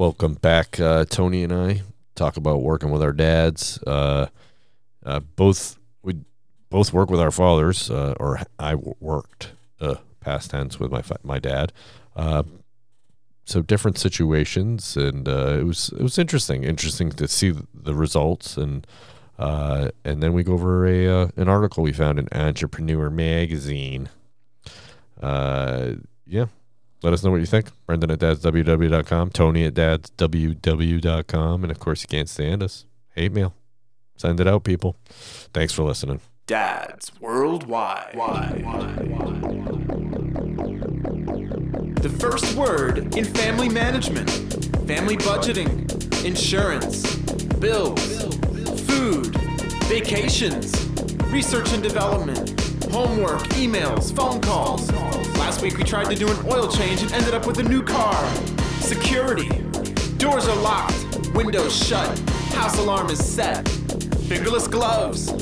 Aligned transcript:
Welcome 0.00 0.36
back, 0.36 0.80
uh, 0.80 1.04
Tony 1.04 1.44
and 1.44 1.52
I 1.52 1.82
talk 2.14 2.38
about 2.38 2.62
working 2.62 2.90
with 2.90 3.02
our 3.02 3.12
dads. 3.12 3.78
Uh, 3.86 4.28
uh, 5.04 5.20
both 5.20 5.78
we 6.02 6.14
both 6.70 6.94
work 6.94 7.10
with 7.10 7.20
our 7.20 7.30
fathers, 7.30 7.90
uh, 7.90 8.14
or 8.18 8.40
I 8.58 8.76
worked 8.76 9.52
uh, 9.78 9.96
past 10.20 10.52
tense 10.52 10.80
with 10.80 10.90
my 10.90 11.02
my 11.22 11.38
dad. 11.38 11.74
Uh, 12.16 12.44
so 13.44 13.60
different 13.60 13.98
situations, 13.98 14.96
and 14.96 15.28
uh, 15.28 15.58
it 15.60 15.64
was 15.64 15.90
it 15.90 16.02
was 16.02 16.18
interesting. 16.18 16.64
Interesting 16.64 17.10
to 17.10 17.28
see 17.28 17.52
the 17.74 17.94
results, 17.94 18.56
and 18.56 18.86
and 19.36 19.92
then 20.22 20.32
we 20.32 20.42
go 20.42 20.54
over 20.54 20.86
a 20.86 21.30
an 21.36 21.50
article 21.50 21.82
we 21.82 21.92
found 21.92 22.18
in 22.18 22.26
Entrepreneur 22.32 23.10
Magazine. 23.10 24.08
Yeah, 25.22 26.46
let 27.02 27.12
us 27.12 27.24
know 27.24 27.30
what 27.30 27.40
you 27.40 27.46
think. 27.46 27.68
Brendan 27.86 28.10
at 28.10 28.18
dadsww.com, 28.18 29.30
Tony 29.30 29.64
at 29.64 29.74
dadsww.com, 29.74 31.64
and 31.64 31.70
of 31.70 31.78
course, 31.78 32.02
you 32.02 32.08
can't 32.08 32.28
stand 32.28 32.62
us. 32.62 32.84
Hate 33.14 33.32
mail. 33.32 33.54
Send 34.16 34.38
it 34.40 34.46
out, 34.46 34.64
people. 34.64 34.96
Thanks 35.08 35.72
for 35.72 35.82
listening. 35.82 36.20
Dads 36.46 37.12
Worldwide. 37.20 38.14
The 42.02 42.16
first 42.18 42.54
word 42.56 43.16
in 43.16 43.24
family 43.24 43.68
management, 43.68 44.30
family 44.86 45.16
budgeting, 45.16 46.24
insurance, 46.24 47.16
bills, 47.60 48.34
food, 48.82 49.36
vacations, 49.84 50.88
research 51.26 51.72
and 51.72 51.82
development, 51.82 52.69
homework, 52.90 53.42
emails, 53.50 54.14
phone 54.14 54.40
calls. 54.40 54.90
Last 55.38 55.62
week 55.62 55.78
we 55.78 55.84
tried 55.84 56.10
to 56.10 56.16
do 56.16 56.28
an 56.28 56.36
oil 56.46 56.68
change 56.68 57.02
and 57.02 57.12
ended 57.12 57.34
up 57.34 57.46
with 57.46 57.58
a 57.58 57.62
new 57.62 57.82
car. 57.82 58.28
Security. 58.80 59.48
Doors 60.18 60.46
are 60.48 60.56
locked, 60.56 61.06
windows 61.34 61.74
shut, 61.74 62.18
house 62.50 62.78
alarm 62.78 63.08
is 63.10 63.24
set. 63.24 63.66
Fingerless 64.28 64.68
gloves. 64.68 65.32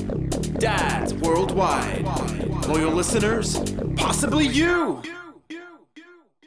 Dads 0.58 1.14
worldwide. 1.14 2.04
Loyal 2.66 2.92
listeners, 2.92 3.58
possibly 3.96 4.46
you. 4.46 5.02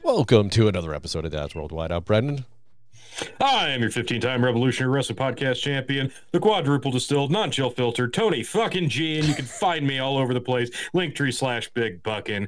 Welcome 0.03 0.49
to 0.51 0.67
another 0.67 0.93
episode 0.93 1.25
of 1.25 1.31
Dads 1.31 1.55
Worldwide. 1.55 1.91
I'm 1.91 2.03
Brendan. 2.03 2.45
I 3.39 3.69
am 3.69 3.81
your 3.81 3.91
15 3.91 4.21
time 4.21 4.43
Revolutionary 4.43 4.93
Wrestling 4.93 5.17
Podcast 5.17 5.61
champion, 5.61 6.11
the 6.31 6.39
quadruple 6.39 6.91
distilled, 6.91 7.31
non 7.31 7.51
chill 7.51 7.69
filter, 7.69 8.07
Tony 8.07 8.43
fucking 8.43 8.89
G, 8.89 9.19
and 9.19 9.27
you 9.27 9.33
can 9.33 9.45
find 9.59 9.85
me 9.85 9.99
all 9.99 10.17
over 10.17 10.33
the 10.33 10.41
place. 10.41 10.69
Linktree 10.93 11.33
slash 11.33 11.69
Big 11.69 12.03
Buckin. 12.03 12.47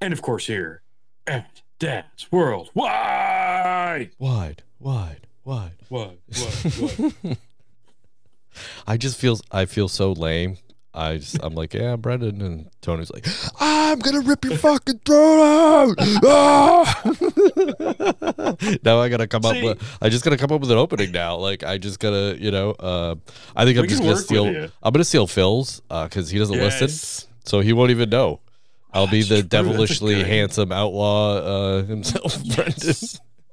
And 0.00 0.12
of 0.12 0.22
course, 0.22 0.46
here 0.46 0.82
at 1.26 1.62
Dad's 1.78 2.30
World. 2.30 2.70
Why? 2.74 4.10
Wide, 4.18 4.62
wide, 4.78 5.26
wide. 5.44 5.72
Wide, 5.90 6.18
What? 6.28 7.12
What? 7.22 7.38
I 8.86 8.96
just 8.96 9.18
feel 9.18 9.38
I 9.50 9.64
feel 9.66 9.88
so 9.88 10.12
lame. 10.12 10.58
I 10.92 11.16
just 11.18 11.38
I'm 11.42 11.54
like, 11.54 11.74
yeah, 11.74 11.96
Brendan, 11.96 12.40
and 12.40 12.70
Tony's 12.80 13.10
like, 13.10 13.26
ah, 13.60 13.73
I'm 13.94 14.00
gonna 14.00 14.20
rip 14.22 14.44
your 14.44 14.56
fucking 14.56 14.98
throat 15.04 15.94
out. 15.94 15.96
Ah! 16.24 17.02
now 18.82 18.98
I 18.98 19.08
gotta 19.08 19.28
come 19.28 19.44
up 19.44 19.62
with. 19.62 19.80
I 20.02 20.08
just 20.08 20.24
gotta 20.24 20.36
come 20.36 20.50
up 20.50 20.60
with 20.60 20.72
an 20.72 20.78
opening 20.78 21.12
now. 21.12 21.36
Like 21.36 21.62
I 21.62 21.78
just 21.78 22.00
gotta, 22.00 22.36
you 22.36 22.50
know, 22.50 22.72
uh, 22.72 23.14
I 23.54 23.64
think 23.64 23.78
I'm 23.78 23.86
just 23.86 24.02
gonna 24.02 24.16
steal. 24.16 24.46
I'm 24.82 24.92
gonna 24.92 25.04
steal 25.04 25.28
Phil's 25.28 25.80
because 25.88 26.28
he 26.28 26.40
doesn't 26.40 26.58
listen, 26.58 27.28
so 27.44 27.60
he 27.60 27.72
won't 27.72 27.92
even 27.92 28.10
know. 28.10 28.40
I'll 28.92 29.06
be 29.06 29.22
That's 29.22 29.28
the 29.28 29.36
true. 29.42 29.48
Devilishly 29.48 30.24
handsome 30.24 30.72
outlaw 30.72 31.36
uh, 31.36 31.82
himself, 31.84 32.36
Brendan. 32.56 32.94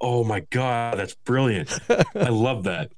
Oh 0.04 0.24
my 0.24 0.40
God, 0.50 0.98
that's 0.98 1.14
brilliant. 1.14 1.78
I 2.16 2.30
love 2.30 2.64
that. 2.64 2.92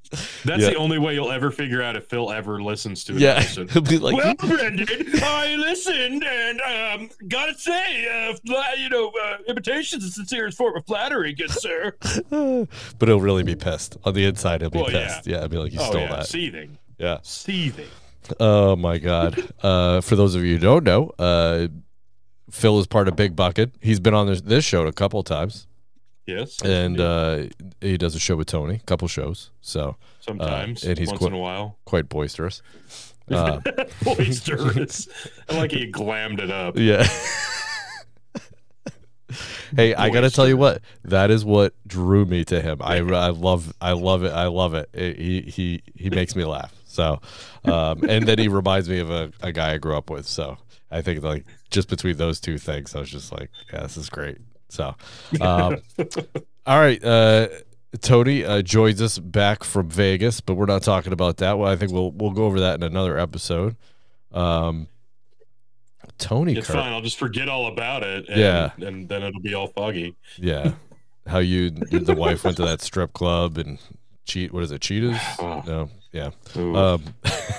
That's 0.46 0.62
Yeah. 0.64 0.70
the 0.70 0.76
only 0.76 0.98
way 0.98 1.16
you'll 1.16 1.32
ever 1.34 1.52
figure 1.52 1.82
out 1.82 1.98
if 1.98 2.06
Phil 2.08 2.32
ever 2.32 2.62
listens 2.64 3.04
to 3.06 3.14
an 3.14 3.20
Yeah, 3.20 3.34
episode. 3.36 3.72
he'll 3.72 3.82
be 3.82 3.98
like, 4.00 4.16
well, 4.16 4.34
Brendan, 4.36 4.88
I 5.22 5.56
listened 5.56 6.24
and 6.24 6.62
um, 6.62 7.10
gotta 7.28 7.56
say, 7.58 8.08
uh, 8.08 8.64
you 8.78 8.88
know, 8.90 9.12
uh, 9.22 9.38
imitation's 9.50 10.06
a 10.06 10.10
sincere 10.12 10.50
form 10.52 10.78
of 10.78 10.86
flattery, 10.86 11.34
good 11.34 11.52
sir. 11.52 11.94
but 12.30 13.08
he'll 13.10 13.20
really 13.20 13.44
be 13.44 13.56
pissed 13.56 13.98
on 14.06 14.14
the 14.14 14.24
inside. 14.26 14.62
He'll 14.62 14.70
be 14.70 14.80
Well, 14.80 14.88
pissed. 14.90 15.28
Yeah. 15.28 15.40
I'll 15.40 15.50
be 15.50 15.58
like, 15.58 15.74
you 15.74 15.80
oh 15.82 15.90
stole 15.90 16.02
yeah, 16.02 16.16
that. 16.16 16.28
seething, 16.28 16.78
Yeah. 16.98 17.18
seething. 17.24 17.88
Oh 18.40 18.78
my 18.78 18.98
god. 19.00 19.52
Uh, 19.62 20.00
for 20.00 20.16
those 20.16 20.36
of 20.36 20.46
you 20.46 20.54
who 20.56 20.60
don't 20.62 20.86
know, 20.86 21.12
uh, 21.20 21.68
Phil 22.50 22.80
is 22.80 22.88
part 22.88 23.08
of 23.10 23.16
Big 23.18 23.36
Bucket. 23.36 23.72
He's 23.82 24.00
been 24.00 24.14
on 24.14 24.28
this, 24.28 24.40
this 24.42 24.64
show 24.64 24.86
a 24.88 24.94
couple 24.94 25.20
of 25.20 25.26
times, 25.26 25.68
Yes, 26.26 26.62
and 26.62 27.00
uh, 27.02 27.44
he 27.82 27.98
does 27.98 28.16
a 28.16 28.20
show 28.20 28.36
with 28.38 28.48
Tony, 28.48 28.76
a 28.76 28.80
couple 28.80 29.08
shows. 29.08 29.50
So 29.62 29.98
sometimes, 30.22 30.86
uh, 30.86 30.90
and 30.90 30.98
he's 30.98 31.10
once 31.10 31.20
qu- 31.20 31.28
in 31.28 31.34
a 31.34 31.38
while, 31.38 31.78
quite 31.86 32.10
boisterous. 32.10 32.62
Uh, 33.32 33.62
boisterous. 34.04 35.08
I 35.50 35.56
like 35.56 35.72
he 35.72 35.90
glammed 35.90 36.42
it 36.42 36.52
up. 36.52 36.78
yeah. 36.78 37.08
hey, 39.76 39.96
I 39.96 40.10
gotta 40.10 40.30
tell 40.30 40.48
you 40.48 40.58
what. 40.58 40.82
That 41.06 41.32
is 41.32 41.46
what 41.46 41.74
drew 41.88 42.26
me 42.26 42.44
to 42.46 42.62
him. 42.62 42.80
I, 42.82 42.98
I 42.98 43.30
love 43.30 43.74
I 43.82 43.94
love 43.94 44.24
it. 44.24 44.34
I 44.34 44.48
love 44.48 44.74
it. 44.74 44.90
It- 44.94 45.18
he 45.18 45.42
he 45.42 45.84
he 45.96 46.10
makes 46.10 46.36
me 46.36 46.44
laugh. 46.44 46.74
So, 46.86 47.22
um, 47.66 48.04
and 48.08 48.28
then 48.28 48.38
he 48.38 48.48
reminds 48.50 48.88
me 48.90 49.00
of 49.00 49.10
a, 49.10 49.32
a 49.42 49.52
guy 49.52 49.74
I 49.74 49.78
grew 49.78 49.96
up 49.98 50.10
with. 50.10 50.28
So 50.28 50.58
I 50.92 51.02
think 51.02 51.24
like 51.24 51.46
just 51.72 51.88
between 51.90 52.18
those 52.18 52.40
two 52.40 52.58
things, 52.58 52.94
I 52.96 53.00
was 53.00 53.10
just 53.10 53.32
like, 53.32 53.50
yeah, 53.72 53.82
this 53.84 53.98
is 53.98 54.10
great. 54.10 54.38
So, 54.74 54.96
um, 55.40 55.78
all 56.66 56.80
right, 56.80 57.04
uh, 57.04 57.48
Tony 58.02 58.44
uh, 58.44 58.64
joins 58.64 59.02
us 59.04 59.20
back 59.20 59.64
from 59.64 59.88
Vegas, 59.88 60.42
but 60.42 60.56
we're 60.56 60.66
not 60.66 60.82
talking 60.82 61.14
about 61.14 61.38
that. 61.38 61.60
Well, 61.60 61.72
I 61.72 61.76
think 61.76 61.92
we'll 61.92 62.12
we'll 62.12 62.32
go 62.32 62.46
over 62.46 62.60
that 62.62 62.74
in 62.76 62.84
another 62.84 63.20
episode. 63.20 63.76
Um, 64.32 64.88
Tony, 66.18 66.56
It's 66.56 66.68
Kurt- 66.68 66.78
fine. 66.78 66.92
I'll 66.92 67.02
just 67.02 67.20
forget 67.20 67.48
all 67.50 67.68
about 67.68 68.02
it. 68.04 68.28
And, 68.30 68.40
Yeah. 68.40 68.72
and 68.82 69.08
then 69.08 69.22
it'll 69.24 69.42
be 69.42 69.54
all 69.54 69.68
foggy. 69.68 70.16
yeah, 70.38 70.74
how 71.28 71.38
you 71.40 71.70
the 71.70 72.16
wife 72.18 72.44
went 72.44 72.58
to 72.58 72.66
that 72.66 72.82
strip 72.82 73.14
club 73.14 73.58
and 73.60 73.78
cheat. 74.26 74.52
What 74.52 74.64
is 74.64 74.72
it? 74.72 74.82
Cheetahs? 74.82 75.20
Oh. 75.40 75.64
No, 75.68 75.90
yeah. 76.12 76.30
Um, 76.56 77.04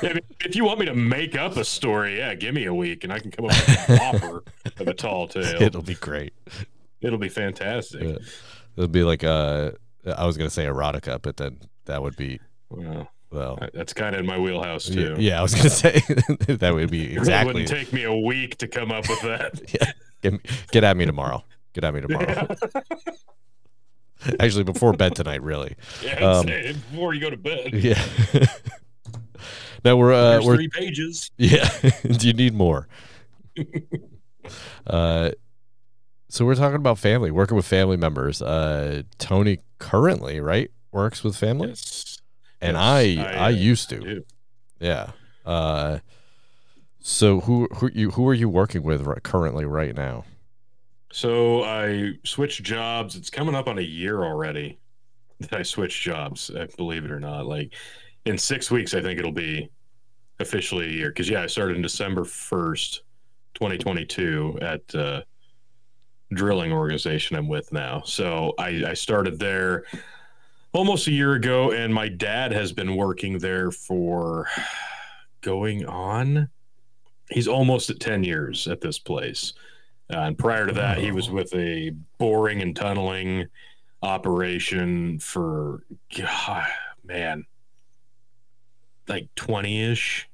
if, 0.02 0.54
you 0.54 0.64
want 0.64 0.78
me 0.80 0.86
to 0.86 0.94
make 0.94 1.36
up 1.36 1.56
a 1.56 1.64
story, 1.64 2.18
yeah, 2.18 2.34
give 2.34 2.54
me 2.54 2.64
a 2.66 2.74
week 2.74 3.02
and 3.04 3.12
I 3.12 3.18
can 3.18 3.30
come 3.32 3.46
up 3.46 3.50
with 3.50 3.88
a 3.88 3.96
whopper 4.00 4.44
of 4.78 4.88
a 4.88 4.94
tall 4.94 5.26
tale. 5.28 5.60
it'll 5.62 5.82
be 5.82 5.94
great. 5.96 6.32
It'll 7.04 7.18
be 7.18 7.28
fantastic. 7.28 8.02
Yeah. 8.02 8.16
It'll 8.76 8.88
be 8.88 9.04
like 9.04 9.22
uh, 9.22 9.72
I 10.16 10.26
was 10.26 10.36
gonna 10.36 10.50
say 10.50 10.64
erotica, 10.64 11.20
but 11.22 11.36
then 11.36 11.60
that 11.84 12.02
would 12.02 12.16
be 12.16 12.40
Well, 12.70 13.08
well. 13.30 13.58
that's 13.72 13.92
kind 13.92 14.14
of 14.14 14.20
in 14.20 14.26
my 14.26 14.38
wheelhouse 14.38 14.86
too. 14.86 15.14
yeah, 15.18 15.38
I 15.38 15.42
was 15.42 15.54
gonna 15.54 15.68
say 15.84 16.00
that 16.48 16.72
would 16.74 16.90
be 16.90 17.12
exactly. 17.12 17.50
It 17.50 17.54
wouldn't 17.54 17.68
take 17.68 17.92
me 17.92 18.02
a 18.04 18.14
week 18.14 18.56
to 18.58 18.68
come 18.68 18.90
up 18.90 19.08
with 19.08 19.20
that. 19.22 19.60
yeah, 19.80 19.92
get, 20.22 20.40
get 20.72 20.84
at 20.84 20.96
me 20.96 21.06
tomorrow. 21.06 21.44
Get 21.74 21.84
at 21.84 21.94
me 21.94 22.00
tomorrow. 22.00 22.48
Actually, 24.40 24.64
before 24.64 24.92
bed 24.94 25.14
tonight, 25.14 25.42
really. 25.42 25.74
yeah, 26.02 26.14
Um, 26.20 26.46
say 26.46 26.72
before 26.72 27.12
you 27.14 27.20
go 27.20 27.28
to 27.30 27.36
bed. 27.36 27.74
Yeah. 27.74 28.02
now 29.84 29.96
we're 29.96 30.14
uh, 30.14 30.30
There's 30.32 30.46
we're 30.46 30.54
three 30.56 30.68
pages. 30.68 31.30
Yeah. 31.36 31.68
Do 32.02 32.26
you 32.26 32.32
need 32.32 32.54
more? 32.54 32.88
uh, 34.86 35.30
so 36.34 36.44
we're 36.44 36.56
talking 36.56 36.74
about 36.74 36.98
family, 36.98 37.30
working 37.30 37.56
with 37.56 37.64
family 37.64 37.96
members. 37.96 38.42
Uh, 38.42 39.02
Tony 39.18 39.60
currently, 39.78 40.40
right, 40.40 40.68
works 40.90 41.22
with 41.22 41.36
family, 41.36 41.68
Yes. 41.68 42.20
and 42.60 42.76
Yes, 42.76 42.82
I, 42.82 43.34
I, 43.38 43.44
uh, 43.44 43.48
used 43.50 43.88
to. 43.90 44.00
do. 44.00 44.24
Yeah. 44.80 45.10
Uh, 45.46 46.00
so 46.98 47.38
who, 47.42 47.68
who 47.76 47.88
you, 47.94 48.10
who 48.10 48.28
are 48.28 48.34
you 48.34 48.48
working 48.48 48.82
with 48.82 49.02
right, 49.02 49.22
currently 49.22 49.64
right 49.64 49.94
now? 49.94 50.24
So 51.12 51.62
I 51.62 52.14
switched 52.24 52.64
jobs. 52.64 53.14
It's 53.14 53.30
coming 53.30 53.54
up 53.54 53.68
on 53.68 53.78
a 53.78 53.82
year 53.82 54.24
already 54.24 54.80
that 55.38 55.52
I 55.52 55.62
switched 55.62 56.02
jobs. 56.02 56.50
uh, 56.50 56.66
Believe 56.76 57.04
it 57.04 57.12
or 57.12 57.20
not, 57.20 57.46
like 57.46 57.74
in 58.24 58.36
six 58.36 58.72
weeks, 58.72 58.92
I 58.92 59.00
think 59.02 59.20
it'll 59.20 59.30
be 59.30 59.68
officially 60.40 60.86
a 60.86 60.92
year. 60.92 61.08
Because 61.10 61.30
yeah, 61.30 61.42
I 61.42 61.46
started 61.46 61.76
in 61.76 61.82
December 61.82 62.24
first, 62.24 63.02
twenty 63.54 63.78
twenty 63.78 64.04
two, 64.04 64.58
at 64.60 64.92
uh, 64.96 65.22
drilling 66.34 66.72
organization 66.72 67.36
I'm 67.36 67.48
with 67.48 67.72
now. 67.72 68.02
So 68.04 68.54
I, 68.58 68.84
I 68.88 68.94
started 68.94 69.38
there 69.38 69.84
almost 70.72 71.06
a 71.06 71.12
year 71.12 71.34
ago, 71.34 71.70
and 71.72 71.92
my 71.94 72.08
dad 72.08 72.52
has 72.52 72.72
been 72.72 72.96
working 72.96 73.38
there 73.38 73.70
for 73.70 74.48
going 75.40 75.86
on. 75.86 76.48
He's 77.30 77.48
almost 77.48 77.90
at 77.90 78.00
ten 78.00 78.24
years 78.24 78.68
at 78.68 78.80
this 78.80 78.98
place. 78.98 79.54
Uh, 80.12 80.18
and 80.18 80.38
prior 80.38 80.66
to 80.66 80.72
that, 80.74 80.98
he 80.98 81.12
was 81.12 81.30
with 81.30 81.54
a 81.54 81.90
boring 82.18 82.60
and 82.60 82.76
tunneling 82.76 83.46
operation 84.02 85.18
for, 85.18 85.82
God, 86.16 86.66
man, 87.02 87.46
like 89.08 89.28
20 89.34 89.92
ish, 89.92 90.28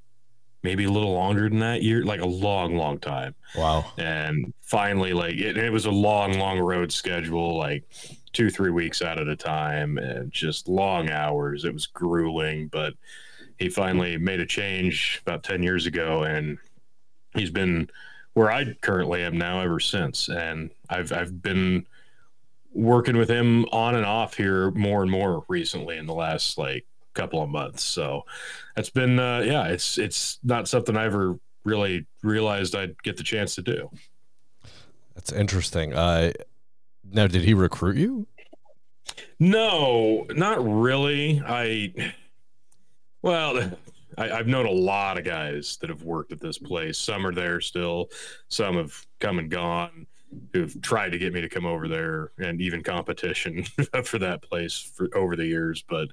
maybe 0.62 0.84
a 0.84 0.90
little 0.90 1.12
longer 1.12 1.48
than 1.48 1.60
that 1.60 1.82
year, 1.82 2.04
like 2.04 2.20
a 2.20 2.26
long, 2.26 2.76
long 2.76 2.98
time. 2.98 3.34
Wow. 3.56 3.92
And 3.98 4.52
finally, 4.60 5.12
like, 5.12 5.34
it, 5.34 5.56
it 5.56 5.70
was 5.70 5.86
a 5.86 5.90
long, 5.90 6.38
long 6.38 6.58
road 6.58 6.92
schedule. 6.92 7.56
Like, 7.56 7.84
two, 8.32 8.50
three 8.50 8.70
weeks 8.70 9.02
out 9.02 9.18
at 9.18 9.28
a 9.28 9.36
time 9.36 9.98
and 9.98 10.32
just 10.32 10.68
long 10.68 11.10
hours. 11.10 11.64
It 11.64 11.74
was 11.74 11.86
grueling, 11.86 12.68
but 12.68 12.94
he 13.58 13.68
finally 13.68 14.16
made 14.16 14.40
a 14.40 14.46
change 14.46 15.20
about 15.26 15.42
10 15.42 15.62
years 15.62 15.86
ago 15.86 16.22
and 16.22 16.58
he's 17.34 17.50
been 17.50 17.90
where 18.34 18.50
I 18.50 18.74
currently 18.80 19.22
am 19.22 19.36
now 19.36 19.60
ever 19.60 19.80
since. 19.80 20.28
And 20.28 20.70
I've, 20.88 21.12
I've 21.12 21.42
been 21.42 21.86
working 22.72 23.16
with 23.16 23.28
him 23.28 23.64
on 23.66 23.96
and 23.96 24.06
off 24.06 24.36
here 24.36 24.70
more 24.72 25.02
and 25.02 25.10
more 25.10 25.44
recently 25.48 25.96
in 25.96 26.06
the 26.06 26.14
last 26.14 26.56
like 26.56 26.86
couple 27.14 27.42
of 27.42 27.48
months. 27.48 27.84
So 27.84 28.24
that's 28.76 28.90
been, 28.90 29.18
uh, 29.18 29.40
yeah, 29.40 29.68
it's, 29.68 29.98
it's 29.98 30.38
not 30.42 30.68
something 30.68 30.96
I 30.96 31.04
ever 31.04 31.38
really 31.64 32.06
realized 32.22 32.74
I'd 32.74 33.00
get 33.02 33.16
the 33.16 33.22
chance 33.22 33.54
to 33.56 33.62
do. 33.62 33.90
That's 35.14 35.32
interesting. 35.32 35.94
Uh, 35.94 36.32
now, 37.12 37.26
did 37.26 37.42
he 37.42 37.54
recruit 37.54 37.96
you? 37.96 38.26
No, 39.38 40.26
not 40.30 40.64
really. 40.66 41.42
I, 41.44 41.92
well, 43.22 43.72
I, 44.16 44.28
have 44.28 44.46
known 44.46 44.66
a 44.66 44.70
lot 44.70 45.18
of 45.18 45.24
guys 45.24 45.78
that 45.80 45.90
have 45.90 46.02
worked 46.02 46.32
at 46.32 46.40
this 46.40 46.58
place. 46.58 46.98
Some 46.98 47.26
are 47.26 47.34
there 47.34 47.60
still, 47.60 48.10
some 48.48 48.76
have 48.76 49.06
come 49.18 49.38
and 49.38 49.50
gone 49.50 50.06
who've 50.52 50.80
tried 50.80 51.10
to 51.10 51.18
get 51.18 51.32
me 51.32 51.40
to 51.40 51.48
come 51.48 51.66
over 51.66 51.88
there 51.88 52.32
and 52.38 52.60
even 52.60 52.82
competition 52.82 53.64
for 54.04 54.18
that 54.18 54.42
place 54.42 54.76
for 54.78 55.08
over 55.14 55.36
the 55.36 55.46
years. 55.46 55.84
But 55.88 56.08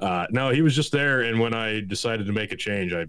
uh, 0.00 0.26
no, 0.30 0.50
he 0.50 0.62
was 0.62 0.74
just 0.74 0.92
there. 0.92 1.22
And 1.22 1.40
when 1.40 1.54
I 1.54 1.80
decided 1.80 2.26
to 2.26 2.32
make 2.32 2.52
a 2.52 2.56
change, 2.56 2.92
I 2.92 3.06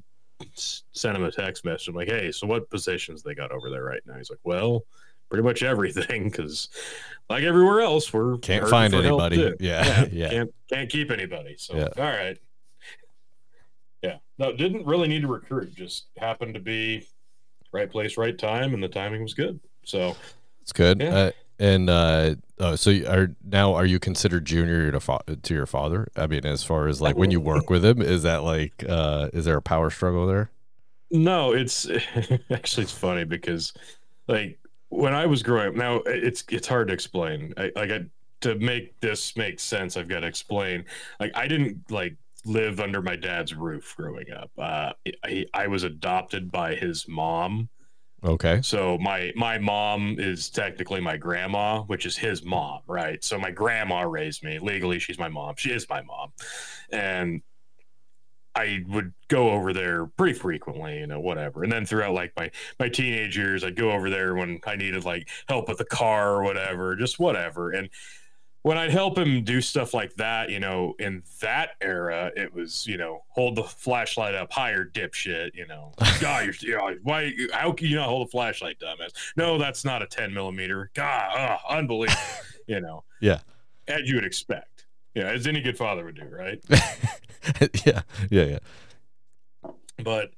sent 0.55 1.17
him 1.17 1.23
a 1.23 1.31
text 1.31 1.65
message. 1.65 1.87
I'm 1.89 1.95
like, 1.95 2.09
hey, 2.09 2.31
so 2.31 2.47
what 2.47 2.69
positions 2.69 3.23
they 3.23 3.35
got 3.35 3.51
over 3.51 3.69
there 3.69 3.83
right 3.83 4.01
now? 4.05 4.15
He's 4.15 4.29
like, 4.29 4.39
well, 4.43 4.83
pretty 5.29 5.43
much 5.43 5.63
everything 5.63 6.29
because 6.29 6.69
like 7.29 7.43
everywhere 7.43 7.81
else 7.81 8.13
we're 8.13 8.37
can't 8.37 8.67
find 8.69 8.93
anybody 8.93 9.55
yeah 9.59 9.83
yeah, 9.85 10.05
yeah. 10.11 10.29
Can't, 10.29 10.55
can't 10.69 10.89
keep 10.89 11.11
anybody 11.11 11.55
so 11.57 11.75
yeah. 11.75 11.87
all 11.97 12.03
right 12.03 12.37
yeah 14.01 14.17
no 14.37 14.53
didn't 14.53 14.85
really 14.85 15.07
need 15.07 15.21
to 15.21 15.27
recruit 15.27 15.75
just 15.75 16.07
happened 16.17 16.53
to 16.53 16.59
be 16.59 17.05
right 17.71 17.91
place 17.91 18.17
right 18.17 18.37
time 18.37 18.73
and 18.73 18.81
the 18.81 18.87
timing 18.87 19.21
was 19.21 19.33
good 19.33 19.59
so 19.83 20.15
it's 20.61 20.71
good 20.71 21.01
yeah. 21.01 21.15
uh, 21.15 21.31
and 21.59 21.89
uh 21.89 22.35
oh, 22.59 22.75
so 22.75 22.91
are 23.07 23.35
now 23.43 23.73
are 23.73 23.85
you 23.85 23.99
considered 23.99 24.45
junior 24.45 24.91
to, 24.91 24.99
fa- 24.99 25.23
to 25.41 25.53
your 25.53 25.65
father 25.65 26.07
i 26.15 26.27
mean 26.27 26.45
as 26.45 26.63
far 26.63 26.87
as 26.87 27.01
like 27.01 27.15
when 27.17 27.31
you 27.31 27.39
work 27.39 27.69
with 27.69 27.83
him 27.83 28.01
is 28.01 28.23
that 28.23 28.43
like 28.43 28.83
uh 28.87 29.29
is 29.33 29.45
there 29.45 29.57
a 29.57 29.61
power 29.61 29.89
struggle 29.89 30.27
there 30.27 30.51
no 31.11 31.53
it's 31.53 31.89
actually 32.51 32.83
it's 32.83 32.91
funny 32.91 33.23
because 33.23 33.73
like 34.27 34.59
when 34.89 35.13
I 35.13 35.25
was 35.25 35.43
growing 35.43 35.69
up, 35.69 35.75
now 35.75 35.97
it's 36.05 36.43
it's 36.49 36.67
hard 36.67 36.87
to 36.87 36.93
explain. 36.93 37.53
I, 37.57 37.71
like 37.75 37.91
I, 37.91 38.05
to 38.41 38.55
make 38.55 38.99
this 38.99 39.35
make 39.35 39.59
sense, 39.59 39.97
I've 39.97 40.07
got 40.07 40.21
to 40.21 40.27
explain. 40.27 40.85
Like 41.19 41.31
I 41.35 41.47
didn't 41.47 41.91
like 41.91 42.15
live 42.45 42.79
under 42.79 43.01
my 43.01 43.15
dad's 43.15 43.53
roof 43.53 43.93
growing 43.97 44.31
up. 44.31 44.51
Uh, 44.57 44.93
I, 45.23 45.45
I 45.53 45.67
was 45.67 45.83
adopted 45.83 46.51
by 46.51 46.75
his 46.75 47.07
mom. 47.07 47.69
Okay. 48.23 48.61
So 48.63 48.97
my 48.97 49.31
my 49.35 49.57
mom 49.57 50.15
is 50.17 50.49
technically 50.49 50.99
my 50.99 51.17
grandma, 51.17 51.83
which 51.83 52.05
is 52.05 52.17
his 52.17 52.43
mom, 52.43 52.81
right? 52.87 53.23
So 53.23 53.37
my 53.37 53.51
grandma 53.51 54.01
raised 54.01 54.43
me 54.43 54.59
legally. 54.59 54.99
She's 54.99 55.19
my 55.19 55.29
mom. 55.29 55.55
She 55.57 55.71
is 55.71 55.87
my 55.87 56.01
mom, 56.01 56.33
and 56.91 57.41
I 58.55 58.83
would 58.87 59.13
go 59.27 59.51
over 59.51 59.71
there 59.71 60.07
pretty 60.07 60.33
frequently, 60.33 60.97
you 60.99 61.05
know, 61.05 61.19
whatever. 61.19 61.63
And 61.63 61.71
then 61.71 61.85
throughout 61.85 62.15
like 62.15 62.33
my 62.35 62.49
my 62.79 62.89
teenage 62.89 63.37
years, 63.37 63.63
I'd 63.63 63.75
go 63.75 63.91
over 63.91 64.09
there 64.09 64.33
when 64.33 64.59
I 64.65 64.75
needed 64.75 65.05
like 65.05 65.29
help 65.47 65.67
with 65.69 65.77
the 65.77 65.85
car 65.85 66.37
or 66.37 66.43
whatever, 66.43 66.95
just 66.95 67.19
whatever. 67.19 67.69
And 67.69 67.87
when 68.67 68.77
I'd 68.77 68.91
help 68.91 69.17
him 69.17 69.45
do 69.45 69.61
stuff 69.61 69.93
like 69.93 70.13
that, 70.15 70.49
you 70.49 70.59
know, 70.59 70.93
in 70.99 71.23
that 71.39 71.69
era, 71.79 72.33
it 72.35 72.53
was, 72.53 72.85
you 72.85 72.97
know, 72.97 73.23
hold 73.29 73.55
the 73.55 73.63
flashlight 73.63 74.35
up 74.35 74.51
higher, 74.51 74.83
dipshit, 74.83 75.51
you 75.55 75.65
know. 75.67 75.93
God, 76.19 76.43
you're, 76.43 76.53
you 76.59 76.75
know, 76.75 76.93
why, 77.03 77.31
how 77.53 77.71
can 77.71 77.87
you 77.87 77.95
not 77.95 78.09
hold 78.09 78.27
a 78.27 78.29
flashlight, 78.29 78.77
dumbass? 78.77 79.13
No, 79.37 79.57
that's 79.57 79.85
not 79.85 80.01
a 80.01 80.05
10 80.05 80.33
millimeter. 80.33 80.91
God, 80.95 81.31
oh, 81.33 81.77
unbelievable, 81.77 82.21
you 82.67 82.81
know. 82.81 83.05
Yeah. 83.21 83.39
As 83.87 84.01
you 84.03 84.15
would 84.15 84.25
expect. 84.25 84.85
Yeah, 85.15 85.29
as 85.29 85.47
any 85.47 85.61
good 85.61 85.77
father 85.77 86.03
would 86.03 86.17
do, 86.17 86.25
right? 86.25 86.61
yeah, 87.85 88.01
yeah, 88.29 88.59
yeah. 89.63 89.71
But 90.03 90.31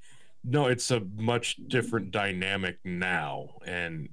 no, 0.44 0.68
it's 0.68 0.92
a 0.92 1.00
much 1.18 1.58
different 1.68 2.12
dynamic 2.12 2.78
now, 2.86 3.56
and 3.66 4.10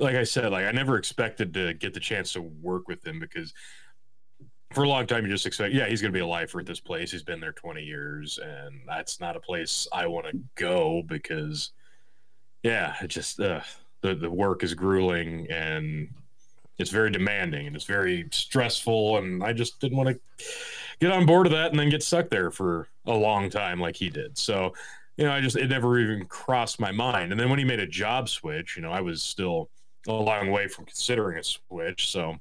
like 0.00 0.16
I 0.16 0.24
said, 0.24 0.50
like 0.50 0.64
I 0.64 0.72
never 0.72 0.96
expected 0.96 1.54
to 1.54 1.74
get 1.74 1.94
the 1.94 2.00
chance 2.00 2.32
to 2.32 2.40
work 2.40 2.88
with 2.88 3.06
him 3.06 3.20
because 3.20 3.52
for 4.72 4.84
a 4.84 4.88
long 4.88 5.06
time 5.06 5.24
you 5.24 5.30
just 5.30 5.46
expect, 5.46 5.74
yeah, 5.74 5.86
he's 5.86 6.00
going 6.00 6.12
to 6.12 6.16
be 6.16 6.22
a 6.22 6.26
lifer 6.26 6.60
at 6.60 6.66
this 6.66 6.80
place. 6.80 7.10
He's 7.10 7.22
been 7.22 7.40
there 7.40 7.52
20 7.52 7.82
years, 7.82 8.38
and 8.38 8.80
that's 8.86 9.20
not 9.20 9.36
a 9.36 9.40
place 9.40 9.86
I 9.92 10.06
want 10.06 10.26
to 10.26 10.38
go 10.54 11.02
because, 11.06 11.70
yeah, 12.62 12.94
it 13.02 13.08
just 13.08 13.40
uh, 13.40 13.60
the 14.00 14.14
the 14.14 14.30
work 14.30 14.62
is 14.62 14.74
grueling 14.74 15.46
and 15.50 16.08
it's 16.78 16.90
very 16.90 17.10
demanding 17.10 17.66
and 17.66 17.76
it's 17.76 17.84
very 17.84 18.28
stressful, 18.32 19.18
and 19.18 19.42
I 19.42 19.52
just 19.52 19.80
didn't 19.80 19.98
want 19.98 20.08
to 20.08 20.44
get 21.00 21.12
on 21.12 21.26
board 21.26 21.46
of 21.46 21.52
that 21.52 21.70
and 21.70 21.78
then 21.78 21.90
get 21.90 22.02
stuck 22.02 22.30
there 22.30 22.50
for 22.50 22.88
a 23.06 23.14
long 23.14 23.50
time 23.50 23.80
like 23.80 23.96
he 23.96 24.08
did. 24.08 24.38
So, 24.38 24.72
you 25.16 25.24
know, 25.24 25.32
I 25.32 25.40
just 25.40 25.56
it 25.56 25.68
never 25.68 25.98
even 25.98 26.24
crossed 26.26 26.80
my 26.80 26.92
mind. 26.92 27.32
And 27.32 27.40
then 27.40 27.50
when 27.50 27.58
he 27.58 27.64
made 27.64 27.80
a 27.80 27.86
job 27.86 28.28
switch, 28.28 28.76
you 28.76 28.82
know, 28.82 28.92
I 28.92 29.00
was 29.00 29.22
still 29.22 29.68
a 30.08 30.12
long 30.12 30.50
way 30.50 30.68
from 30.68 30.86
considering 30.86 31.38
a 31.38 31.44
switch. 31.44 32.10
So 32.10 32.36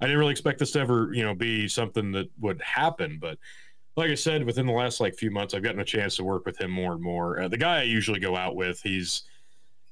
I 0.00 0.06
didn't 0.06 0.18
really 0.18 0.32
expect 0.32 0.58
this 0.58 0.72
to 0.72 0.80
ever, 0.80 1.12
you 1.12 1.22
know, 1.22 1.34
be 1.34 1.68
something 1.68 2.12
that 2.12 2.30
would 2.40 2.60
happen. 2.62 3.18
But 3.20 3.38
like 3.96 4.10
I 4.10 4.14
said, 4.14 4.44
within 4.44 4.66
the 4.66 4.72
last 4.72 5.00
like 5.00 5.16
few 5.16 5.30
months, 5.30 5.54
I've 5.54 5.62
gotten 5.62 5.80
a 5.80 5.84
chance 5.84 6.16
to 6.16 6.24
work 6.24 6.46
with 6.46 6.60
him 6.60 6.70
more 6.70 6.92
and 6.92 7.02
more. 7.02 7.40
Uh, 7.40 7.48
the 7.48 7.56
guy 7.56 7.80
I 7.80 7.82
usually 7.82 8.20
go 8.20 8.36
out 8.36 8.54
with, 8.54 8.80
he's 8.80 9.24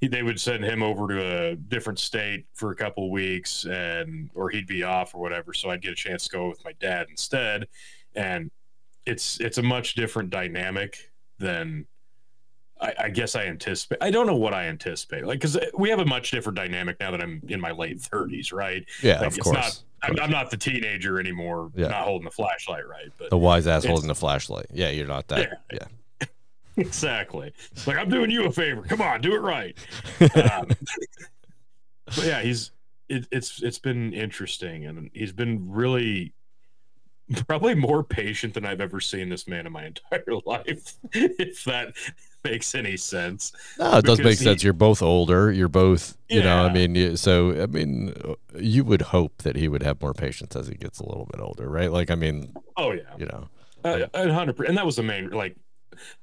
he, 0.00 0.08
they 0.08 0.22
would 0.22 0.40
send 0.40 0.64
him 0.64 0.82
over 0.82 1.08
to 1.08 1.50
a 1.50 1.56
different 1.56 1.98
state 1.98 2.46
for 2.54 2.70
a 2.70 2.76
couple 2.76 3.10
weeks 3.10 3.64
and 3.64 4.30
or 4.34 4.50
he'd 4.50 4.66
be 4.66 4.82
off 4.82 5.14
or 5.14 5.20
whatever 5.20 5.54
so 5.54 5.70
i'd 5.70 5.82
get 5.82 5.92
a 5.92 5.96
chance 5.96 6.24
to 6.24 6.36
go 6.36 6.48
with 6.48 6.62
my 6.64 6.72
dad 6.80 7.06
instead 7.08 7.66
and 8.14 8.50
it's 9.06 9.40
it's 9.40 9.58
a 9.58 9.62
much 9.62 9.94
different 9.94 10.30
dynamic 10.30 11.10
than 11.38 11.86
I, 12.80 12.92
I 13.04 13.08
guess 13.08 13.34
I 13.34 13.44
anticipate. 13.44 13.98
I 14.00 14.10
don't 14.10 14.26
know 14.26 14.36
what 14.36 14.52
I 14.52 14.66
anticipate, 14.66 15.24
like 15.24 15.40
because 15.40 15.58
we 15.74 15.88
have 15.90 15.98
a 15.98 16.04
much 16.04 16.30
different 16.30 16.56
dynamic 16.56 17.00
now 17.00 17.10
that 17.10 17.22
I'm 17.22 17.42
in 17.48 17.60
my 17.60 17.70
late 17.70 17.98
30s, 17.98 18.52
right? 18.52 18.84
Yeah, 19.02 19.18
like, 19.18 19.28
of 19.28 19.36
it's 19.36 19.42
course. 19.42 19.56
Not, 19.56 19.82
I'm, 20.02 20.20
I'm, 20.20 20.30
not 20.30 20.50
the 20.50 20.56
teenager 20.56 21.18
anymore, 21.18 21.70
yeah. 21.74 21.88
not 21.88 22.02
holding 22.02 22.26
the 22.26 22.30
flashlight, 22.30 22.86
right? 22.86 23.10
But 23.16 23.30
the 23.30 23.38
wise 23.38 23.66
ass 23.66 23.84
holding 23.84 24.08
the 24.08 24.14
flashlight. 24.14 24.66
Yeah, 24.72 24.90
you're 24.90 25.06
not 25.06 25.28
that. 25.28 25.62
Yeah. 25.72 25.78
yeah. 26.20 26.26
exactly. 26.76 27.52
Like 27.86 27.96
I'm 27.96 28.10
doing 28.10 28.30
you 28.30 28.46
a 28.46 28.52
favor. 28.52 28.82
Come 28.82 29.00
on, 29.00 29.20
do 29.20 29.34
it 29.34 29.40
right. 29.40 29.76
Um, 30.52 30.68
but 32.04 32.24
yeah, 32.24 32.40
he's 32.40 32.70
it, 33.08 33.26
it's 33.32 33.62
it's 33.62 33.78
been 33.78 34.12
interesting, 34.12 34.86
and 34.86 35.10
he's 35.12 35.32
been 35.32 35.70
really 35.70 36.34
probably 37.46 37.74
more 37.74 38.04
patient 38.04 38.54
than 38.54 38.64
I've 38.64 38.80
ever 38.80 39.00
seen 39.00 39.28
this 39.28 39.48
man 39.48 39.66
in 39.66 39.72
my 39.72 39.86
entire 40.12 40.24
life. 40.44 40.94
if 41.12 41.64
that 41.64 41.94
makes 42.50 42.74
any 42.74 42.96
sense. 42.96 43.52
No, 43.78 43.98
it 43.98 44.04
does 44.04 44.18
make 44.18 44.38
he, 44.38 44.44
sense. 44.44 44.62
You're 44.62 44.72
both 44.72 45.02
older. 45.02 45.52
You're 45.52 45.68
both, 45.68 46.16
you 46.28 46.38
yeah. 46.38 46.44
know, 46.44 46.66
I 46.66 46.72
mean, 46.72 47.16
so, 47.16 47.62
I 47.62 47.66
mean, 47.66 48.14
you 48.58 48.84
would 48.84 49.02
hope 49.02 49.38
that 49.38 49.56
he 49.56 49.68
would 49.68 49.82
have 49.82 50.00
more 50.00 50.14
patience 50.14 50.56
as 50.56 50.68
he 50.68 50.74
gets 50.74 51.00
a 51.00 51.06
little 51.06 51.26
bit 51.26 51.40
older, 51.40 51.68
right? 51.68 51.90
Like, 51.90 52.10
I 52.10 52.14
mean, 52.14 52.52
oh, 52.76 52.92
yeah. 52.92 53.02
You 53.18 53.26
know, 53.26 53.48
uh, 53.84 54.06
100%. 54.14 54.68
And 54.68 54.76
that 54.76 54.86
was 54.86 54.96
the 54.96 55.02
main, 55.02 55.30
like, 55.30 55.56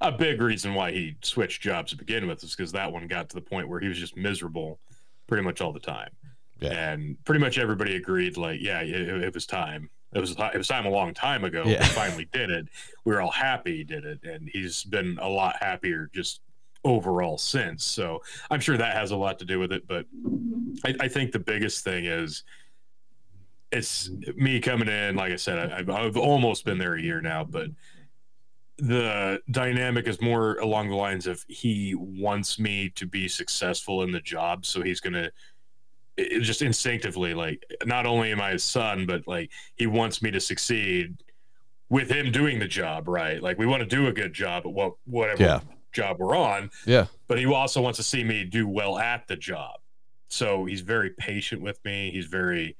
a 0.01 0.11
big 0.11 0.41
reason 0.41 0.73
why 0.73 0.91
he 0.91 1.15
switched 1.21 1.61
jobs 1.61 1.91
to 1.91 1.97
begin 1.97 2.27
with 2.27 2.43
is 2.43 2.55
because 2.55 2.71
that 2.73 2.91
one 2.91 3.07
got 3.07 3.29
to 3.29 3.35
the 3.35 3.41
point 3.41 3.67
where 3.67 3.79
he 3.79 3.87
was 3.87 3.97
just 3.97 4.15
miserable 4.15 4.79
pretty 5.27 5.43
much 5.43 5.61
all 5.61 5.71
the 5.71 5.79
time. 5.79 6.09
Yeah. 6.59 6.91
And 6.91 7.17
pretty 7.25 7.41
much 7.41 7.57
everybody 7.57 7.95
agreed, 7.95 8.37
like, 8.37 8.61
yeah, 8.61 8.81
it, 8.81 8.91
it 8.91 9.33
was 9.33 9.45
time. 9.45 9.89
It 10.15 10.19
was 10.19 10.31
it 10.31 10.57
was 10.57 10.67
time 10.67 10.85
a 10.85 10.89
long 10.89 11.13
time 11.13 11.43
ago. 11.43 11.63
Yeah. 11.65 11.83
finally 11.85 12.27
did 12.31 12.49
it. 12.49 12.67
We 13.05 13.13
were 13.13 13.21
all 13.21 13.31
happy 13.31 13.77
he 13.77 13.83
did 13.83 14.05
it, 14.05 14.23
and 14.23 14.49
he's 14.51 14.83
been 14.83 15.17
a 15.21 15.27
lot 15.27 15.55
happier 15.59 16.09
just 16.13 16.41
overall 16.83 17.37
since. 17.37 17.83
So 17.83 18.21
I'm 18.51 18.59
sure 18.59 18.77
that 18.77 18.95
has 18.95 19.11
a 19.11 19.17
lot 19.17 19.39
to 19.39 19.45
do 19.45 19.59
with 19.59 19.71
it. 19.71 19.87
But 19.87 20.05
I, 20.85 20.95
I 21.01 21.07
think 21.07 21.31
the 21.31 21.39
biggest 21.39 21.83
thing 21.83 22.05
is 22.05 22.43
it's 23.71 24.09
me 24.35 24.59
coming 24.59 24.87
in. 24.87 25.15
Like 25.15 25.31
I 25.31 25.37
said, 25.37 25.71
I, 25.71 26.05
I've 26.05 26.17
almost 26.17 26.65
been 26.65 26.77
there 26.77 26.95
a 26.95 27.01
year 27.01 27.21
now, 27.21 27.43
but 27.43 27.69
the 28.77 29.41
dynamic 29.51 30.07
is 30.07 30.19
more 30.21 30.57
along 30.57 30.89
the 30.89 30.95
lines 30.95 31.27
of 31.27 31.43
he 31.47 31.95
wants 31.95 32.59
me 32.59 32.89
to 32.89 33.05
be 33.05 33.27
successful 33.27 34.01
in 34.01 34.11
the 34.11 34.19
job 34.19 34.65
so 34.65 34.81
he's 34.81 34.99
going 34.99 35.13
to 35.13 35.31
just 36.17 36.61
instinctively 36.61 37.33
like 37.33 37.63
not 37.85 38.05
only 38.05 38.31
am 38.31 38.39
i 38.39 38.51
his 38.51 38.63
son 38.63 39.05
but 39.05 39.27
like 39.27 39.49
he 39.75 39.87
wants 39.87 40.21
me 40.21 40.29
to 40.29 40.39
succeed 40.39 41.23
with 41.89 42.09
him 42.09 42.31
doing 42.31 42.59
the 42.59 42.67
job 42.67 43.07
right 43.07 43.41
like 43.41 43.57
we 43.57 43.65
want 43.65 43.81
to 43.81 43.87
do 43.87 44.07
a 44.07 44.13
good 44.13 44.33
job 44.33 44.63
at 44.65 44.71
what 44.71 44.93
whatever 45.05 45.41
yeah. 45.41 45.59
job 45.91 46.17
we're 46.19 46.35
on 46.35 46.69
yeah 46.85 47.07
but 47.27 47.37
he 47.39 47.45
also 47.45 47.81
wants 47.81 47.97
to 47.97 48.03
see 48.03 48.23
me 48.23 48.43
do 48.43 48.67
well 48.67 48.99
at 48.99 49.27
the 49.27 49.35
job 49.35 49.79
so 50.29 50.65
he's 50.65 50.81
very 50.81 51.09
patient 51.11 51.61
with 51.61 51.79
me 51.83 52.11
he's 52.11 52.25
very 52.25 52.75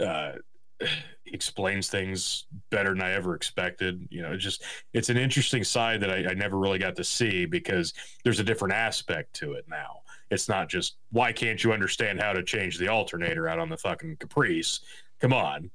Uh, 0.00 0.32
explains 1.30 1.88
things 1.88 2.46
better 2.70 2.90
than 2.90 3.02
I 3.02 3.12
ever 3.12 3.34
expected. 3.34 4.08
You 4.10 4.22
know, 4.22 4.32
it's 4.32 4.42
just 4.42 4.62
it's 4.94 5.10
an 5.10 5.18
interesting 5.18 5.62
side 5.62 6.00
that 6.00 6.10
I, 6.10 6.30
I 6.30 6.34
never 6.34 6.56
really 6.58 6.78
got 6.78 6.96
to 6.96 7.04
see 7.04 7.44
because 7.44 7.92
there's 8.24 8.40
a 8.40 8.44
different 8.44 8.74
aspect 8.74 9.34
to 9.34 9.52
it 9.52 9.66
now. 9.68 10.00
It's 10.30 10.48
not 10.48 10.68
just 10.68 10.96
why 11.10 11.32
can't 11.32 11.62
you 11.62 11.72
understand 11.72 12.20
how 12.20 12.32
to 12.32 12.42
change 12.42 12.78
the 12.78 12.88
alternator 12.88 13.48
out 13.48 13.58
on 13.58 13.68
the 13.68 13.76
fucking 13.76 14.16
Caprice? 14.16 14.80
Come 15.20 15.32
on. 15.32 15.70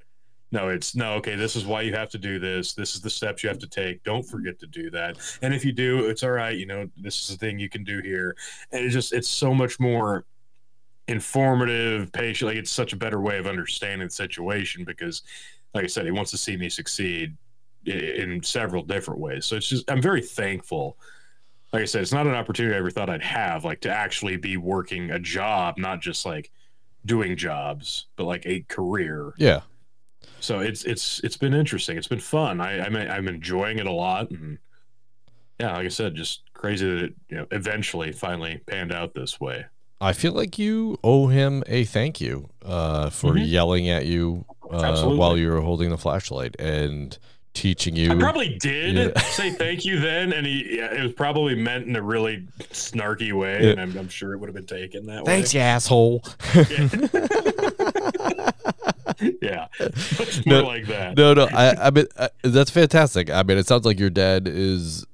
No, 0.52 0.70
it's 0.70 0.96
no, 0.96 1.14
okay, 1.14 1.36
this 1.36 1.56
is 1.56 1.66
why 1.66 1.82
you 1.82 1.94
have 1.94 2.10
to 2.10 2.20
do 2.20 2.38
this. 2.38 2.74
This 2.74 2.94
is 2.94 3.02
the 3.02 3.10
steps 3.10 3.42
you 3.42 3.50
have 3.50 3.58
to 3.58 3.68
take. 3.68 4.04
Don't 4.04 4.22
forget 4.22 4.60
to 4.60 4.68
do 4.68 4.92
that. 4.92 5.18
And 5.42 5.52
if 5.52 5.66
you 5.66 5.72
do, 5.72 6.06
it's 6.06 6.22
all 6.22 6.30
right. 6.30 6.56
You 6.56 6.68
know, 6.68 6.88
this 6.96 7.24
is 7.24 7.30
the 7.30 7.38
thing 7.38 7.58
you 7.58 7.70
can 7.70 7.84
do 7.84 8.02
here. 8.02 8.36
And 8.72 8.86
it's 8.86 8.94
just, 8.94 9.14
it's 9.14 9.28
so 9.28 9.52
much 9.52 9.80
more 9.80 10.26
informative, 11.08 12.12
patient. 12.12 12.50
Like, 12.50 12.58
it's 12.58 12.70
such 12.70 12.94
a 12.94 12.96
better 12.96 13.20
way 13.20 13.40
of 13.40 13.48
understanding 13.48 14.08
the 14.08 14.14
situation 14.14 14.84
because, 14.84 15.24
like 15.74 15.86
I 15.86 15.88
said, 15.88 16.06
he 16.06 16.12
wants 16.12 16.30
to 16.32 16.38
see 16.38 16.56
me 16.56 16.70
succeed 16.70 17.36
in 17.88 18.42
several 18.44 18.84
different 18.84 19.20
ways. 19.20 19.48
So 19.48 19.56
it's 19.56 19.68
just, 19.68 19.90
I'm 19.90 20.04
very 20.04 20.22
thankful 20.22 20.98
like 21.74 21.82
I 21.82 21.86
said, 21.86 22.04
it's 22.04 22.14
not 22.14 22.28
an 22.28 22.36
opportunity 22.36 22.76
I 22.76 22.78
ever 22.78 22.92
thought 22.92 23.10
I'd 23.10 23.24
have, 23.24 23.66
like 23.66 23.82
to 23.82 23.90
actually 23.90 24.38
be 24.38 24.58
working 24.58 25.10
a 25.12 25.20
job, 25.20 25.78
not 25.78 26.02
just 26.02 26.26
like 26.26 26.52
doing 27.06 27.36
jobs, 27.36 28.08
but 28.16 28.26
like 28.26 28.46
a 28.46 28.62
career. 28.62 29.34
Yeah. 29.38 29.62
So 30.40 30.60
it's 30.60 30.84
it's 30.84 31.20
it's 31.24 31.38
been 31.38 31.54
interesting. 31.54 31.98
It's 31.98 32.08
been 32.08 32.20
fun. 32.20 32.62
I 32.62 32.80
I'm 32.86 32.96
I'm 32.96 33.28
enjoying 33.28 33.80
it 33.80 33.88
a 33.88 33.92
lot, 33.92 34.30
and 34.32 34.58
yeah, 35.60 35.76
like 35.76 35.86
I 35.86 35.90
said, 35.90 36.16
just 36.16 36.44
crazy 36.54 36.86
that 36.86 37.04
it 37.06 37.14
you 37.30 37.38
know 37.38 37.48
eventually 37.52 38.12
finally 38.12 38.62
panned 38.68 38.92
out 38.94 39.14
this 39.14 39.40
way. 39.42 39.66
I 40.02 40.12
feel 40.14 40.34
like 40.34 40.60
you 40.60 40.98
owe 41.04 41.28
him 41.28 41.64
a 41.66 41.86
thank 41.86 42.20
you 42.20 42.50
uh, 42.66 43.10
for 43.10 43.34
Mhm. 43.34 43.50
yelling 43.50 43.90
at 43.90 44.06
you 44.06 44.46
uh, 44.70 45.04
while 45.16 45.38
you 45.38 45.50
were 45.50 45.62
holding 45.62 45.90
the 45.90 45.98
flashlight 45.98 46.56
and 46.60 47.18
teaching 47.54 47.96
you. 47.96 48.12
I 48.12 48.16
probably 48.16 48.58
did 48.60 48.96
Yeah. 48.96 49.20
say 49.32 49.52
thank 49.52 49.86
you 49.86 50.00
then, 50.00 50.34
and 50.34 50.46
he 50.46 50.78
yeah, 50.78 50.94
it 50.94 51.02
was 51.04 51.14
probably 51.14 51.56
meant 51.56 51.88
in 51.88 51.96
a 51.96 52.02
really 52.02 52.48
snarky 52.72 53.32
way, 53.34 53.64
Yeah. 53.64 53.70
and 53.72 53.82
I'm, 53.82 53.98
I'm 53.98 54.10
sure 54.10 54.34
it 54.34 54.38
would 54.40 54.48
have 54.48 54.56
been 54.56 54.66
taken 54.66 55.06
that 55.08 55.26
Thanks, 55.26 55.54
way. 55.54 55.60
you 55.60 55.64
asshole. 55.66 56.24
Yeah, 59.42 59.68
it's 59.80 60.46
more 60.46 60.62
No, 60.62 60.68
like 60.68 60.88
that. 60.88 61.16
no, 61.16 61.34
no. 61.34 61.48
I, 61.54 61.88
I 61.88 61.92
mean, 61.92 62.06
uh, 62.18 62.30
that's 62.44 62.72
fantastic. 62.72 63.30
I 63.30 63.44
mean, 63.44 63.58
it 63.58 63.68
sounds 63.68 63.86
like 63.86 64.00
your 64.00 64.10
dad 64.10 64.48
is. 64.48 65.06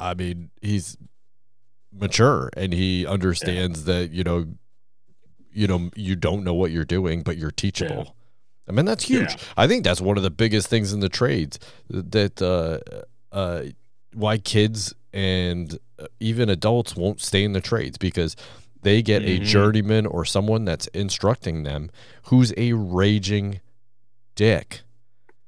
I 0.00 0.14
mean, 0.14 0.50
he's 0.62 0.96
mature 1.92 2.50
and 2.56 2.72
he 2.72 3.04
understands 3.06 3.84
that 3.84 4.10
you 4.12 4.22
know, 4.24 4.46
you 5.52 5.66
know, 5.66 5.90
you 5.96 6.14
don't 6.16 6.44
know 6.44 6.54
what 6.54 6.70
you're 6.70 6.84
doing, 6.84 7.22
but 7.22 7.36
you're 7.36 7.50
teachable. 7.50 8.14
I 8.68 8.72
mean, 8.72 8.84
that's 8.84 9.04
huge. 9.04 9.30
Yeah. 9.30 9.36
I 9.56 9.66
think 9.66 9.84
that's 9.84 10.00
one 10.00 10.16
of 10.16 10.22
the 10.22 10.30
biggest 10.30 10.68
things 10.68 10.92
in 10.92 11.00
the 11.00 11.08
trades 11.08 11.58
that 11.88 12.40
uh, 12.42 12.78
uh, 13.34 13.64
why 14.12 14.38
kids 14.38 14.94
and 15.12 15.78
uh, 15.98 16.06
even 16.20 16.48
adults 16.50 16.94
won't 16.96 17.20
stay 17.20 17.44
in 17.44 17.52
the 17.52 17.60
trades 17.60 17.96
because 17.98 18.36
they 18.82 19.02
get 19.02 19.22
a 19.22 19.40
Mhm. 19.40 19.44
journeyman 19.44 20.06
or 20.06 20.24
someone 20.24 20.64
that's 20.64 20.86
instructing 20.88 21.62
them 21.64 21.90
who's 22.24 22.52
a 22.56 22.72
raging 22.74 23.60
dick. 24.34 24.82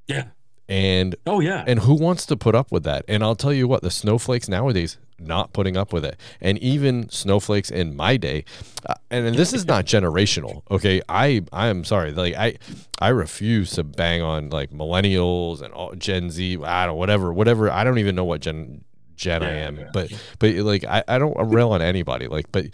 Yeah. 0.08 0.24
And 0.68 1.14
Oh 1.26 1.40
yeah. 1.40 1.64
and 1.66 1.80
who 1.80 1.94
wants 1.94 2.26
to 2.26 2.36
put 2.36 2.54
up 2.54 2.70
with 2.72 2.84
that? 2.84 3.04
And 3.08 3.22
I'll 3.22 3.36
tell 3.36 3.52
you 3.52 3.68
what, 3.68 3.82
the 3.82 3.90
snowflakes 3.90 4.48
nowadays 4.48 4.98
not 5.20 5.52
putting 5.52 5.76
up 5.76 5.92
with 5.92 6.04
it. 6.04 6.18
And 6.40 6.58
even 6.58 7.08
snowflakes 7.10 7.70
in 7.70 7.94
my 7.96 8.16
day, 8.16 8.44
uh, 8.86 8.94
and, 9.10 9.26
and 9.26 9.36
this 9.36 9.52
is 9.52 9.66
not 9.66 9.84
generational. 9.84 10.62
Okay, 10.70 11.02
I 11.08 11.42
I 11.52 11.68
am 11.68 11.84
sorry. 11.84 12.12
Like 12.12 12.34
I 12.34 12.58
I 13.00 13.08
refuse 13.08 13.72
to 13.72 13.84
bang 13.84 14.22
on 14.22 14.50
like 14.50 14.70
millennials 14.70 15.62
and 15.62 15.72
all, 15.72 15.94
Gen 15.94 16.30
Z. 16.30 16.58
I 16.64 16.86
don't 16.86 16.96
whatever 16.96 17.32
whatever. 17.32 17.70
I 17.70 17.84
don't 17.84 17.98
even 17.98 18.14
know 18.14 18.24
what 18.24 18.40
gen 18.40 18.84
gen 19.16 19.42
I 19.42 19.52
am. 19.52 19.78
yeah. 19.78 19.90
But 19.92 20.12
but 20.38 20.54
like 20.56 20.84
I 20.84 21.04
I 21.06 21.18
don't 21.18 21.36
rail 21.50 21.72
on 21.72 21.82
anybody. 21.82 22.26
Like 22.26 22.50
but 22.52 22.66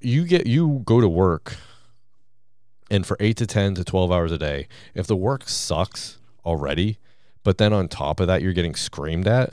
you 0.00 0.24
get 0.24 0.46
you 0.46 0.82
go 0.84 1.00
to 1.00 1.08
work 1.08 1.56
and 2.90 3.06
for 3.06 3.16
8 3.18 3.36
to 3.38 3.46
10 3.46 3.74
to 3.76 3.84
12 3.84 4.12
hours 4.12 4.30
a 4.32 4.38
day 4.38 4.68
if 4.94 5.06
the 5.06 5.16
work 5.16 5.48
sucks 5.48 6.18
already 6.44 6.98
but 7.42 7.58
then 7.58 7.72
on 7.72 7.88
top 7.88 8.20
of 8.20 8.26
that 8.26 8.42
you're 8.42 8.52
getting 8.52 8.74
screamed 8.74 9.26
at 9.26 9.52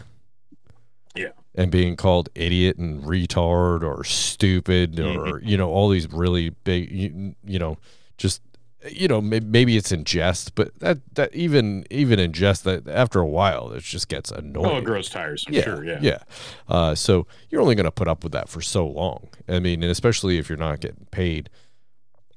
Yeah. 1.15 1.29
And 1.55 1.71
being 1.71 1.95
called 1.95 2.29
idiot 2.35 2.77
and 2.77 3.03
retard 3.03 3.81
or 3.83 4.03
stupid 4.03 4.95
Mm-hmm. 4.95 5.19
or 5.19 5.41
you 5.41 5.57
know 5.57 5.69
all 5.69 5.89
these 5.89 6.11
really 6.11 6.49
big 6.49 6.91
you, 6.91 7.35
you 7.45 7.59
know 7.59 7.77
just 8.17 8.41
you 8.89 9.07
know 9.09 9.19
may- 9.19 9.41
maybe 9.41 9.75
it's 9.75 9.91
in 9.91 10.03
jest 10.05 10.55
but 10.55 10.77
that 10.79 10.99
that 11.15 11.33
even 11.35 11.83
even 11.89 12.17
in 12.19 12.31
jest 12.31 12.63
that 12.63 12.87
after 12.87 13.19
a 13.19 13.25
while 13.27 13.71
it 13.73 13.83
just 13.83 14.07
gets 14.07 14.31
annoying 14.31 14.65
Oh, 14.67 14.77
it 14.77 14.85
grows 14.85 15.09
tiresome. 15.09 15.53
yeah, 15.53 15.63
Sure. 15.63 15.83
Yeah. 15.83 15.99
yeah. 16.01 16.19
Uh, 16.67 16.95
so 16.95 17.27
you're 17.49 17.61
only 17.61 17.75
going 17.75 17.85
to 17.85 17.91
put 17.91 18.07
up 18.07 18.23
with 18.23 18.31
that 18.33 18.47
for 18.47 18.61
so 18.61 18.87
long. 18.87 19.27
I 19.49 19.59
mean, 19.59 19.83
and 19.83 19.91
especially 19.91 20.37
if 20.37 20.47
you're 20.47 20.57
not 20.57 20.79
getting 20.79 21.07
paid 21.11 21.49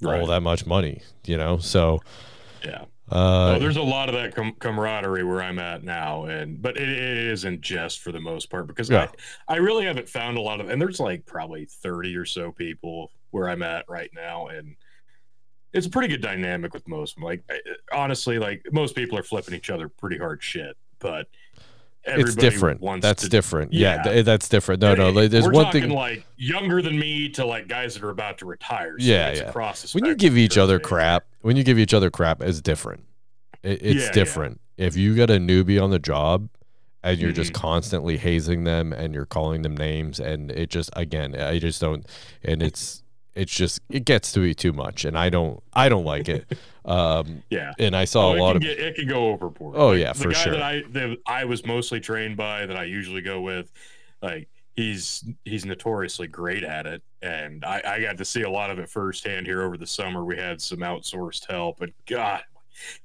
all 0.05 0.27
that 0.27 0.41
much 0.43 0.67
money, 0.67 1.01
you 1.25 1.37
know. 1.37 1.59
So, 1.59 2.01
Yeah. 2.65 2.87
Uh, 3.13 3.55
oh, 3.57 3.59
there's 3.59 3.77
a 3.77 3.83
lot 3.83 4.09
of 4.09 4.15
that 4.15 4.35
com- 4.35 4.55
camaraderie 4.59 5.25
where 5.25 5.43
I'm 5.43 5.59
at 5.59 5.85
now, 5.85 6.25
and 6.25 6.61
but 6.61 6.77
it, 6.77 6.89
it 6.89 7.17
isn't 7.29 7.61
just 7.61 8.01
for 8.01 8.11
the 8.13 8.21
most 8.21 8.51
part 8.51 8.67
because 8.67 8.89
Yeah. 8.91 9.09
I, 9.49 9.55
I 9.55 9.57
really 9.59 9.85
haven't 9.85 10.09
found 10.09 10.37
a 10.37 10.41
lot 10.41 10.61
of, 10.61 10.69
and 10.71 10.81
there's 10.81 10.99
like 11.01 11.27
probably 11.27 11.67
30 11.67 12.17
or 12.17 12.25
so 12.25 12.51
people 12.53 13.11
where 13.31 13.49
I'm 13.49 13.63
at 13.63 13.85
right 13.89 14.11
now, 14.15 14.49
and 14.49 14.75
it's 15.73 15.87
a 15.87 15.91
pretty 15.91 16.09
good 16.09 16.21
dynamic 16.23 16.75
with 16.75 16.87
most 16.89 17.13
of 17.13 17.17
them. 17.17 17.25
Like 17.25 17.43
I- 17.51 17.61
honestly, 17.97 18.39
like 18.39 18.63
most 18.73 18.95
people 18.95 19.19
are 19.19 19.23
flipping 19.23 19.55
each 19.55 19.71
other 19.71 19.89
pretty 19.89 20.19
hard 20.19 20.43
shit, 20.43 20.77
but 20.99 21.29
it's 22.05 22.35
different. 22.35 22.81
That's 23.01 23.23
to, 23.25 23.29
different. 23.29 23.73
Yeah, 23.73 24.03
Yeah. 24.05 24.23
that's 24.23 24.49
different. 24.49 24.81
No, 24.83 24.95
no. 24.95 25.11
Like, 25.11 25.31
There's 25.31 25.49
one 25.49 25.71
thing. 25.73 25.91
like 25.91 26.27
younger 26.37 26.83
than 26.83 26.99
me 26.99 27.29
to 27.31 27.45
like 27.45 27.69
guys 27.69 27.95
that 27.95 28.03
are 28.03 28.11
about 28.11 28.39
to 28.39 28.47
retire. 28.47 28.99
So 28.99 29.05
Yeah, 29.07 29.29
it's 29.29 29.41
yeah. 29.41 29.49
Across 29.49 29.93
the 29.93 29.99
when 29.99 30.05
you 30.07 30.15
give 30.15 30.37
each 30.37 30.59
other 30.59 30.79
thing. 30.79 30.85
crap, 30.89 31.25
when 31.43 31.57
you 31.57 31.63
give 31.65 31.79
each 31.79 31.95
other 31.95 32.11
crap, 32.11 32.43
it's 32.43 32.61
different. 32.61 33.05
It, 33.63 33.83
it's 33.83 33.95
Yeah, 34.01 34.01
yeah. 34.07 34.13
different. 34.13 34.61
If 34.77 34.97
you 34.97 35.15
got 35.15 35.31
a 35.31 35.35
newbie 35.39 35.81
on 35.83 35.91
the 35.91 35.99
job 35.99 36.49
and 37.05 37.19
you're 37.21 37.33
just 37.33 37.53
Mm-hmm. 37.53 37.61
constantly 37.61 38.17
hazing 38.17 38.65
them 38.65 38.93
and 38.93 39.15
you're 39.15 39.27
calling 39.27 39.63
them 39.63 39.77
names, 39.77 40.19
and 40.19 40.51
it 40.51 40.71
just 40.71 40.91
again, 40.95 41.35
I 41.41 41.59
just 41.59 41.81
don't, 41.81 42.07
and 42.43 42.63
it's 42.63 43.02
it's 43.35 43.53
just 43.55 43.81
it 43.91 44.05
gets 44.05 44.33
to 44.33 44.41
be 44.41 44.55
too 44.55 44.73
much, 44.73 45.05
and 45.05 45.17
I 45.19 45.29
don't 45.31 45.63
I 45.73 45.89
don't 45.89 46.05
like 46.05 46.29
it. 46.29 46.47
Um, 46.85 47.45
Yeah. 47.49 47.75
and 47.79 47.95
I 47.95 48.05
saw 48.07 48.31
Oh, 48.33 48.37
a 48.37 48.41
lot 48.43 48.57
of 48.57 48.63
get, 48.63 48.77
it 48.77 48.97
can 48.97 49.07
go 49.07 49.29
overboard. 49.29 49.77
Oh, 49.77 49.91
Like, 49.91 50.01
yeah, 50.01 50.13
the 50.15 50.19
for 50.19 50.31
guy 50.33 50.43
sure. 50.43 50.53
That 50.55 50.63
I 50.63 50.83
that 50.91 51.17
I 51.27 51.45
was 51.45 51.65
mostly 51.65 52.01
trained 52.01 52.37
by, 52.37 52.67
that 52.67 52.77
I 52.77 52.83
usually 52.83 53.21
go 53.21 53.41
with, 53.41 53.71
like 54.21 54.49
he's 54.75 55.25
he's 55.45 55.65
notoriously 55.65 56.27
great 56.27 56.65
at 56.65 56.87
it, 56.87 57.01
and 57.23 57.65
I, 57.65 57.83
I 57.87 58.01
got 58.01 58.17
to 58.19 58.25
see 58.25 58.43
a 58.43 58.51
lot 58.51 58.71
of 58.71 58.81
it 58.81 58.89
firsthand 58.89 59.47
here 59.47 59.63
over 59.63 59.77
the 59.77 59.87
summer. 59.87 60.25
We 60.25 60.37
had 60.37 60.61
some 60.61 60.79
outsourced 60.81 61.49
help, 61.49 61.83
and 61.83 61.93
God, 62.07 62.43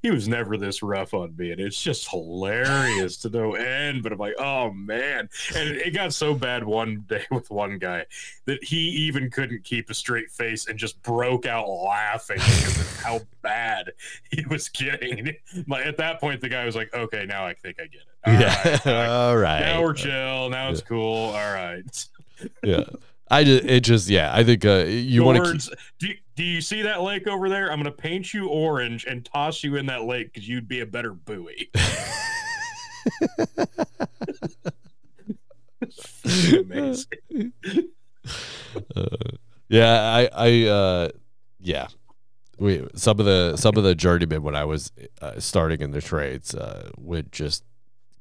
he 0.01 0.11
was 0.11 0.27
never 0.27 0.57
this 0.57 0.81
rough 0.81 1.13
on 1.13 1.35
me, 1.37 1.51
and 1.51 1.59
it's 1.61 1.81
just 1.81 2.09
hilarious 2.09 3.17
to 3.17 3.29
no 3.29 3.55
end. 3.55 4.03
But 4.03 4.11
I'm 4.11 4.17
like, 4.17 4.35
oh 4.39 4.71
man, 4.71 5.29
and 5.55 5.69
it, 5.69 5.87
it 5.87 5.91
got 5.91 6.13
so 6.13 6.33
bad 6.33 6.63
one 6.63 7.05
day 7.07 7.25
with 7.31 7.49
one 7.49 7.77
guy 7.77 8.05
that 8.45 8.63
he 8.63 8.77
even 8.77 9.29
couldn't 9.29 9.63
keep 9.63 9.89
a 9.89 9.93
straight 9.93 10.31
face 10.31 10.67
and 10.67 10.77
just 10.77 11.01
broke 11.03 11.45
out 11.45 11.67
laughing 11.67 12.37
because 12.37 12.79
of 12.79 13.01
how 13.01 13.19
bad 13.41 13.91
he 14.31 14.45
was 14.45 14.69
getting. 14.69 15.35
Like 15.67 15.85
at 15.85 15.97
that 15.97 16.19
point, 16.19 16.41
the 16.41 16.49
guy 16.49 16.65
was 16.65 16.75
like, 16.75 16.93
"Okay, 16.93 17.25
now 17.25 17.45
I 17.45 17.53
think 17.53 17.77
I 17.79 17.87
get 17.87 18.01
it. 18.01 18.07
All 18.25 18.33
yeah. 18.33 18.69
right, 18.69 18.87
all 18.87 18.93
right. 18.93 19.07
All 19.27 19.37
right. 19.37 19.59
Now 19.61 19.81
we're 19.81 19.93
chill. 19.93 20.49
Now 20.49 20.69
it's 20.69 20.81
cool. 20.81 21.29
All 21.29 21.53
right." 21.53 22.05
yeah. 22.63 22.83
I 23.29 23.43
just 23.43 23.65
it 23.65 23.81
just 23.81 24.09
yeah. 24.09 24.33
I 24.33 24.43
think 24.43 24.65
uh, 24.65 24.85
you 24.85 25.23
want 25.23 25.37
to. 25.37 25.43
words. 25.43 25.69
Do, 25.99 26.07
do 26.35 26.43
you 26.43 26.61
see 26.61 26.81
that 26.83 27.01
lake 27.01 27.27
over 27.27 27.49
there? 27.49 27.71
I'm 27.71 27.79
gonna 27.79 27.91
paint 27.91 28.33
you 28.33 28.47
orange 28.47 29.05
and 29.05 29.25
toss 29.25 29.63
you 29.63 29.75
in 29.75 29.85
that 29.87 30.03
lake 30.03 30.33
because 30.33 30.47
you'd 30.47 30.67
be 30.67 30.81
a 30.81 30.85
better 30.85 31.13
buoy. 31.13 31.69
Amazing. 36.25 37.53
Yeah, 39.69 40.01
I, 40.01 40.29
I, 40.33 40.63
uh, 40.67 41.09
yeah. 41.59 41.87
We 42.59 42.87
some 42.95 43.19
of 43.19 43.25
the 43.25 43.55
some 43.55 43.77
of 43.77 43.83
the 43.83 43.93
journeymen 43.93 44.41
when 44.41 44.55
I 44.55 44.65
was 44.65 44.91
uh, 45.21 45.39
starting 45.39 45.81
in 45.81 45.91
the 45.91 46.01
trades 46.01 46.55
uh, 46.55 46.89
would 46.97 47.31
just 47.31 47.63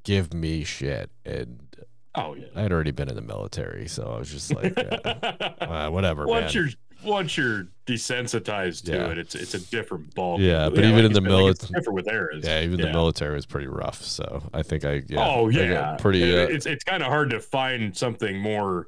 give 0.03 0.31
me 0.31 0.63
shit, 0.63 1.09
and 1.25 1.75
Oh 2.17 2.33
yeah. 2.35 2.47
I 2.55 2.61
had 2.61 2.71
already 2.73 2.91
been 2.91 3.07
in 3.09 3.15
the 3.15 3.21
military, 3.21 3.87
so 3.87 4.11
I 4.15 4.19
was 4.19 4.29
just 4.31 4.53
like, 4.53 4.73
yeah, 4.77 5.53
uh, 5.61 5.89
whatever, 5.89 6.25
once 6.25 6.53
man. 6.55 6.63
you're 6.63 6.73
once 7.13 7.37
you're 7.37 7.67
desensitized 7.85 8.85
to 8.85 8.91
Yeah. 8.93 9.11
it, 9.11 9.17
it's 9.19 9.35
it's 9.35 9.53
a 9.53 9.59
different 9.69 10.13
ball. 10.15 10.41
Yeah, 10.41 10.69
but 10.69 10.83
even 10.83 11.05
in 11.05 11.13
the 11.13 11.19
mili- 11.19 11.25
millet- 11.27 11.59
different 11.59 11.93
with 11.93 12.05
theirs. 12.05 12.43
yeah, 12.45 12.61
even 12.61 12.81
the 12.81 12.87
military 12.91 13.35
was 13.35 13.45
pretty 13.45 13.67
rough, 13.67 14.01
so 14.03 14.43
I 14.53 14.63
think 14.63 14.83
I 14.83 15.03
yeah. 15.07 15.23
oh 15.25 15.49
yeah, 15.49 15.95
pretty. 15.99 16.23
Uh, 16.23 16.47
it's 16.47 16.65
it's 16.65 16.83
kind 16.83 17.03
of 17.03 17.09
hard 17.09 17.29
to 17.29 17.39
find 17.39 17.95
something 17.95 18.37
more 18.37 18.87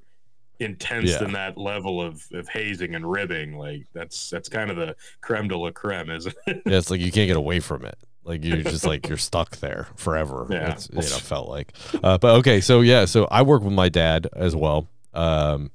intense 0.59 1.12
Yeah. 1.12 1.19
than 1.19 1.31
that 1.33 1.57
level 1.57 2.01
of, 2.01 2.21
of 2.33 2.50
hazing 2.50 2.93
and 2.95 3.09
ribbing. 3.09 3.57
Like 3.57 3.86
that's 3.93 4.29
that's 4.29 4.50
kind 4.50 4.69
of 4.71 4.75
the 4.77 4.95
creme 5.21 5.48
de 5.48 5.57
la 5.57 5.71
creme, 5.71 6.09
isn't 6.09 6.36
it? 6.48 6.62
Yeah, 6.65 6.77
it's 6.77 6.89
like 6.91 7.00
you 7.00 7.12
can't 7.12 7.27
get 7.27 7.38
away 7.38 7.59
from 7.59 7.86
it. 7.86 7.98
Like 8.29 8.45
you're 8.45 8.57
just 8.62 8.86
like 8.86 9.09
you're 9.09 9.17
stuck 9.17 9.57
there 9.57 9.88
forever. 9.95 10.45
Yeah. 10.51 10.71
It's, 10.74 10.88
you 10.89 10.98
know, 10.98 11.01
felt 11.01 11.50
like. 11.50 11.74
Uh, 12.03 12.17
but 12.17 12.36
okay, 12.39 12.62
so 12.62 12.81
yeah, 12.81 13.05
so 13.05 13.27
I 13.31 13.41
work 13.41 13.63
with 13.63 13.74
my 13.74 13.89
dad 13.89 14.27
as 14.36 14.55
well. 14.55 14.88
Um, 15.13 15.71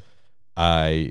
I 0.56 1.10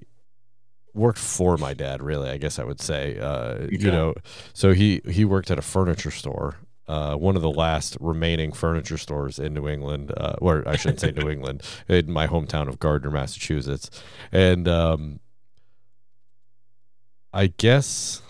worked 0.93 1.19
for 1.19 1.57
my 1.57 1.73
dad, 1.73 2.01
really. 2.01 2.29
I 2.29 2.37
guess 2.37 2.59
I 2.59 2.63
would 2.63 2.79
say. 2.79 3.19
Uh, 3.19 3.53
Okay. 3.65 3.77
You 3.77 3.91
know, 3.91 4.13
so 4.53 4.71
he 4.73 5.01
he 5.09 5.25
worked 5.25 5.51
at 5.51 5.59
a 5.59 5.61
furniture 5.61 6.11
store. 6.11 6.55
Uh, 6.87 7.15
one 7.15 7.35
of 7.37 7.41
the 7.41 7.49
last 7.51 7.95
remaining 8.01 8.51
furniture 8.51 8.97
stores 8.97 9.39
in 9.39 9.53
New 9.53 9.67
England, 9.69 10.11
uh, 10.17 10.35
or 10.39 10.67
I 10.67 10.75
shouldn't 10.75 10.99
say 10.99 11.11
New 11.11 11.29
England, 11.35 11.61
in 11.87 12.11
my 12.11 12.27
hometown 12.27 12.67
of 12.67 12.77
Gardner, 12.79 13.09
Massachusetts, 13.11 13.89
and 14.31 14.67
um, 14.67 15.19
I 17.33 17.47
guess 17.47 18.21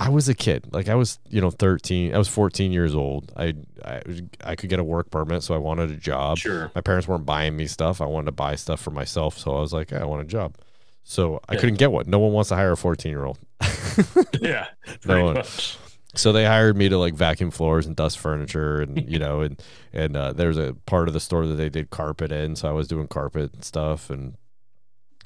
I 0.00 0.08
was 0.08 0.28
a 0.30 0.34
kid. 0.34 0.64
Like 0.72 0.88
I 0.88 0.94
was, 0.94 1.18
you 1.28 1.40
know, 1.42 1.50
13. 1.50 2.14
I 2.14 2.18
was 2.18 2.26
14 2.26 2.72
years 2.72 2.94
old. 2.94 3.32
I 3.36 3.54
I 3.84 4.02
I 4.42 4.56
could 4.56 4.70
get 4.70 4.78
a 4.78 4.84
work 4.84 5.10
permit, 5.10 5.42
so 5.42 5.54
I 5.54 5.58
wanted 5.58 5.90
a 5.90 5.96
job. 5.96 6.38
Sure. 6.38 6.72
My 6.74 6.80
parents 6.80 7.06
weren't 7.06 7.26
buying 7.26 7.54
me 7.56 7.66
stuff. 7.66 8.00
I 8.00 8.06
wanted 8.06 8.26
to 8.26 8.32
buy 8.32 8.54
stuff 8.54 8.80
for 8.80 8.90
myself, 8.90 9.36
so 9.38 9.54
I 9.56 9.60
was 9.60 9.72
like, 9.74 9.92
I 9.92 10.04
want 10.06 10.22
a 10.22 10.24
job. 10.24 10.56
So 11.04 11.40
I 11.48 11.54
Yeah. 11.54 11.60
couldn't 11.60 11.78
get 11.78 11.92
one. 11.92 12.08
No 12.08 12.18
one 12.18 12.32
wants 12.32 12.48
to 12.48 12.56
hire 12.56 12.72
a 12.72 12.76
14 12.76 13.10
year 13.10 13.24
old. 13.26 13.38
Yeah. 14.40 14.68
No 15.04 15.24
one. 15.24 15.34
much. 15.34 15.76
so 16.14 16.32
they 16.32 16.44
hired 16.46 16.76
me 16.76 16.88
to 16.88 16.96
like 16.98 17.14
vacuum 17.14 17.50
floors 17.50 17.86
and 17.86 17.94
dust 17.94 18.18
furniture 18.18 18.80
and 18.80 19.08
you 19.08 19.18
know 19.18 19.42
and 19.42 19.62
and 19.92 20.16
uh, 20.16 20.32
there's 20.32 20.56
a 20.56 20.74
part 20.86 21.08
of 21.08 21.14
the 21.14 21.20
store 21.20 21.46
that 21.46 21.54
they 21.54 21.68
did 21.68 21.90
carpet 21.90 22.32
in 22.32 22.56
so 22.56 22.68
i 22.68 22.72
was 22.72 22.88
doing 22.88 23.06
carpet 23.06 23.52
and 23.54 23.64
stuff 23.64 24.10
and 24.10 24.34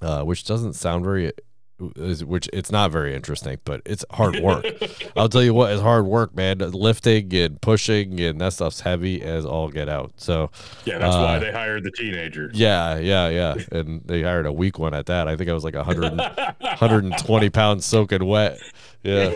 uh, 0.02 0.22
which 0.24 0.44
doesn't 0.44 0.74
sound 0.74 1.02
very 1.04 1.32
which 1.78 2.48
it's 2.52 2.70
not 2.70 2.90
very 2.92 3.14
interesting 3.14 3.58
but 3.64 3.82
it's 3.84 4.04
hard 4.12 4.38
work 4.40 4.64
i'll 5.16 5.28
tell 5.28 5.42
you 5.42 5.52
what 5.52 5.72
it's 5.72 5.82
hard 5.82 6.06
work 6.06 6.34
man 6.34 6.58
lifting 6.58 7.34
and 7.34 7.60
pushing 7.60 8.20
and 8.20 8.40
that 8.40 8.52
stuff's 8.52 8.80
heavy 8.80 9.20
as 9.22 9.44
all 9.44 9.68
get 9.68 9.88
out 9.88 10.12
so 10.16 10.50
Yeah, 10.84 10.98
that's 10.98 11.16
why 11.16 11.36
Uh, 11.36 11.38
they 11.40 11.52
hired 11.52 11.82
the 11.82 11.90
teenager. 11.90 12.50
yeah 12.54 12.98
yeah 12.98 13.28
yeah 13.28 13.56
and 13.72 14.02
they 14.04 14.22
hired 14.22 14.46
a 14.46 14.52
weak 14.52 14.78
one 14.78 14.94
at 14.94 15.06
that 15.06 15.26
i 15.26 15.34
think 15.36 15.50
i 15.50 15.52
was 15.52 15.64
like 15.64 15.74
100 15.74 16.16
120 16.16 17.50
pounds 17.50 17.84
soaking 17.84 18.24
wet. 18.24 18.58
Yeah. 19.02 19.34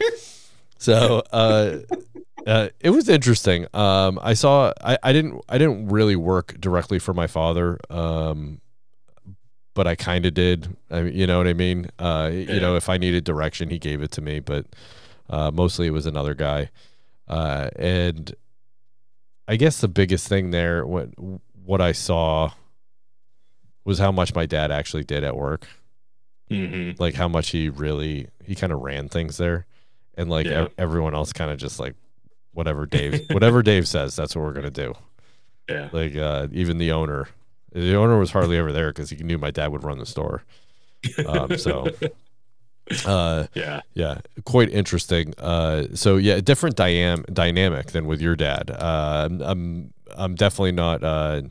So 0.78 1.22
uh, 1.30 1.80
uh, 2.46 2.68
it 2.80 2.88
was 2.88 3.10
interesting. 3.10 3.66
Um, 3.74 4.18
I 4.22 4.32
saw. 4.32 4.72
I, 4.82 4.96
I 5.02 5.12
didn't. 5.12 5.42
I 5.46 5.58
didn't 5.58 5.88
really 5.88 6.16
work 6.16 6.56
directly 6.58 6.98
for 6.98 7.12
my 7.12 7.26
father. 7.26 7.78
Um, 7.90 8.62
but 9.80 9.86
I 9.86 9.94
kind 9.94 10.26
of 10.26 10.34
did. 10.34 10.76
I 10.90 11.00
mean, 11.00 11.14
you 11.16 11.26
know 11.26 11.38
what 11.38 11.46
I 11.46 11.54
mean. 11.54 11.86
Uh, 11.98 12.30
you 12.30 12.60
know, 12.60 12.76
if 12.76 12.90
I 12.90 12.98
needed 12.98 13.24
direction, 13.24 13.70
he 13.70 13.78
gave 13.78 14.02
it 14.02 14.10
to 14.10 14.20
me. 14.20 14.38
But 14.38 14.66
uh, 15.30 15.50
mostly 15.50 15.86
it 15.86 15.90
was 15.92 16.04
another 16.04 16.34
guy. 16.34 16.68
Uh, 17.26 17.70
and 17.76 18.34
I 19.48 19.56
guess 19.56 19.80
the 19.80 19.88
biggest 19.88 20.28
thing 20.28 20.50
there, 20.50 20.86
what 20.86 21.08
what 21.64 21.80
I 21.80 21.92
saw, 21.92 22.50
was 23.86 23.98
how 23.98 24.12
much 24.12 24.34
my 24.34 24.44
dad 24.44 24.70
actually 24.70 25.04
did 25.04 25.24
at 25.24 25.34
work 25.34 25.66
hmm 26.50 26.90
like 26.98 27.14
how 27.14 27.28
much 27.28 27.50
he 27.50 27.68
really 27.70 28.26
he 28.44 28.54
kind 28.56 28.72
of 28.72 28.80
ran 28.80 29.08
things 29.08 29.36
there 29.38 29.64
and 30.18 30.28
like 30.28 30.46
Yeah. 30.46 30.62
ev- 30.62 30.72
everyone 30.76 31.14
else 31.14 31.32
kind 31.32 31.50
of 31.50 31.58
just 31.58 31.78
like 31.80 31.94
whatever 32.52 32.84
dave 32.86 33.24
whatever 33.30 33.62
dave 33.62 33.86
says 33.88 34.14
that's 34.16 34.34
what 34.36 34.42
we're 34.42 34.52
gonna 34.52 34.68
do 34.70 34.92
Yeah. 35.70 35.88
like 35.92 36.16
uh 36.16 36.48
even 36.52 36.78
the 36.78 36.90
owner 36.90 37.28
the 37.72 37.94
owner 37.96 38.18
was 38.18 38.30
hardly 38.30 38.56
ever 38.58 38.72
there 38.72 38.88
because 38.90 39.10
he 39.10 39.16
knew 39.22 39.38
my 39.38 39.50
dad 39.50 39.68
would 39.68 39.84
run 39.84 39.98
the 39.98 40.06
store. 40.06 40.42
Um 41.26 41.56
so 41.64 41.86
uh 43.06 43.46
Yeah. 43.54 43.80
yeah 43.94 44.18
quite 44.44 44.70
interesting. 44.70 45.34
Uh 45.38 45.84
so 45.94 46.16
yeah 46.16 46.40
different 46.40 46.76
diam- 46.76 47.24
dynamic 47.32 47.88
than 47.92 48.06
with 48.06 48.20
your 48.20 48.36
dad. 48.36 48.70
Uh 48.70 49.28
I'm- 49.42 49.92
i'm 50.16 50.34
definitely 50.34 50.72
not 50.72 51.04
uh 51.04 51.42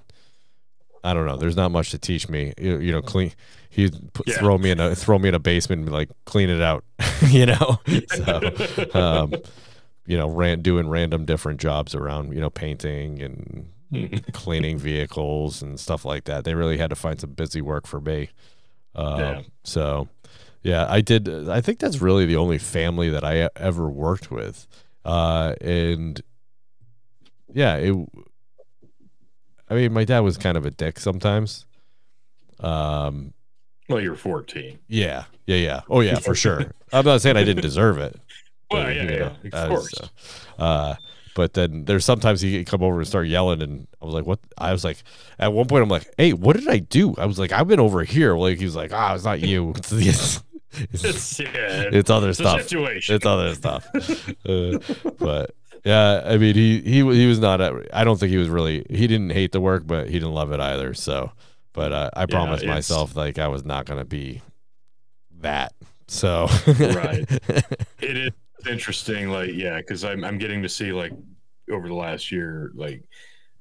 i 1.04 1.14
don't 1.14 1.26
know. 1.26 1.38
There's 1.38 1.56
not 1.56 1.72
much 1.72 1.92
to 1.92 1.98
teach 1.98 2.28
me. 2.28 2.54
You, 2.58 2.78
you 2.80 2.92
know 2.92 3.02
clean 3.02 3.32
he'd 3.70 3.96
Yeah. 4.26 4.38
throw 4.40 4.58
me 4.58 4.72
in 4.72 4.80
a 4.80 4.96
throw 4.96 5.18
me 5.20 5.30
in 5.30 5.36
a 5.36 5.40
basement 5.40 5.80
and 5.80 5.86
be 5.86 5.92
like 5.94 6.10
clean 6.26 6.50
it 6.50 6.62
out 6.62 6.84
you 7.28 7.46
know? 7.46 7.80
So 8.08 8.90
um 8.94 9.34
you 10.06 10.18
know 10.18 10.28
ran 10.30 10.62
doing 10.62 10.90
random 10.90 11.24
different 11.26 11.62
jobs 11.62 11.96
around 11.96 12.34
you 12.34 12.42
know 12.42 12.50
painting 12.50 13.22
and 13.22 13.70
cleaning 14.34 14.78
vehicles 14.78 15.62
and 15.62 15.80
stuff 15.80 16.06
like 16.06 16.26
that 16.26 16.44
they 16.44 16.54
really 16.56 16.78
had 16.78 16.90
to 16.90 16.96
find 16.96 17.20
some 17.20 17.32
busy 17.32 17.62
work 17.62 17.88
for 17.88 18.00
me 18.00 18.30
uh, 18.96 19.16
Yeah. 19.20 19.42
so 19.64 20.08
yeah, 20.62 20.86
I 20.90 21.00
did. 21.00 21.48
I 21.48 21.62
think 21.62 21.80
that's 21.80 22.02
really 22.02 22.26
the 22.26 22.36
only 22.36 22.58
family 22.58 23.08
that 23.10 23.24
I 23.24 23.50
ever 23.56 23.88
worked 23.88 24.30
with, 24.30 24.68
uh, 25.06 25.54
and 25.62 26.22
yeah, 27.54 27.76
it. 27.78 27.96
I 29.70 29.76
mean, 29.76 29.94
my 29.94 30.04
dad 30.04 30.20
was 30.20 30.38
kind 30.38 30.58
of 30.58 30.66
a 30.66 30.72
dick 30.72 31.00
sometimes. 31.00 31.66
Um. 32.60 33.34
Well, 33.88 34.02
you're 34.02 34.16
14. 34.16 34.80
Yeah. 34.90 35.24
Yeah. 35.48 35.56
Yeah. 35.56 35.82
Oh 35.90 36.02
yeah, 36.02 36.20
for 36.20 36.36
sure. 36.36 36.74
I'm 36.92 37.06
not 37.06 37.22
saying 37.22 37.38
I 37.38 37.46
didn't 37.46 37.62
deserve 37.64 37.98
it. 37.98 38.20
Well, 38.70 38.84
but, 38.84 38.96
yeah, 38.96 39.04
you 39.04 39.10
yeah, 39.12 39.18
know, 39.20 39.36
of 39.46 39.54
I 39.54 39.68
was, 39.70 39.90
course. 39.90 40.10
uh, 40.60 40.62
uh, 40.62 40.96
but 41.40 41.54
then 41.54 41.86
there's 41.86 42.04
sometimes 42.04 42.42
he 42.42 42.66
come 42.66 42.84
over 42.84 42.98
and 43.00 43.08
start 43.08 43.28
yelling, 43.28 43.62
and 43.62 43.88
I 44.02 44.06
was 44.06 44.14
like, 44.14 44.26
"What?" 44.26 44.40
I 44.58 44.74
was 44.74 44.84
like, 44.84 44.98
at 45.40 45.54
one 45.54 45.68
point, 45.68 45.84
I'm 45.84 45.88
like, 45.90 46.06
"Hey, 46.18 46.34
what 46.34 46.58
did 46.58 46.68
I 46.68 46.80
do?" 46.80 47.16
I 47.18 47.26
was 47.28 47.40
like, 47.40 47.54
"I've 47.54 47.68
been 47.70 47.80
over 47.80 48.04
here." 48.04 48.36
Like 48.38 48.58
he 48.60 48.66
was 48.66 48.76
like, 48.76 48.92
"Ah, 48.94 49.16
it's 49.16 49.24
not 49.24 49.40
you. 49.40 49.70
It's 49.78 49.92
it's, 49.94 50.44
it's, 50.94 51.04
It's, 51.06 51.40
yeah, 51.40 51.90
it's 51.94 52.10
other 52.10 52.30
it's 52.32 52.40
stuff. 52.40 52.62
situation. 52.64 53.16
It's 53.16 53.26
other 53.26 53.56
stuff." 53.56 53.88
Uh, 54.46 54.80
but 55.18 55.56
yeah, 55.86 56.24
I 56.26 56.36
mean, 56.38 56.56
he 56.56 56.82
he 56.82 56.98
he 57.22 57.26
was 57.28 57.40
not. 57.40 57.62
At, 57.62 57.72
I 57.94 58.04
don't 58.04 58.20
think 58.20 58.32
he 58.32 58.38
was 58.38 58.50
really. 58.50 58.86
He 58.90 59.08
didn't 59.08 59.30
hate 59.30 59.54
the 59.54 59.62
work, 59.62 59.84
but 59.88 60.08
he 60.08 60.14
didn't 60.20 60.34
love 60.34 60.52
it 60.52 60.60
either. 60.60 60.94
So, 60.94 61.32
but 61.72 61.94
uh, 61.94 62.10
I 62.14 62.26
promised 62.26 62.64
it's- 62.64 62.76
myself 62.76 63.16
like 63.16 63.40
I 63.40 63.48
was 63.48 63.64
not 63.64 63.86
gonna 63.86 64.04
be 64.04 64.42
that. 65.40 65.72
So 66.10 66.48
Right. 66.68 67.26
it 68.02 68.18
is 68.18 68.32
interesting 68.68 69.30
like 69.30 69.52
yeah 69.54 69.78
because 69.78 70.04
I'm, 70.04 70.24
I'm 70.24 70.38
getting 70.38 70.62
to 70.64 70.70
see 70.70 70.92
like 70.92 71.12
over 71.72 71.88
the 71.88 71.94
last 71.94 72.32
year 72.32 72.72
like 72.76 73.04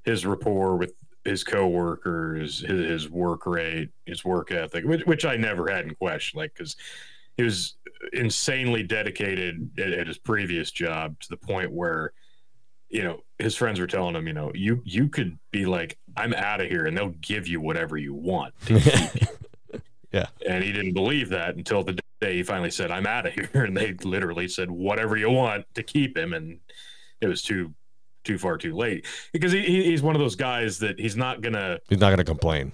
his 0.05 0.25
rapport 0.25 0.77
with 0.77 0.95
his 1.25 1.45
coworkers 1.45 2.61
his, 2.61 2.89
his 2.89 3.11
work 3.11 3.47
rate 3.47 3.91
his 4.07 4.25
work 4.25 4.51
ethic 4.51 4.85
which, 4.85 5.05
which 5.05 5.25
i 5.25 5.37
never 5.37 5.71
had 5.71 5.85
in 5.85 5.95
question 5.95 6.39
like 6.39 6.53
because 6.55 6.77
he 7.37 7.43
was 7.43 7.77
insanely 8.13 8.83
dedicated 8.83 9.71
at, 9.79 9.93
at 9.93 10.07
his 10.07 10.19
previous 10.19 10.71
job 10.71 11.19
to 11.21 11.29
the 11.29 11.37
point 11.37 11.71
where 11.71 12.13
you 12.89 13.03
know 13.03 13.21
his 13.39 13.55
friends 13.55 13.79
were 13.79 13.87
telling 13.87 14.15
him 14.15 14.27
you 14.27 14.33
know 14.33 14.51
you 14.55 14.81
you 14.85 15.09
could 15.09 15.39
be 15.51 15.67
like 15.67 15.99
i'm 16.17 16.33
out 16.35 16.61
of 16.61 16.69
here 16.69 16.87
and 16.87 16.97
they'll 16.97 17.15
give 17.21 17.47
you 17.47 17.61
whatever 17.61 17.97
you 17.99 18.15
want 18.15 18.55
yeah. 20.13 20.27
And 20.47 20.65
he 20.65 20.73
didn't 20.73 20.95
believe 20.95 21.29
that 21.31 21.57
until 21.57 21.83
the 21.83 21.99
he 22.21 22.43
finally 22.43 22.71
said, 22.71 22.91
"I'm 22.91 23.07
out 23.07 23.27
of 23.27 23.33
here," 23.33 23.51
and 23.55 23.77
they 23.77 23.93
literally 24.03 24.49
said, 24.49 24.71
"Whatever 24.71 25.17
you 25.17 25.31
want" 25.31 25.65
to 25.75 25.83
keep 25.83 26.17
him, 26.17 26.33
and 26.33 26.59
it 27.21 27.27
was 27.29 27.43
too 27.43 27.73
too 28.25 28.37
far 28.39 28.59
too 28.59 28.75
late 28.77 29.07
because 29.33 29.53
he, 29.53 29.63
he- 29.63 29.85
he's 29.85 30.03
one 30.03 30.15
of 30.15 30.21
those 30.21 30.35
guys 30.37 30.79
that 30.81 30.99
he's 31.01 31.17
not 31.17 31.41
gonna 31.41 31.79
He's 31.89 32.01
not 32.01 32.11
gonna 32.11 32.25
complain. 32.25 32.73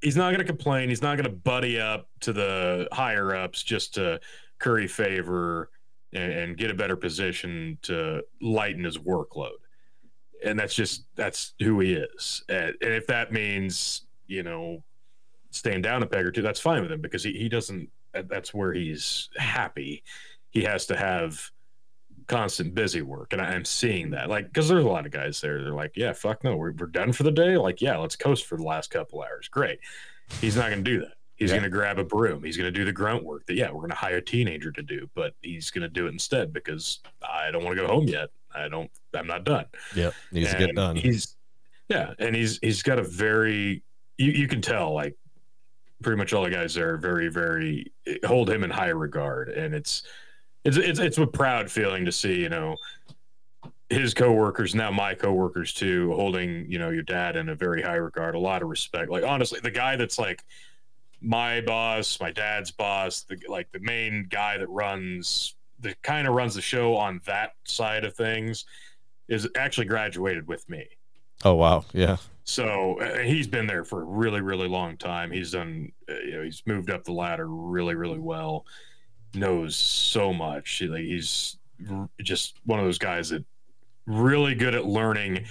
he's 0.00 0.16
not 0.16 0.30
gonna 0.30 0.44
complain. 0.44 0.88
He's 0.88 1.02
not 1.02 1.16
gonna 1.16 1.28
buddy 1.28 1.78
up 1.80 2.08
to 2.20 2.32
the 2.32 2.88
higher 2.92 3.34
ups 3.34 3.62
just 3.62 3.94
to 3.94 4.20
curry 4.58 4.86
favor 4.86 5.70
and, 6.14 6.32
and 6.32 6.56
get 6.56 6.70
a 6.70 6.74
better 6.74 6.96
position 6.96 7.76
to 7.82 8.22
lighten 8.40 8.84
his 8.84 8.96
workload. 8.96 9.58
And 10.44 10.58
that's 10.58 10.74
just 10.74 11.04
that's 11.14 11.54
who 11.60 11.80
he 11.80 11.94
is. 11.94 12.42
And, 12.48 12.74
and 12.80 12.92
if 12.94 13.06
that 13.08 13.32
means 13.32 14.02
you 14.28 14.42
know 14.44 14.82
staying 15.50 15.82
down 15.82 16.02
a 16.02 16.06
peg 16.06 16.24
or 16.24 16.30
two, 16.30 16.42
that's 16.42 16.60
fine 16.60 16.80
with 16.82 16.92
him 16.92 17.00
because 17.02 17.24
he, 17.24 17.32
he 17.32 17.48
doesn't. 17.48 17.90
That- 18.16 18.28
That's 18.28 18.52
where 18.54 18.72
he's 18.72 19.28
happy. 19.36 20.02
He 20.50 20.62
has 20.62 20.86
to 20.86 20.96
have 20.96 21.50
constant 22.28 22.74
busy 22.74 23.02
work, 23.02 23.32
and 23.32 23.40
I, 23.42 23.46
I'm 23.54 23.64
seeing 23.64 24.10
that. 24.10 24.28
Like, 24.28 24.46
because 24.46 24.68
there's 24.68 24.84
a 24.84 24.88
lot 24.88 25.06
of 25.06 25.12
guys 25.12 25.40
there. 25.40 25.62
They're 25.62 25.74
like, 25.74 25.92
"Yeah, 25.96 26.12
fuck 26.12 26.42
no, 26.44 26.56
we're, 26.56 26.72
we're 26.72 26.86
done 26.86 27.12
for 27.12 27.22
the 27.22 27.30
day." 27.30 27.56
Like, 27.56 27.80
yeah, 27.80 27.96
let's 27.98 28.16
coast 28.16 28.46
for 28.46 28.56
the 28.56 28.64
last 28.64 28.90
couple 28.90 29.22
hours. 29.22 29.48
Great. 29.48 29.78
He's 30.40 30.56
not 30.56 30.70
going 30.70 30.82
to 30.84 30.90
do 30.90 31.00
that. 31.00 31.12
He's 31.36 31.50
Yeah. 31.50 31.58
going 31.58 31.70
to 31.70 31.76
grab 31.76 31.98
a 31.98 32.04
broom. 32.04 32.42
He's 32.42 32.56
going 32.56 32.72
to 32.72 32.76
do 32.76 32.84
the 32.84 32.92
grunt 32.92 33.22
work 33.22 33.44
that 33.46 33.54
yeah, 33.54 33.66
we're 33.70 33.80
going 33.80 33.90
to 33.90 33.96
hire 33.96 34.16
a 34.16 34.22
teenager 34.22 34.72
to 34.72 34.82
do, 34.82 35.08
but 35.14 35.34
he's 35.42 35.70
going 35.70 35.82
to 35.82 35.88
do 35.88 36.06
it 36.06 36.10
instead 36.12 36.52
because 36.52 37.00
I 37.22 37.50
don't 37.50 37.62
want 37.62 37.76
to 37.76 37.82
go 37.86 37.88
home 37.92 38.08
yet. 38.08 38.30
I 38.54 38.68
don't. 38.68 38.90
I'm 39.14 39.26
not 39.26 39.44
done 39.44 39.66
Yep, 39.94 40.14
needs 40.32 40.50
to 40.52 40.58
get 40.58 40.74
done. 40.74 40.96
He's 40.96 41.36
yeah, 41.90 42.14
and 42.18 42.34
he's 42.34 42.58
he's 42.62 42.82
got 42.82 42.98
a 42.98 43.02
very 43.02 43.82
you, 44.18 44.32
you 44.32 44.48
can 44.48 44.62
tell 44.62 44.94
like 44.94 45.14
pretty 46.02 46.16
much 46.16 46.32
all 46.32 46.44
the 46.44 46.50
guys 46.50 46.74
there 46.74 46.94
are 46.94 46.98
very 46.98 47.28
very 47.28 47.92
hold 48.24 48.50
him 48.50 48.64
in 48.64 48.70
high 48.70 48.88
regard, 48.88 49.48
and 49.48 49.74
it's 49.74 50.02
it's 50.64 50.76
it's 50.76 50.98
it's 50.98 51.18
a 51.18 51.26
proud 51.26 51.70
feeling 51.70 52.04
to 52.04 52.12
see 52.12 52.40
you 52.40 52.48
know 52.48 52.76
his 53.88 54.14
coworkers 54.14 54.74
now 54.74 54.90
my 54.90 55.14
coworkers 55.14 55.72
too 55.72 56.12
holding 56.14 56.70
you 56.70 56.78
know 56.78 56.90
your 56.90 57.02
dad 57.02 57.36
in 57.36 57.48
a 57.50 57.54
very 57.54 57.82
high 57.82 57.94
regard 57.94 58.34
a 58.34 58.38
lot 58.38 58.62
of 58.62 58.68
respect. 58.68 59.10
Like 59.10 59.24
honestly 59.24 59.60
the 59.60 59.70
guy 59.70 59.96
that's 59.96 60.18
like 60.18 60.42
my 61.20 61.60
boss 61.62 62.20
my 62.20 62.30
dad's 62.30 62.70
boss 62.70 63.22
the 63.22 63.38
like 63.48 63.70
the 63.72 63.80
main 63.80 64.26
guy 64.28 64.58
that 64.58 64.68
runs 64.68 65.54
the 65.80 65.94
kind 66.02 66.26
of 66.26 66.34
runs 66.34 66.54
the 66.54 66.60
show 66.60 66.96
on 66.96 67.20
that 67.26 67.54
side 67.64 68.04
of 68.04 68.14
things 68.14 68.64
is 69.28 69.48
actually 69.56 69.86
graduated 69.86 70.46
with 70.46 70.68
me. 70.68 70.86
Oh 71.44 71.54
wow, 71.54 71.84
yeah. 71.92 72.16
So 72.46 73.00
uh, 73.00 73.18
he's 73.18 73.48
been 73.48 73.66
there 73.66 73.84
for 73.84 74.02
a 74.02 74.04
really 74.04 74.40
really 74.40 74.68
long 74.68 74.96
time. 74.96 75.32
He's 75.32 75.50
done 75.50 75.90
uh, 76.08 76.14
you 76.14 76.36
know 76.36 76.42
he's 76.44 76.62
moved 76.64 76.90
up 76.90 77.02
the 77.04 77.12
ladder 77.12 77.48
really 77.48 77.96
really 77.96 78.20
well. 78.20 78.64
Knows 79.34 79.76
so 79.76 80.32
much. 80.32 80.80
Like, 80.80 81.02
he's 81.02 81.58
r- 81.90 82.08
just 82.22 82.60
one 82.64 82.78
of 82.78 82.84
those 82.84 82.98
guys 82.98 83.30
that 83.30 83.44
really 84.06 84.54
good 84.54 84.76
at 84.76 84.86
learning 84.86 85.44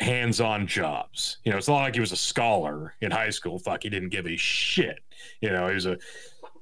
hands-on 0.00 0.66
jobs. 0.66 1.38
You 1.44 1.52
know 1.52 1.58
it's 1.58 1.66
not 1.66 1.76
like 1.76 1.94
he 1.94 2.00
was 2.00 2.12
a 2.12 2.16
scholar 2.16 2.94
in 3.00 3.10
high 3.10 3.30
school. 3.30 3.58
Fuck 3.58 3.82
he 3.84 3.88
didn't 3.88 4.10
give 4.10 4.26
a 4.26 4.36
shit. 4.36 5.00
You 5.40 5.50
know 5.50 5.66
he 5.66 5.74
was 5.74 5.86
a 5.86 5.96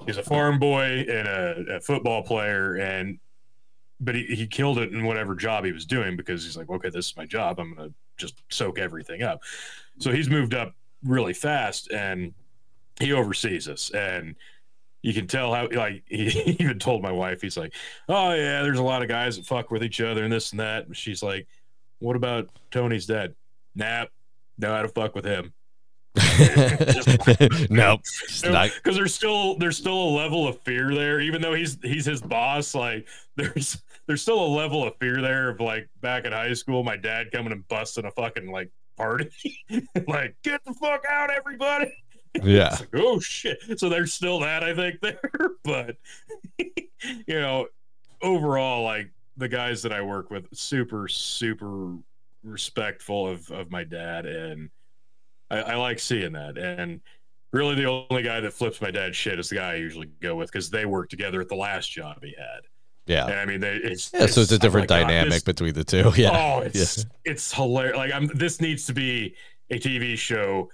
he's 0.06 0.16
a 0.16 0.22
farm 0.22 0.60
boy 0.60 1.04
and 1.08 1.26
a, 1.26 1.76
a 1.76 1.80
football 1.80 2.22
player 2.22 2.76
and 2.76 3.18
but 3.98 4.14
he, 4.14 4.26
he 4.26 4.46
killed 4.46 4.78
it 4.78 4.92
in 4.92 5.04
whatever 5.04 5.34
job 5.34 5.64
he 5.64 5.72
was 5.72 5.86
doing 5.86 6.16
because 6.16 6.44
he's 6.44 6.56
like 6.56 6.70
okay 6.70 6.88
this 6.88 7.08
is 7.08 7.16
my 7.16 7.26
job. 7.26 7.58
I'm 7.58 7.74
gonna 7.74 7.90
just 8.16 8.42
soak 8.48 8.78
everything 8.78 9.22
up. 9.22 9.42
So 9.98 10.12
he's 10.12 10.28
moved 10.28 10.54
up 10.54 10.74
really 11.04 11.32
fast 11.32 11.90
and 11.90 12.34
he 12.98 13.12
oversees 13.12 13.68
us. 13.68 13.90
And 13.90 14.34
you 15.02 15.14
can 15.14 15.26
tell 15.26 15.54
how 15.54 15.68
like 15.72 16.02
he 16.08 16.56
even 16.58 16.78
told 16.78 17.02
my 17.02 17.12
wife 17.12 17.40
he's 17.40 17.56
like 17.56 17.72
oh 18.08 18.32
yeah 18.32 18.62
there's 18.62 18.78
a 18.78 18.82
lot 18.82 19.02
of 19.02 19.08
guys 19.08 19.36
that 19.36 19.46
fuck 19.46 19.70
with 19.70 19.84
each 19.84 20.00
other 20.00 20.24
and 20.24 20.32
this 20.32 20.50
and 20.50 20.60
that. 20.60 20.86
And 20.86 20.96
she's 20.96 21.22
like 21.22 21.46
what 21.98 22.16
about 22.16 22.48
tony's 22.70 23.06
dad? 23.06 23.34
Nap 23.74 24.10
know 24.58 24.74
how 24.74 24.82
to 24.82 24.88
fuck 24.88 25.14
with 25.14 25.24
him. 25.24 25.52
Nope. 27.70 28.00
Because 28.76 28.96
there's 28.96 29.14
still 29.14 29.56
there's 29.58 29.76
still 29.76 29.98
a 29.98 30.12
level 30.16 30.48
of 30.48 30.58
fear 30.60 30.94
there 30.94 31.20
even 31.20 31.42
though 31.42 31.54
he's 31.54 31.78
he's 31.82 32.06
his 32.06 32.22
boss 32.22 32.74
like 32.74 33.06
there's 33.36 33.82
there's 34.06 34.22
still 34.22 34.44
a 34.44 34.46
level 34.46 34.84
of 34.84 34.94
fear 34.98 35.20
there 35.20 35.50
of 35.50 35.60
like 35.60 35.88
back 36.00 36.24
in 36.24 36.32
high 36.32 36.52
school 36.52 36.82
my 36.84 36.96
dad 36.96 37.30
coming 37.32 37.52
and 37.52 37.66
busting 37.68 38.04
a 38.04 38.10
fucking 38.10 38.50
like 38.50 38.70
party. 38.96 39.30
Like 40.06 40.36
get 40.42 40.64
the 40.64 40.72
fuck 40.74 41.02
out 41.10 41.30
everybody. 41.30 41.92
Yeah. 42.42 42.70
Like, 42.70 42.88
oh 42.94 43.18
shit. 43.18 43.58
So 43.78 43.88
there's 43.88 44.12
still 44.12 44.40
that 44.40 44.62
i 44.62 44.74
think 44.74 45.00
there 45.02 45.20
but 45.64 45.96
you 47.26 47.40
know 47.40 47.66
overall 48.22 48.82
like 48.84 49.10
the 49.36 49.48
guys 49.48 49.82
that 49.82 49.92
i 49.92 50.00
work 50.00 50.30
with 50.30 50.46
super 50.56 51.08
super 51.08 51.94
respectful 52.42 53.28
of 53.28 53.50
of 53.50 53.70
my 53.70 53.84
dad 53.84 54.26
and 54.26 54.70
i, 55.50 55.58
I 55.58 55.76
like 55.76 55.98
seeing 55.98 56.32
that 56.32 56.56
and 56.56 57.00
really 57.52 57.74
the 57.74 57.86
only 57.86 58.22
guy 58.22 58.40
that 58.40 58.52
flips 58.52 58.80
my 58.80 58.90
dad's 58.90 59.16
shit 59.16 59.38
is 59.38 59.48
the 59.48 59.56
guy 59.56 59.72
i 59.72 59.76
usually 59.76 60.10
go 60.20 60.36
with 60.36 60.50
because 60.50 60.70
they 60.70 60.86
worked 60.86 61.10
together 61.10 61.40
at 61.40 61.48
the 61.48 61.56
last 61.56 61.90
job 61.90 62.18
he 62.22 62.34
had 62.38 62.60
Yeah. 63.06 63.26
and 63.26 63.34
i 63.38 63.44
mean 63.44 63.60
they 63.60 63.74
it's 63.76 64.10
Yeah, 64.12 64.26
so 64.26 64.40
it's 64.40 64.50
a 64.52 64.58
different 64.58 64.90
oh 64.90 64.94
God, 64.94 65.02
dynamic 65.06 65.32
this- 65.32 65.42
between 65.44 65.74
the 65.74 65.84
two. 65.84 66.12
Yeah. 66.16 66.30
Oh, 66.32 66.60
it's 66.60 67.06
it's 67.24 67.52
hilarious. 67.52 67.96
Like 67.96 68.12
I'm 68.12 68.26
this 68.34 68.60
needs 68.60 68.86
to 68.86 68.92
be 68.92 69.34
a 69.70 69.78
TV 69.78 70.16
show, 70.16 70.70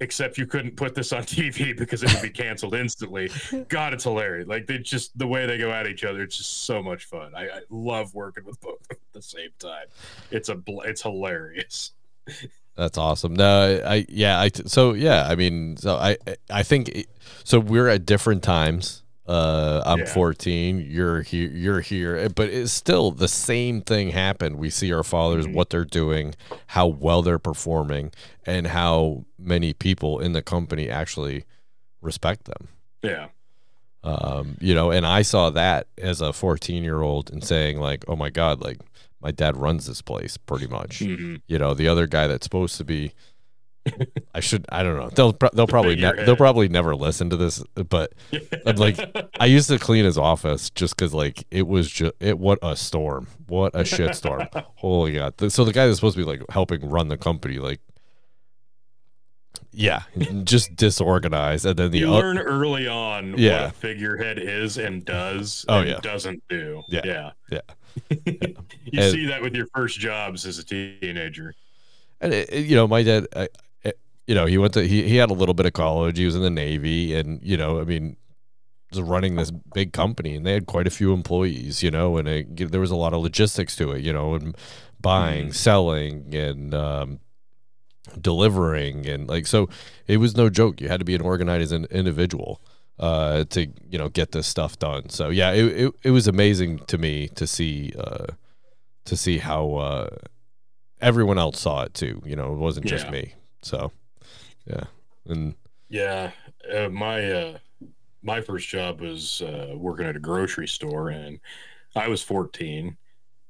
except 0.00 0.36
you 0.38 0.46
couldn't 0.46 0.76
put 0.76 0.94
this 0.94 1.12
on 1.12 1.22
TV 1.24 1.76
because 1.76 2.02
it 2.02 2.12
would 2.12 2.22
be 2.22 2.30
canceled 2.30 2.74
instantly. 2.74 3.30
God, 3.68 3.94
it's 3.94 4.04
hilarious. 4.04 4.48
Like 4.48 4.66
they 4.66 4.78
just 4.78 5.16
the 5.18 5.26
way 5.26 5.46
they 5.46 5.56
go 5.58 5.70
at 5.70 5.86
each 5.86 6.04
other, 6.04 6.22
it's 6.22 6.36
just 6.38 6.64
so 6.64 6.82
much 6.82 7.04
fun. 7.04 7.34
I, 7.34 7.44
I 7.48 7.60
love 7.70 8.14
working 8.14 8.44
with 8.44 8.60
both 8.60 8.80
at 8.90 8.98
the 9.12 9.22
same 9.22 9.50
time. 9.58 9.86
It's 10.30 10.48
a 10.48 10.60
it's 10.84 11.02
hilarious. 11.02 11.92
That's 12.76 12.98
awesome. 12.98 13.34
No, 13.34 13.80
I 13.86 14.04
yeah, 14.08 14.40
I 14.40 14.50
so 14.66 14.94
yeah, 14.94 15.26
I 15.28 15.36
mean, 15.36 15.76
so 15.76 15.94
I 15.96 16.16
I 16.50 16.62
think 16.64 16.88
it- 16.88 17.08
so 17.44 17.60
we're 17.60 17.88
at 17.88 18.04
different 18.04 18.42
times. 18.42 19.02
Uh 19.26 19.82
I'm 19.86 20.00
Yeah. 20.00 20.04
14, 20.12 20.86
you're 20.86 21.22
here 21.22 21.48
you're 21.50 21.80
here, 21.80 22.28
but 22.28 22.50
it's 22.50 22.72
still 22.72 23.10
the 23.10 23.28
same 23.28 23.80
thing 23.80 24.10
happened. 24.10 24.56
We 24.56 24.68
see 24.68 24.92
our 24.92 25.02
fathers 25.02 25.46
Mhm. 25.46 25.54
what 25.54 25.70
they're 25.70 25.86
doing, 25.86 26.34
how 26.68 26.86
well 26.88 27.22
they're 27.22 27.38
performing, 27.38 28.12
and 28.44 28.66
how 28.66 29.24
many 29.38 29.72
people 29.72 30.18
in 30.20 30.32
the 30.32 30.42
company 30.42 30.90
actually 30.90 31.44
respect 32.02 32.44
them. 32.44 32.68
Yeah, 33.02 33.28
um, 34.02 34.58
you 34.60 34.74
know, 34.74 34.90
and 34.90 35.06
I 35.06 35.22
saw 35.22 35.48
that 35.50 35.86
as 35.96 36.20
a 36.20 36.32
14 36.34 36.84
year 36.84 37.00
old 37.00 37.30
and 37.30 37.42
saying 37.42 37.78
like, 37.78 38.04
oh 38.08 38.16
my 38.16 38.28
God, 38.28 38.60
like 38.60 38.78
my 39.22 39.30
dad 39.30 39.56
runs 39.56 39.86
this 39.86 40.02
place 40.02 40.36
pretty 40.36 40.66
much. 40.66 41.00
Mhm. 41.00 41.40
You 41.46 41.58
know, 41.58 41.72
the 41.72 41.88
other 41.88 42.06
guy 42.06 42.26
that's 42.26 42.44
supposed 42.44 42.76
to 42.76 42.84
be, 42.84 43.12
I 44.34 44.40
should, 44.40 44.64
I 44.70 44.82
don't 44.82 44.96
know. 44.96 45.10
They'll, 45.10 45.32
they'll 45.52 45.66
probably, 45.66 45.96
ne- 46.00 46.24
they'll 46.24 46.36
probably 46.36 46.68
never 46.68 46.96
listen 46.96 47.28
to 47.30 47.36
this, 47.36 47.62
but 47.74 48.12
I'm 48.66 48.76
like, 48.76 48.98
I 49.38 49.46
used 49.46 49.68
to 49.68 49.78
clean 49.78 50.04
his 50.04 50.16
office 50.18 50.70
just 50.70 50.96
cause 50.96 51.12
like 51.12 51.44
it 51.50 51.66
was 51.66 51.90
just, 51.90 52.12
it, 52.20 52.38
what 52.38 52.58
a 52.62 52.76
storm, 52.76 53.26
what 53.46 53.72
a 53.74 53.84
shit 53.84 54.14
storm. 54.14 54.48
Holy 54.76 55.14
God. 55.14 55.34
So 55.52 55.64
the 55.64 55.72
guy 55.72 55.86
that's 55.86 55.98
supposed 55.98 56.16
to 56.16 56.24
be 56.24 56.28
like 56.30 56.42
helping 56.50 56.88
run 56.88 57.08
the 57.08 57.16
company, 57.18 57.58
like, 57.58 57.80
yeah, 59.76 60.02
just 60.44 60.76
disorganized. 60.76 61.66
And 61.66 61.76
then 61.76 61.90
the 61.90 61.98
you 61.98 62.10
learn 62.10 62.38
early 62.38 62.86
on 62.86 63.34
Yeah. 63.36 63.62
what 63.62 63.70
a 63.70 63.74
figurehead 63.74 64.38
is 64.38 64.78
and 64.78 65.04
does. 65.04 65.64
Oh, 65.68 65.80
and 65.80 65.88
yeah. 65.90 66.00
doesn't 66.00 66.42
do. 66.48 66.82
Yeah. 66.88 67.00
yeah, 67.04 67.30
Yeah. 67.50 67.60
you 68.84 69.00
And- 69.00 69.12
see 69.12 69.26
that 69.26 69.42
with 69.42 69.54
your 69.54 69.66
first 69.74 69.98
jobs 69.98 70.46
as 70.46 70.58
a 70.58 70.64
teenager. 70.64 71.54
and 72.20 72.32
it, 72.32 72.48
it- 72.52 72.66
you 72.66 72.76
know 72.76 72.86
my 72.86 73.02
dad 73.02 73.26
I- 73.34 73.48
you 74.26 74.34
know 74.34 74.46
he 74.46 74.56
went 74.58 74.72
to 74.74 74.86
he, 74.86 75.06
he 75.08 75.16
had 75.16 75.30
a 75.30 75.34
little 75.34 75.54
bit 75.54 75.66
of 75.66 75.72
college 75.72 76.16
he 76.18 76.24
was 76.26 76.34
in 76.36 76.42
the 76.42 76.50
navy 76.50 77.14
and 77.14 77.40
you 77.42 77.56
know 77.56 77.80
i 77.80 77.84
mean 77.84 78.16
was 78.90 79.00
running 79.02 79.34
this 79.36 79.50
big 79.50 79.92
company 79.92 80.34
and 80.36 80.46
they 80.46 80.52
had 80.52 80.66
quite 80.66 80.86
a 80.86 80.90
few 80.90 81.12
employees 81.12 81.82
you 81.82 81.90
know 81.90 82.16
and 82.16 82.28
it, 82.28 82.70
there 82.72 82.80
was 82.80 82.90
a 82.90 82.96
lot 82.96 83.12
of 83.12 83.20
logistics 83.22 83.74
to 83.76 83.90
it 83.92 84.00
you 84.02 84.12
know 84.12 84.34
and 84.34 84.56
buying 85.00 85.48
Mhm. 85.48 85.54
selling 85.54 86.34
and 86.34 86.74
um, 86.74 87.20
delivering 88.20 89.06
and 89.06 89.28
like 89.28 89.46
so 89.46 89.68
it 90.06 90.18
was 90.18 90.36
no 90.36 90.48
joke 90.48 90.80
you 90.80 90.88
had 90.88 91.00
to 91.00 91.04
be 91.04 91.14
an 91.14 91.20
organized 91.22 91.72
an 91.72 91.86
individual 91.90 92.60
uh, 92.98 93.44
to 93.44 93.66
you 93.90 93.98
know 93.98 94.08
get 94.08 94.32
this 94.32 94.46
stuff 94.46 94.78
done 94.78 95.08
so 95.08 95.28
yeah 95.30 95.50
it, 95.52 95.64
it, 95.86 95.92
it 96.04 96.10
was 96.10 96.28
amazing 96.28 96.78
to 96.86 96.96
me 96.98 97.28
to 97.28 97.46
see 97.46 97.92
uh, 97.98 98.26
to 99.04 99.16
see 99.16 99.38
how 99.38 99.74
uh, 99.74 100.08
everyone 101.00 101.36
else 101.38 101.60
saw 101.60 101.82
it 101.82 101.92
too. 101.92 102.22
You 102.24 102.36
know, 102.36 102.54
it 102.54 102.58
wasn't 102.58 102.86
just 102.86 103.04
Yeah. 103.04 103.10
me. 103.10 103.34
So, 103.60 103.92
yeah, 104.66 104.84
and 105.26 105.54
Yeah, 105.88 106.32
uh, 106.72 106.88
my 106.88 107.30
uh, 107.30 107.58
my 108.22 108.40
first 108.40 108.68
job 108.68 109.00
was 109.00 109.42
uh, 109.42 109.74
working 109.76 110.06
at 110.06 110.16
a 110.16 110.20
grocery 110.20 110.68
store, 110.68 111.10
and 111.10 111.40
I 111.96 112.08
was 112.08 112.22
14. 112.22 112.98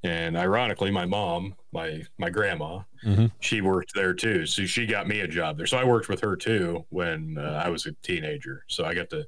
And 0.04 0.36
ironically, 0.38 0.90
my 0.90 1.06
mom, 1.06 1.56
my 1.72 2.04
my 2.18 2.30
grandma, 2.30 2.82
Mhm. 3.02 3.30
she 3.40 3.60
worked 3.62 3.94
there 3.94 4.14
too. 4.14 4.46
So 4.46 4.66
she 4.66 4.86
got 4.86 5.08
me 5.08 5.20
a 5.22 5.28
job 5.28 5.58
there. 5.58 5.66
So 5.68 5.78
I 5.78 5.84
worked 5.84 6.08
with 6.10 6.20
her 6.22 6.36
too 6.36 6.86
when 6.90 7.38
uh, 7.38 7.62
I 7.64 7.70
was 7.70 7.86
a 7.86 7.92
teenager. 8.02 8.64
So 8.68 8.84
I 8.86 8.94
got 8.94 9.10
to. 9.10 9.26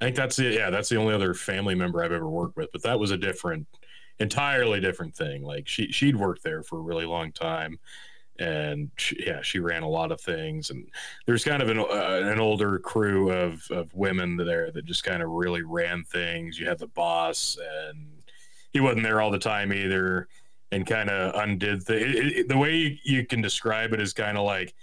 I 0.00 0.06
think 0.06 0.16
that's 0.16 0.36
the 0.36 0.44
yeah 0.46 0.70
that's 0.70 0.88
the 0.90 0.96
only 0.98 1.14
other 1.14 1.34
family 1.34 1.74
member 1.76 2.02
I've 2.04 2.12
ever 2.12 2.28
worked 2.30 2.56
with. 2.56 2.70
But 2.72 2.82
that 2.84 3.00
was 3.00 3.10
a 3.12 3.18
different, 3.18 3.68
entirely 4.20 4.80
different 4.80 5.16
thing. 5.16 5.42
Like 5.44 5.68
she 5.68 5.92
she'd 5.92 6.16
worked 6.16 6.42
there 6.44 6.62
for 6.64 6.78
a 6.78 6.82
really 6.82 7.06
long 7.06 7.32
time, 7.32 7.78
and 8.38 8.90
she, 8.96 9.24
yeah 9.26 9.42
she 9.42 9.58
ran 9.58 9.82
a 9.82 9.88
lot 9.88 10.12
of 10.12 10.20
things 10.20 10.70
and 10.70 10.88
there's 11.26 11.44
kind 11.44 11.62
of 11.62 11.68
an, 11.68 11.78
uh, 11.78 12.20
an 12.24 12.38
older 12.40 12.78
crew 12.78 13.30
of, 13.30 13.68
of 13.70 13.92
women 13.94 14.36
there 14.36 14.70
that 14.70 14.84
just 14.84 15.04
kind 15.04 15.22
of 15.22 15.30
really 15.30 15.62
ran 15.62 16.04
things. 16.04 16.58
You 16.58 16.66
had 16.66 16.78
the 16.78 16.86
boss, 16.88 17.58
and 17.90 18.08
he 18.72 18.80
wasn't 18.80 19.02
there 19.02 19.20
all 19.20 19.30
the 19.30 19.38
time 19.38 19.72
either, 19.72 20.28
and 20.72 20.86
kind 20.86 21.10
of 21.10 21.34
undid 21.34 21.82
things. 21.82 22.46
The 22.48 22.58
way 22.58 22.76
you, 22.76 22.96
you 23.02 23.26
can 23.26 23.40
describe 23.40 23.92
it 23.92 24.00
is 24.00 24.12
kind 24.12 24.36
of 24.36 24.44
like 24.44 24.74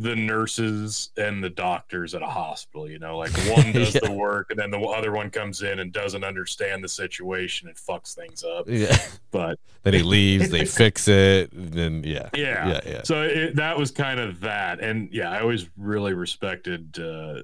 the 0.00 0.16
nurses 0.16 1.10
and 1.16 1.42
the 1.44 1.50
doctors 1.50 2.14
at 2.14 2.22
a 2.22 2.26
hospital. 2.26 2.88
You 2.88 2.98
know, 2.98 3.18
like 3.18 3.32
one 3.56 3.72
does 3.72 3.94
Yeah. 3.94 4.00
the 4.04 4.12
work, 4.12 4.50
and 4.50 4.58
then 4.58 4.70
the 4.70 4.78
other 4.80 5.12
one 5.12 5.30
comes 5.30 5.62
in 5.62 5.78
and 5.80 5.92
doesn't 5.92 6.24
understand 6.24 6.82
the 6.82 6.88
situation 6.88 7.68
and 7.68 7.76
fucks 7.76 8.14
things 8.14 8.42
up. 8.44 8.64
yeah. 8.68 8.96
But 9.30 9.58
then 9.82 9.94
he 9.94 10.02
leaves. 10.02 10.48
They 10.50 10.64
fix 10.84 11.08
it. 11.08 11.52
and 11.52 11.72
Then 11.72 12.02
yeah, 12.04 12.28
yeah, 12.34 12.68
yeah, 12.68 12.80
yeah. 12.86 13.02
so 13.04 13.22
it, 13.22 13.56
that 13.56 13.76
was 13.78 13.90
kind 13.90 14.18
of 14.20 14.40
that 14.40 14.80
and 14.80 15.08
yeah 15.12 15.30
i 15.30 15.40
always 15.40 15.68
really 15.76 16.12
respected 16.14 16.98
uh 16.98 17.40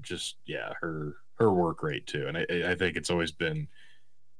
just 0.00 0.36
yeah 0.46 0.72
her 0.80 1.14
her 1.38 1.52
work 1.52 1.82
rate 1.82 2.06
too 2.06 2.26
and 2.28 2.36
i 2.38 2.44
i 2.70 2.74
think 2.74 2.96
it's 2.96 3.10
always 3.10 3.32
been 3.32 3.66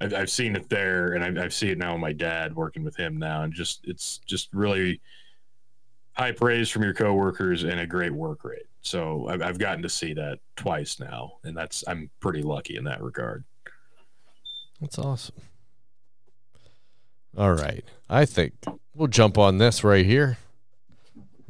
i've, 0.00 0.14
I've 0.14 0.30
seen 0.30 0.56
it 0.56 0.68
there 0.68 1.12
and 1.14 1.38
I, 1.38 1.42
i've 1.44 1.52
seen 1.54 1.70
it 1.70 1.78
now 1.78 1.92
with 1.92 2.00
my 2.00 2.12
dad 2.12 2.54
working 2.54 2.82
with 2.84 2.96
him 2.96 3.16
now 3.18 3.42
and 3.42 3.52
just 3.52 3.80
it's 3.84 4.18
just 4.26 4.48
really 4.52 5.00
high 6.12 6.32
praise 6.32 6.68
from 6.68 6.82
your 6.82 6.94
coworkers 6.94 7.64
and 7.64 7.80
a 7.80 7.86
great 7.86 8.12
work 8.12 8.44
rate 8.44 8.66
so 8.82 9.26
i've, 9.28 9.42
I've 9.42 9.58
gotten 9.58 9.82
to 9.82 9.88
see 9.88 10.12
that 10.14 10.38
twice 10.56 10.98
now 11.00 11.32
and 11.44 11.56
that's 11.56 11.84
i'm 11.86 12.10
pretty 12.20 12.42
lucky 12.42 12.76
in 12.76 12.84
that 12.84 13.02
regard 13.02 13.44
That's 14.80 14.98
awesome. 14.98 15.36
All 17.36 17.52
right. 17.52 17.84
I 18.08 18.24
think 18.24 18.54
we'll 18.94 19.08
jump 19.08 19.38
on 19.38 19.58
this 19.58 19.84
right 19.84 20.06
here. 20.06 20.38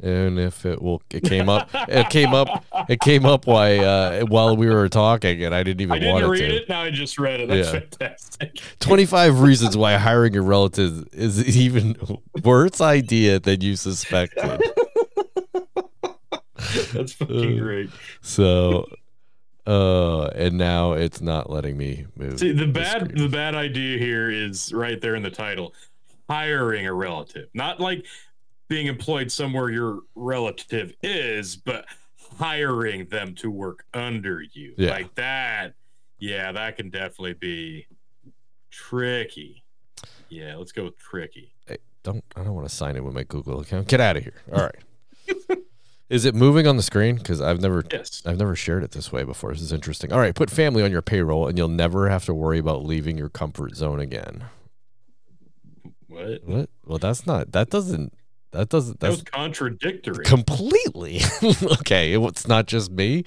And 0.03 0.39
if 0.39 0.65
it 0.65 0.81
will, 0.81 1.01
it 1.11 1.23
came 1.23 1.47
up. 1.47 1.69
It 1.87 2.09
came 2.09 2.33
up. 2.33 2.65
It 2.89 2.99
came 3.01 3.25
up 3.25 3.45
while 3.45 3.85
uh, 3.85 4.21
while 4.21 4.57
we 4.57 4.67
were 4.69 4.89
talking, 4.89 5.43
and 5.43 5.53
I 5.53 5.61
didn't 5.63 5.81
even 5.81 5.93
I 5.95 5.99
didn't 5.99 6.13
want 6.13 6.27
read 6.27 6.39
to. 6.39 6.55
it. 6.63 6.69
Now 6.69 6.81
I 6.81 6.89
just 6.89 7.19
read 7.19 7.39
it. 7.41 7.49
That's 7.49 7.71
Yeah. 7.71 7.79
fantastic. 7.81 8.59
Twenty 8.79 9.05
five 9.05 9.41
reasons 9.41 9.77
why 9.77 9.97
hiring 9.97 10.35
a 10.35 10.41
relative 10.41 11.07
is 11.13 11.55
even 11.57 11.95
worse 12.43 12.81
idea 12.81 13.39
than 13.39 13.61
you 13.61 13.75
suspected. 13.75 14.59
That's 16.93 17.13
fucking 17.13 17.57
great. 17.57 17.89
So, 18.21 18.87
uh, 19.67 20.27
and 20.27 20.57
now 20.57 20.93
it's 20.93 21.21
not 21.21 21.49
letting 21.49 21.77
me 21.77 22.05
move. 22.15 22.39
See, 22.39 22.51
the 22.51 22.67
bad 22.67 23.17
the 23.17 23.27
bad 23.29 23.55
idea 23.55 23.97
here 23.97 24.29
is 24.29 24.71
right 24.73 24.99
there 25.01 25.15
in 25.15 25.23
the 25.23 25.31
title. 25.31 25.73
Hiring 26.29 26.85
a 26.87 26.93
relative. 26.93 27.49
Not 27.53 27.79
like 27.81 28.05
being 28.71 28.87
employed 28.87 29.29
somewhere 29.29 29.69
your 29.69 29.99
relative 30.15 30.93
is, 31.03 31.57
but 31.57 31.83
hiring 32.37 33.05
them 33.09 33.35
to 33.35 33.51
work 33.51 33.83
under 33.93 34.41
you. 34.41 34.73
Yeah. 34.77 34.91
Like 34.91 35.13
that. 35.15 35.73
Yeah, 36.19 36.53
that 36.53 36.77
can 36.77 36.89
definitely 36.89 37.33
be 37.33 37.87
tricky. 38.69 39.65
Yeah, 40.29 40.55
let's 40.55 40.71
go 40.71 40.85
with 40.85 40.97
tricky. 40.97 41.53
Hey, 41.67 41.79
don't 42.01 42.23
I 42.33 42.45
don't 42.45 42.55
want 42.55 42.65
to 42.65 42.73
sign 42.73 42.95
in 42.95 43.03
with 43.03 43.13
my 43.13 43.23
Google 43.23 43.59
account. 43.59 43.89
Get 43.89 43.99
out 43.99 44.15
of 44.15 44.23
here. 44.23 44.41
All 44.53 44.61
right. 44.61 45.57
Is 46.09 46.23
it 46.23 46.33
moving 46.33 46.65
on 46.65 46.77
the 46.77 46.83
screen? 46.83 47.17
Because 47.17 47.41
I've 47.41 47.59
never 47.59 47.83
Yes. 47.91 48.23
I've 48.25 48.37
never 48.37 48.55
shared 48.55 48.85
it 48.85 48.91
this 48.91 49.11
way 49.11 49.25
before. 49.25 49.51
This 49.51 49.63
is 49.63 49.73
interesting. 49.73 50.13
All 50.13 50.19
right, 50.19 50.33
put 50.33 50.49
family 50.49 50.81
on 50.81 50.91
your 50.91 51.01
payroll, 51.01 51.45
and 51.45 51.57
you'll 51.57 51.67
never 51.67 52.07
have 52.07 52.23
to 52.23 52.33
worry 52.33 52.59
about 52.59 52.85
leaving 52.85 53.17
your 53.17 53.29
comfort 53.29 53.75
zone 53.75 53.99
again. 53.99 54.45
What? 56.07 56.43
What? 56.45 56.69
Well, 56.85 56.99
that's 56.99 57.27
not. 57.27 57.51
That 57.51 57.69
doesn't. 57.69 58.13
That 58.51 58.69
doesn't. 58.69 58.99
That 58.99 59.07
That's 59.09 59.21
was 59.21 59.23
contradictory. 59.23 60.25
completely 60.25 61.21
okay. 61.79 62.13
it- 62.13 62.21
It's 62.21 62.47
not 62.47 62.67
just 62.67 62.91
me. 62.91 63.23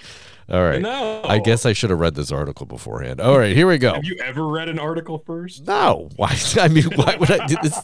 All 0.50 0.62
right. 0.62 0.82
No. 0.82 1.22
I 1.24 1.38
guess 1.38 1.64
I 1.64 1.72
should 1.72 1.88
have 1.88 1.98
read 1.98 2.14
this 2.16 2.30
article 2.30 2.66
beforehand. 2.66 3.18
All 3.18 3.38
right, 3.38 3.56
here 3.56 3.66
we 3.66 3.78
go. 3.78 3.94
Have 3.94 4.04
you 4.04 4.18
ever 4.22 4.46
read 4.46 4.68
an 4.68 4.78
article 4.78 5.22
first? 5.26 5.66
No, 5.66 6.10
why? 6.16 6.36
I 6.60 6.68
mean, 6.68 6.84
why 6.96 7.16
would 7.16 7.30
I 7.30 7.46
do 7.46 7.56
this? 7.62 7.78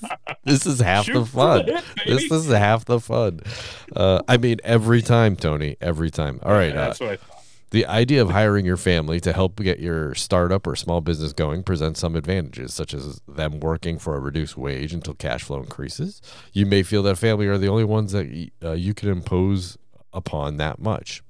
This 0.45 0.67
is 0.67 0.79
half 0.81 1.07
Shoot 1.07 1.15
the 1.15 1.25
fun. 1.25 1.65
the 1.65 1.73
hip, 1.77 1.85
This 2.07 2.31
is 2.31 2.49
half 2.49 2.85
the 2.85 3.01
fun. 3.01 3.41
Uh, 3.97 4.21
I 4.29 4.37
mean, 4.37 4.59
every 4.63 5.01
time, 5.01 5.37
Tony. 5.37 5.79
Every 5.81 6.11
time. 6.11 6.39
All 6.43 6.53
right. 6.53 6.75
Yeah, 6.75 6.81
Uh, 6.83 6.87
that's 6.89 7.01
what 7.01 7.09
I 7.11 7.17
thought. 7.17 7.40
The 7.71 7.87
idea 7.87 8.21
of 8.21 8.31
hiring 8.31 8.67
your 8.67 8.77
family 8.77 9.21
to 9.21 9.33
help 9.33 9.57
get 9.57 9.79
your 9.79 10.15
startup 10.15 10.67
or 10.67 10.75
small 10.75 11.01
business 11.01 11.33
going 11.33 11.63
presents 11.63 12.01
some 12.01 12.17
advantages, 12.17 12.75
such 12.75 12.93
as 12.93 13.21
them 13.29 13.61
working 13.61 13.99
for 13.99 14.17
a 14.17 14.21
reduced 14.21 14.57
wage 14.57 14.93
until 14.93 15.15
cash 15.15 15.45
flow 15.45 15.61
increases. 15.61 16.21
You 16.53 16.67
may 16.67 16.83
feel 16.83 17.03
that 17.05 17.17
family 17.17 17.47
are 17.47 17.59
the 17.59 17.69
only 17.69 17.85
ones 17.85 18.13
that 18.13 18.51
uh, 18.63 18.73
you 18.73 18.93
can 18.93 19.09
impose 19.09 19.79
upon 20.13 20.57
that 20.57 20.81
much. 20.81 21.23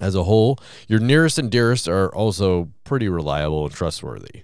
As 0.00 0.14
a 0.14 0.24
whole, 0.24 0.58
your 0.86 1.00
nearest 1.00 1.38
and 1.38 1.50
dearest 1.50 1.88
are 1.88 2.14
also 2.14 2.68
pretty 2.82 3.08
reliable 3.08 3.64
and 3.64 3.74
trustworthy. 3.74 4.42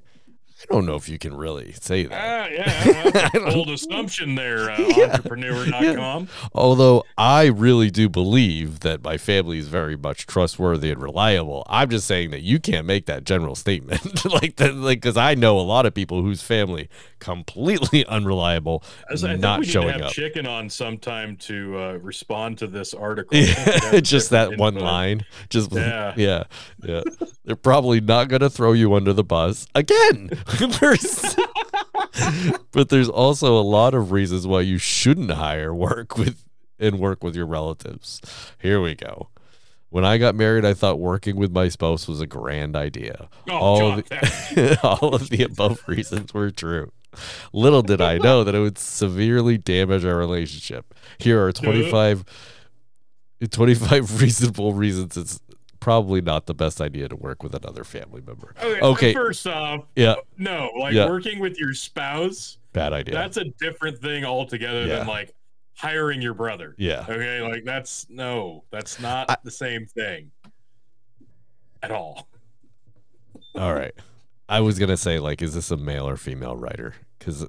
I 0.62 0.72
don't 0.74 0.84
know 0.86 0.94
if 0.96 1.08
you 1.08 1.18
can 1.18 1.34
really 1.36 1.72
say 1.72 2.04
that. 2.04 2.12
Ah, 2.14 2.46
yeah, 2.52 3.10
that's 3.10 3.16
I 3.34 3.38
a 3.38 3.40
don't- 3.40 3.52
bold 3.54 3.70
assumption 3.70 4.34
there, 4.34 4.70
uh, 4.70 4.78
Yeah. 4.96 5.14
entrepreneur.com. 5.14 6.28
Although 6.54 7.04
I 7.16 7.46
really 7.46 7.90
do 7.90 8.08
believe 8.08 8.80
that 8.80 9.02
my 9.02 9.16
family 9.16 9.58
is 9.58 9.68
very 9.68 9.96
much 9.96 10.26
trustworthy 10.26 10.90
and 10.90 11.02
reliable. 11.02 11.64
I'm 11.68 11.88
just 11.90 12.06
saying 12.06 12.30
that 12.30 12.42
you 12.42 12.58
can't 12.60 12.86
make 12.86 13.06
that 13.06 13.24
general 13.24 13.54
statement 13.54 14.24
like 14.42 14.56
that, 14.56 14.74
like 14.74 15.00
because 15.00 15.16
I 15.16 15.34
know 15.34 15.58
a 15.58 15.62
lot 15.62 15.86
of 15.86 15.94
people 15.94 16.22
whose 16.22 16.42
family 16.42 16.88
completely 17.20 18.04
unreliable, 18.06 18.82
As 19.10 19.24
I 19.24 19.36
not 19.36 19.64
showing 19.66 19.88
have 19.90 20.02
up. 20.02 20.12
Chicken 20.12 20.46
on 20.46 20.68
sometime 20.70 21.36
to 21.38 21.78
uh, 21.78 21.92
respond 22.02 22.58
to 22.58 22.66
this 22.66 22.92
article. 22.94 23.36
I 23.38 23.44
think 23.44 23.66
we'd 23.66 23.74
have 23.84 23.92
Yeah, 23.94 24.00
just 24.00 24.30
that 24.30 24.56
one 24.58 24.74
line. 24.74 25.24
Just 25.48 25.72
Yeah. 25.72 26.14
yeah, 26.16 26.44
yeah. 26.82 27.02
They're 27.44 27.56
probably 27.56 28.00
not 28.00 28.28
gonna 28.28 28.50
throw 28.50 28.72
you 28.72 28.94
under 28.94 29.12
the 29.12 29.24
bus 29.24 29.66
again. 29.74 30.30
But 32.72 32.88
there's 32.88 33.08
also 33.08 33.58
a 33.58 33.62
lot 33.62 33.94
of 33.94 34.12
reasons 34.12 34.46
why 34.46 34.62
you 34.62 34.78
shouldn't 34.78 35.30
hire 35.32 35.74
work 35.74 36.16
with 36.16 36.44
and 36.78 36.98
work 36.98 37.22
with 37.22 37.36
your 37.36 37.46
relatives. 37.46 38.20
Here 38.58 38.80
we 38.80 38.94
go. 38.94 39.28
When 39.90 40.04
I 40.04 40.18
got 40.18 40.34
married, 40.34 40.64
I 40.64 40.72
thought 40.72 40.98
working 41.00 41.36
with 41.36 41.52
my 41.52 41.68
spouse 41.68 42.06
was 42.06 42.20
a 42.20 42.26
grand 42.26 42.76
idea. 42.76 43.28
Oh, 43.48 43.56
all, 43.56 43.80
God, 43.80 43.98
of 43.98 44.08
the, 44.08 44.78
all 45.00 45.14
of 45.14 45.28
the 45.30 45.42
above 45.42 45.82
reasons 45.86 46.32
were 46.32 46.50
true. 46.50 46.92
Little 47.52 47.82
did 47.82 48.00
I 48.00 48.18
know 48.18 48.44
that 48.44 48.54
it 48.54 48.60
would 48.60 48.78
severely 48.78 49.58
damage 49.58 50.04
our 50.04 50.16
relationship. 50.16 50.94
Here 51.18 51.44
are 51.44 51.52
25, 51.52 52.24
25 53.50 54.20
reasonable 54.22 54.74
reasons 54.74 55.16
it's 55.16 55.40
probably 55.80 56.20
not 56.20 56.46
the 56.46 56.54
best 56.54 56.80
idea 56.80 57.08
to 57.08 57.16
work 57.16 57.42
with 57.42 57.54
another 57.54 57.84
family 57.84 58.20
member. 58.20 58.54
Okay, 58.62 58.80
Okay. 58.80 59.12
First 59.12 59.46
off, 59.46 59.84
Yeah, 59.96 60.16
no, 60.38 60.70
like 60.78 60.92
Yeah. 60.94 61.08
working 61.08 61.38
with 61.40 61.58
your 61.58 61.72
spouse, 61.74 62.58
bad 62.72 62.92
idea. 62.92 63.14
that's 63.14 63.36
a 63.38 63.44
different 63.58 63.98
thing 63.98 64.24
altogether 64.24 64.86
Yeah. 64.86 64.96
than 64.98 65.06
like 65.06 65.34
hiring 65.74 66.20
your 66.20 66.34
brother. 66.34 66.74
yeah. 66.78 67.06
Okay, 67.08 67.40
like 67.40 67.64
that's 67.64 68.06
no, 68.10 68.64
that's 68.70 69.00
not 69.00 69.30
I- 69.30 69.36
the 69.42 69.50
same 69.50 69.86
thing 69.86 70.30
at 71.82 71.90
all. 71.90 72.28
All 73.54 73.74
right. 73.74 73.94
I 74.48 74.60
was 74.60 74.78
going 74.78 74.88
to 74.90 74.96
say, 74.96 75.18
like, 75.20 75.42
is 75.42 75.54
this 75.54 75.70
a 75.70 75.76
male 75.76 76.08
or 76.08 76.16
female 76.16 76.56
writer? 76.56 76.94
Because, 77.18 77.46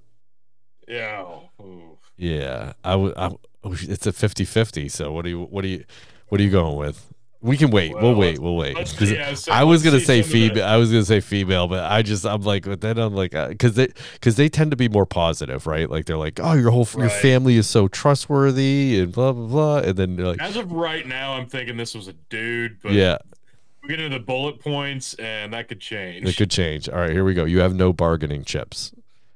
Yeah. 0.87 1.25
Ooh. 1.59 1.97
yeah, 2.15 2.73
I 2.83 2.95
would. 2.95 3.13
I, 3.17 3.27
oh, 3.63 3.75
it's 3.81 4.05
a 4.05 4.13
50 4.13 4.45
50. 4.45 4.87
So 4.87 5.11
what 5.11 5.23
do 5.23 5.29
you, 5.29 5.41
what 5.41 5.63
do 5.63 5.67
you, 5.67 5.83
what 6.29 6.39
are 6.39 6.43
you 6.43 6.49
going 6.51 6.77
with? 6.77 7.10
We 7.43 7.57
can 7.57 7.71
wait. 7.71 7.91
we'll 7.93 8.03
Well, 8.11 8.15
wait. 8.15 8.37
We'll 8.39 8.55
wait. 8.55 8.77
yeah, 9.01 9.33
so 9.33 9.51
I 9.51 9.63
was 9.63 9.81
gonna 9.81 9.99
say 9.99 10.21
some 10.21 10.27
of 10.27 10.31
the- 10.31 10.49
female. 10.49 10.63
I 10.65 10.77
was 10.77 10.91
gonna 10.91 11.05
say 11.05 11.21
female, 11.21 11.67
but 11.67 11.83
I 11.91 12.03
just 12.03 12.23
I'm 12.25 12.41
like, 12.41 12.65
but 12.65 12.81
then 12.81 12.99
I'm 12.99 13.15
like, 13.15 13.33
uh, 13.33 13.47
because 13.47 13.73
they 13.73 13.87
because 14.13 14.35
they 14.35 14.47
tend 14.47 14.69
to 14.71 14.77
be 14.77 14.87
more 14.87 15.07
positive, 15.07 15.65
right? 15.65 15.89
Like 15.89 16.05
they're 16.05 16.17
like, 16.17 16.39
oh, 16.41 16.53
your 16.53 16.69
whole 16.69 16.87
your 16.97 17.09
family 17.09 17.57
is 17.57 17.67
so 17.67 17.87
trustworthy 17.87 18.99
and 18.99 19.11
blah 19.11 19.31
blah 19.31 19.47
blah, 19.47 19.77
and 19.89 19.97
then 19.97 20.17
like, 20.17 20.39
As 20.39 20.55
of 20.55 20.71
right 20.71 21.07
now, 21.07 21.33
I'm 21.33 21.47
thinking 21.47 21.77
this 21.77 21.95
was 21.95 22.07
a 22.07 22.13
dude, 22.13 22.77
but 22.83 22.91
yeah, 22.91 23.17
we 23.81 23.89
get 23.89 23.99
into 23.99 24.19
the 24.19 24.23
bullet 24.23 24.59
points 24.59 25.15
and 25.15 25.51
that 25.53 25.67
could 25.67 25.81
change. 25.81 26.27
it 26.27 26.37
could 26.37 26.51
change. 26.51 26.89
All 26.89 26.99
right, 26.99 27.11
here 27.11 27.23
we 27.23 27.33
go. 27.33 27.45
You 27.45 27.59
have 27.59 27.73
no 27.73 27.91
bargaining 27.91 28.43
chips. 28.43 28.93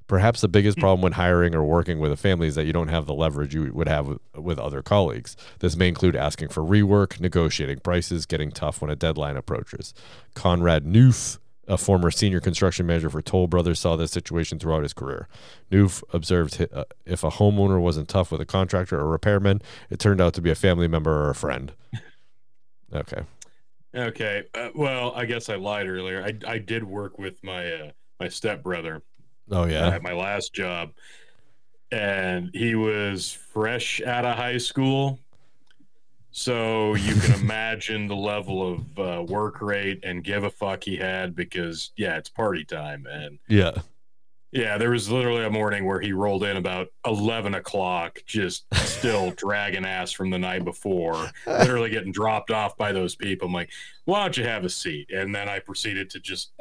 Perhaps 0.07 0.41
the 0.41 0.47
Hmm. 0.47 0.51
biggest 0.51 0.77
problem 0.77 1.01
when 1.01 1.13
hiring 1.13 1.55
or 1.55 1.63
working 1.63 1.99
with 1.99 2.11
a 2.11 2.17
family 2.17 2.47
is 2.47 2.55
that 2.55 2.65
you 2.65 2.73
don't 2.73 2.89
have 2.89 3.05
the 3.05 3.13
leverage 3.13 3.53
you 3.55 3.71
would 3.73 3.87
have 3.87 4.07
with, 4.07 4.19
with 4.35 4.59
other 4.59 4.81
colleagues. 4.81 5.35
This 5.59 5.75
may 5.75 5.87
include 5.87 6.15
asking 6.15 6.49
for 6.49 6.61
rework, 6.63 7.19
negotiating 7.19 7.79
prices, 7.79 8.25
getting 8.25 8.51
tough 8.51 8.81
when 8.81 8.91
a 8.91 8.95
deadline 8.95 9.35
approaches. 9.37 9.93
Conrad 10.35 10.85
Newf, 10.85 11.39
a 11.67 11.77
former 11.77 12.11
senior 12.11 12.39
construction 12.39 12.85
manager 12.85 13.09
for 13.09 13.23
Toll 13.23 13.47
Brothers, 13.47 13.79
saw 13.79 13.95
this 13.95 14.11
situation 14.11 14.59
throughout 14.59 14.83
his 14.83 14.93
career. 14.93 15.27
Newf 15.71 16.03
observed 16.13 16.67
uh, 16.71 16.85
if 17.07 17.23
a 17.23 17.31
homeowner 17.31 17.81
wasn't 17.81 18.07
tough 18.07 18.31
with 18.31 18.39
a 18.41 18.45
contractor 18.45 18.99
or 18.99 19.09
repairman, 19.09 19.61
it 19.89 19.97
turned 19.97 20.21
out 20.21 20.35
to 20.35 20.41
be 20.41 20.51
a 20.51 20.55
family 20.55 20.87
member 20.87 21.11
or 21.11 21.29
a 21.31 21.35
friend. 21.35 21.71
Okay. 22.93 23.23
Okay. 23.93 24.43
Uh, 24.53 24.69
well, 24.75 25.11
I 25.15 25.25
guess 25.25 25.49
I 25.49 25.55
lied 25.55 25.87
earlier. 25.87 26.23
I 26.23 26.33
I 26.47 26.59
did 26.59 26.83
work 26.83 27.17
with 27.17 27.43
my 27.43 27.71
uh, 27.73 27.91
my 28.19 28.27
stepbrother 28.29 29.01
Oh 29.51 29.65
yeah. 29.65 29.89
at 29.89 30.01
my 30.03 30.13
last 30.13 30.53
job, 30.53 30.91
and 31.91 32.49
he 32.53 32.75
was 32.75 33.31
fresh 33.31 34.01
out 34.01 34.25
of 34.25 34.35
high 34.37 34.57
school. 34.57 35.19
So 36.31 36.95
you 36.95 37.15
can 37.15 37.39
imagine 37.41 38.07
the 38.07 38.15
level 38.15 38.73
of 38.73 38.99
uh, 38.99 39.23
work 39.23 39.61
rate 39.61 40.01
and 40.03 40.23
give 40.23 40.43
a 40.43 40.49
fuck 40.49 40.83
he 40.83 40.97
had 40.97 41.35
because 41.35 41.91
yeah, 41.95 42.17
it's 42.17 42.29
party 42.29 42.65
time 42.65 43.05
and 43.09 43.39
Yeah. 43.47 43.71
yeah, 44.51 44.77
there 44.77 44.89
was 44.91 45.09
literally 45.09 45.45
a 45.45 45.49
morning 45.49 45.85
where 45.85 46.01
he 46.01 46.11
rolled 46.11 46.43
in 46.43 46.57
about 46.57 46.87
eleven 47.05 47.53
o'clock, 47.55 48.19
just 48.25 48.65
still 48.75 49.31
dragging 49.37 49.85
ass 49.85 50.11
from 50.11 50.29
the 50.29 50.37
night 50.39 50.65
before, 50.65 51.29
literally 51.47 51.89
getting 51.89 52.11
dropped 52.11 52.51
off 52.51 52.75
by 52.75 52.91
those 52.91 53.15
people. 53.15 53.47
I'm 53.47 53.53
like, 53.53 53.69
why 54.03 54.21
don't 54.21 54.35
you 54.35 54.43
have 54.43 54.65
a 54.65 54.69
seat? 54.69 55.11
And 55.11 55.33
then 55.33 55.47
I 55.47 55.59
proceeded 55.59 56.09
to 56.11 56.19
just 56.19 56.51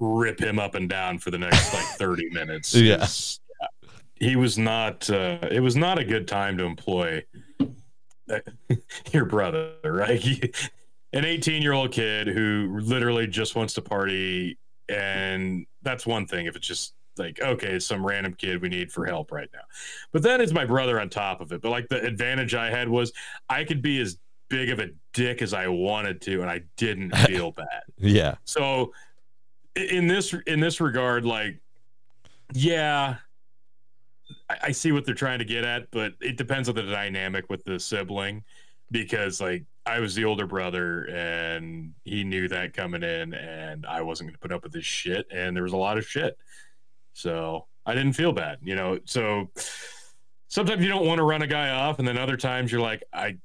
rip 0.00 0.40
him 0.40 0.58
up 0.58 0.74
and 0.74 0.88
down 0.88 1.18
for 1.18 1.30
the 1.30 1.38
next 1.38 1.72
like 1.74 1.84
30 1.98 2.30
minutes. 2.30 2.74
Yes. 2.74 3.38
yeah, 3.60 3.88
He 4.28 4.34
was 4.36 4.58
not 4.58 5.08
uh 5.10 5.38
it 5.50 5.60
was 5.60 5.76
not 5.76 5.98
a 5.98 6.04
good 6.04 6.26
time 6.26 6.56
to 6.58 6.64
employ 6.64 7.22
uh, 8.30 8.38
your 9.12 9.24
brother, 9.26 9.72
right? 9.84 10.18
He- 10.18 10.52
An 11.12 11.24
18 11.24 11.60
year 11.60 11.72
old 11.72 11.90
kid 11.90 12.28
who 12.28 12.78
literally 12.82 13.26
just 13.26 13.56
wants 13.56 13.74
to 13.74 13.82
party. 13.82 14.56
And 14.88 15.66
that's 15.82 16.06
one 16.06 16.24
thing. 16.24 16.46
If 16.46 16.54
it's 16.54 16.68
just 16.68 16.94
like, 17.16 17.40
okay, 17.42 17.72
it's 17.72 17.84
some 17.86 18.06
random 18.06 18.32
kid 18.34 18.62
we 18.62 18.68
need 18.68 18.92
for 18.92 19.04
help 19.06 19.32
right 19.32 19.48
now. 19.52 19.62
But 20.12 20.22
then 20.22 20.40
it's 20.40 20.52
my 20.52 20.64
brother 20.64 21.00
on 21.00 21.08
top 21.08 21.40
of 21.40 21.50
it. 21.50 21.62
But 21.62 21.70
like 21.70 21.88
the 21.88 22.00
advantage 22.00 22.54
I 22.54 22.70
had 22.70 22.88
was 22.88 23.12
I 23.48 23.64
could 23.64 23.82
be 23.82 24.00
as 24.00 24.18
big 24.48 24.70
of 24.70 24.78
a 24.78 24.90
dick 25.12 25.42
as 25.42 25.52
I 25.52 25.66
wanted 25.66 26.20
to, 26.22 26.42
and 26.42 26.48
I 26.50 26.60
didn't 26.76 27.10
feel 27.16 27.50
bad. 27.50 27.82
Yeah. 27.98 28.36
So 28.44 28.92
i- 28.92 29.09
in 29.76 30.06
this 30.06 30.34
in 30.46 30.60
this 30.60 30.80
regard, 30.80 31.24
like, 31.24 31.58
yeah, 32.52 33.16
I, 34.48 34.56
I 34.64 34.72
see 34.72 34.92
what 34.92 35.04
they're 35.06 35.14
trying 35.14 35.38
to 35.38 35.44
get 35.44 35.64
at, 35.64 35.90
but 35.90 36.14
it 36.20 36.36
depends 36.36 36.68
on 36.68 36.74
the 36.74 36.82
dynamic 36.82 37.48
with 37.48 37.64
the 37.64 37.78
sibling 37.78 38.44
because 38.90 39.40
like 39.40 39.64
I 39.86 40.00
was 40.00 40.14
the 40.14 40.24
older 40.24 40.46
brother 40.46 41.04
and 41.04 41.94
he 42.04 42.24
knew 42.24 42.48
that 42.48 42.74
coming 42.74 43.02
in 43.02 43.34
and 43.34 43.86
I 43.86 44.02
wasn't 44.02 44.28
going 44.28 44.34
to 44.34 44.40
put 44.40 44.52
up 44.52 44.62
with 44.62 44.72
this 44.72 44.84
shit 44.84 45.26
and 45.30 45.56
there 45.56 45.62
was 45.62 45.72
a 45.72 45.76
lot 45.76 45.98
of 45.98 46.06
shit. 46.06 46.36
So, 47.12 47.66
I 47.86 47.94
didn't 47.94 48.12
feel 48.12 48.32
bad, 48.32 48.58
you 48.62 48.76
know. 48.76 48.98
So 49.04 49.50
sometimes 50.48 50.82
you 50.82 50.88
don't 50.88 51.06
want 51.06 51.18
to 51.18 51.24
run 51.24 51.42
a 51.42 51.46
guy 51.46 51.70
off 51.70 51.98
and 51.98 52.06
then 52.06 52.18
other 52.18 52.36
times 52.36 52.70
you're 52.70 52.80
like 52.80 53.02
I 53.12 53.38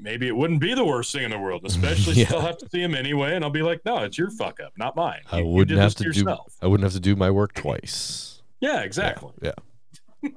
maybe 0.00 0.26
it 0.28 0.36
wouldn't 0.36 0.60
be 0.60 0.74
the 0.74 0.84
worst 0.84 1.12
thing 1.12 1.24
in 1.24 1.30
the 1.30 1.38
world, 1.38 1.62
especially 1.66 2.14
Yeah. 2.14 2.26
still 2.26 2.40
have 2.40 2.58
to 2.58 2.68
see 2.70 2.82
him 2.82 2.94
anyway 2.94 3.34
and 3.34 3.44
I'll 3.44 3.50
be 3.50 3.62
like, 3.62 3.80
"No, 3.84 3.98
it's 3.98 4.16
your 4.18 4.30
fuck 4.30 4.60
up, 4.60 4.72
not 4.78 4.96
mine." 4.96 5.20
I 5.30 5.38
You- 5.38 5.44
you 5.44 5.50
wouldn't 5.50 5.78
have 5.80 5.94
this 5.94 6.14
to 6.14 6.24
do. 6.24 6.36
I 6.62 6.66
wouldn't 6.66 6.84
have 6.84 6.92
to 6.94 7.00
do 7.00 7.16
my 7.16 7.30
work 7.30 7.54
twice. 7.54 8.28
Yeah, 8.60 8.82
exactly. 8.82 9.32
Yeah. 9.42 9.54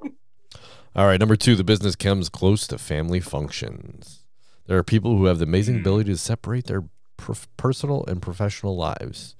All 0.96 1.06
right, 1.06 1.20
number 1.20 1.36
two, 1.36 1.56
the 1.56 1.64
business 1.64 1.96
comes 1.96 2.28
close 2.30 2.66
to 2.68 2.78
family 2.80 3.20
functions. 3.20 4.24
There 4.66 4.78
are 4.80 4.84
people 4.84 5.16
who 5.18 5.26
have 5.26 5.38
the 5.38 5.44
amazing 5.46 5.76
Hmm. 5.76 5.82
ability 5.82 6.12
to 6.12 6.18
separate 6.18 6.66
their 6.66 6.86
prof- 7.18 7.48
personal 7.58 8.04
and 8.08 8.22
professional 8.22 8.76
lives. 8.76 9.36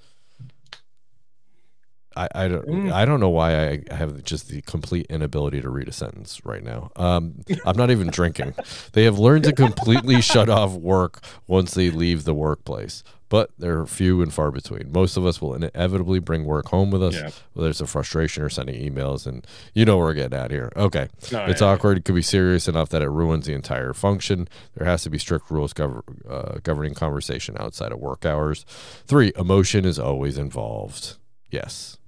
I, 2.16 2.28
I 2.34 2.48
don't 2.48 2.66
Mm. 2.66 2.92
I 2.92 3.04
don't 3.04 3.20
know 3.20 3.28
why 3.28 3.68
I 3.68 3.94
have 3.94 4.22
just 4.24 4.48
the 4.48 4.62
complete 4.62 5.06
inability 5.10 5.60
to 5.60 5.68
read 5.70 5.88
a 5.88 5.92
sentence 5.92 6.40
right 6.44 6.62
now. 6.64 6.90
Um, 6.96 7.42
I'm 7.64 7.76
not 7.76 7.90
even 7.90 8.08
drinking. 8.08 8.54
They 8.92 9.04
have 9.04 9.18
learned 9.18 9.44
to 9.44 9.52
completely 9.52 10.20
shut 10.22 10.48
off 10.48 10.72
work 10.72 11.22
once 11.46 11.74
they 11.74 11.90
leave 11.90 12.24
the 12.24 12.32
workplace, 12.32 13.02
but 13.28 13.50
they're 13.58 13.84
few 13.84 14.22
and 14.22 14.32
far 14.32 14.50
between. 14.50 14.90
Most 14.90 15.18
of 15.18 15.26
us 15.26 15.42
will 15.42 15.52
inevitably 15.54 16.18
bring 16.18 16.44
work 16.44 16.68
home 16.68 16.90
with 16.90 17.02
us, 17.02 17.14
Yeah. 17.14 17.30
whether 17.52 17.68
it's 17.68 17.82
a 17.82 17.86
frustration 17.86 18.42
or 18.42 18.48
sending 18.48 18.76
emails, 18.80 19.26
and 19.26 19.46
you 19.74 19.84
know 19.84 19.98
where 19.98 20.06
we're 20.06 20.14
getting 20.14 20.38
at 20.38 20.50
here. 20.50 20.72
Okay, 20.76 21.08
Oh, 21.34 21.44
it's 21.44 21.60
yeah. 21.60 21.66
awkward. 21.68 21.98
It 21.98 22.04
could 22.06 22.14
be 22.14 22.22
serious 22.22 22.66
enough 22.68 22.88
that 22.90 23.02
it 23.02 23.10
ruins 23.10 23.44
the 23.46 23.52
entire 23.54 23.92
function. 23.92 24.48
There 24.74 24.86
has 24.86 25.02
to 25.02 25.10
be 25.10 25.18
strict 25.18 25.50
rules 25.50 25.74
gover- 25.74 26.02
uh, 26.28 26.58
governing 26.62 26.94
conversation 26.94 27.56
outside 27.60 27.92
of 27.92 27.98
work 27.98 28.24
hours. 28.24 28.64
Three, 29.06 29.32
emotion 29.36 29.84
is 29.84 29.98
always 29.98 30.38
involved. 30.38 31.16
Yes. 31.50 31.98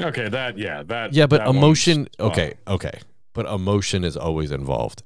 Okay, 0.00 0.28
that 0.28 0.58
yeah, 0.58 0.82
that 0.84 1.12
Yeah, 1.12 1.26
but 1.26 1.38
that 1.38 1.48
emotion. 1.48 2.08
Okay, 2.18 2.54
okay, 2.66 3.00
but 3.32 3.46
emotion 3.46 4.04
is 4.04 4.16
always 4.16 4.50
involved, 4.50 5.02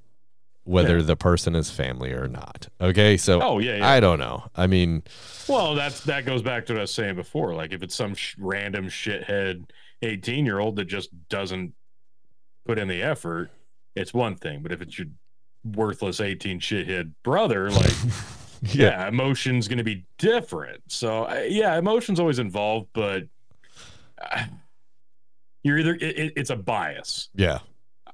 whether 0.64 0.98
Yeah. 0.98 1.04
the 1.04 1.16
person 1.16 1.54
is 1.54 1.70
family 1.70 2.12
or 2.12 2.28
not. 2.28 2.68
Okay, 2.80 3.16
so 3.16 3.40
Oh 3.42 3.59
yeah, 3.59 3.76
yeah. 3.76 3.88
I 3.88 4.00
don't 4.00 4.18
know. 4.18 4.44
I 4.54 4.66
mean, 4.66 5.02
well, 5.48 5.74
that's 5.74 6.00
that 6.04 6.24
goes 6.26 6.42
back 6.42 6.66
to 6.66 6.72
what 6.74 6.78
I 6.78 6.83
was 6.83 6.90
saying 6.94 7.16
before. 7.16 7.54
Like 7.54 7.72
if 7.72 7.83
it's 7.83 7.94
some 7.94 8.14
sh- 8.14 8.35
random 8.38 8.87
shithead 8.87 9.68
eighteen 10.02 10.44
year 10.46 10.59
old 10.59 10.76
that 10.76 10.85
just 10.87 11.11
doesn't 11.28 11.74
put 12.66 12.78
in 12.78 12.88
the 12.88 13.02
effort, 13.02 13.50
it's 13.94 14.14
one 14.14 14.37
thing. 14.37 14.62
But 14.62 14.72
if 14.72 14.80
it's 14.80 14.98
your 14.98 15.09
worthless 15.64 16.20
eighteen 16.20 16.61
shithead 16.61 17.12
brother, 17.22 17.70
like 17.70 17.92
yeah, 18.62 19.07
emotion's 19.09 19.68
going 19.68 19.78
to 19.78 19.85
be 19.85 20.04
different. 20.18 20.83
So 20.88 21.24
I- 21.24 21.44
yeah, 21.44 21.76
emotion's 21.76 22.18
always 22.20 22.38
involved, 22.38 22.88
but 22.94 23.24
uh, 24.20 24.44
you're 25.64 25.79
either 25.79 25.94
it, 25.94 26.03
it- 26.18 26.33
it's 26.37 26.50
a 26.50 26.57
bias. 26.57 27.29
yeah, 27.35 27.59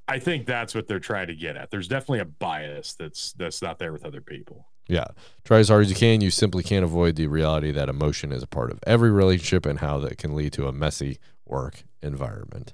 I 0.08 0.18
think 0.18 0.46
that's 0.46 0.74
what 0.74 0.88
they're 0.88 0.98
trying 1.00 1.26
to 1.26 1.34
get 1.34 1.56
at. 1.56 1.70
There's 1.70 1.86
definitely 1.88 2.20
a 2.20 2.24
bias 2.24 2.94
that's 2.94 3.32
that's 3.34 3.60
not 3.60 3.78
there 3.78 3.92
with 3.92 4.04
other 4.06 4.20
people. 4.22 4.66
yeah. 4.88 5.04
Try 5.44 5.58
as 5.58 5.68
hard 5.68 5.82
as 5.84 5.90
you 5.90 5.96
can. 5.96 6.20
You 6.20 6.30
simply 6.30 6.62
can't 6.62 6.84
avoid 6.84 7.16
the 7.16 7.26
reality 7.26 7.70
that 7.72 7.88
emotion 7.88 8.32
is 8.32 8.42
a 8.42 8.46
part 8.46 8.70
of 8.72 8.78
every 8.86 9.10
relationship 9.10 9.66
and 9.66 9.78
how 9.80 9.98
that 10.00 10.16
can 10.18 10.34
lead 10.34 10.52
to 10.54 10.66
a 10.66 10.72
messy 10.72 11.18
work 11.46 11.82
environment. 12.02 12.72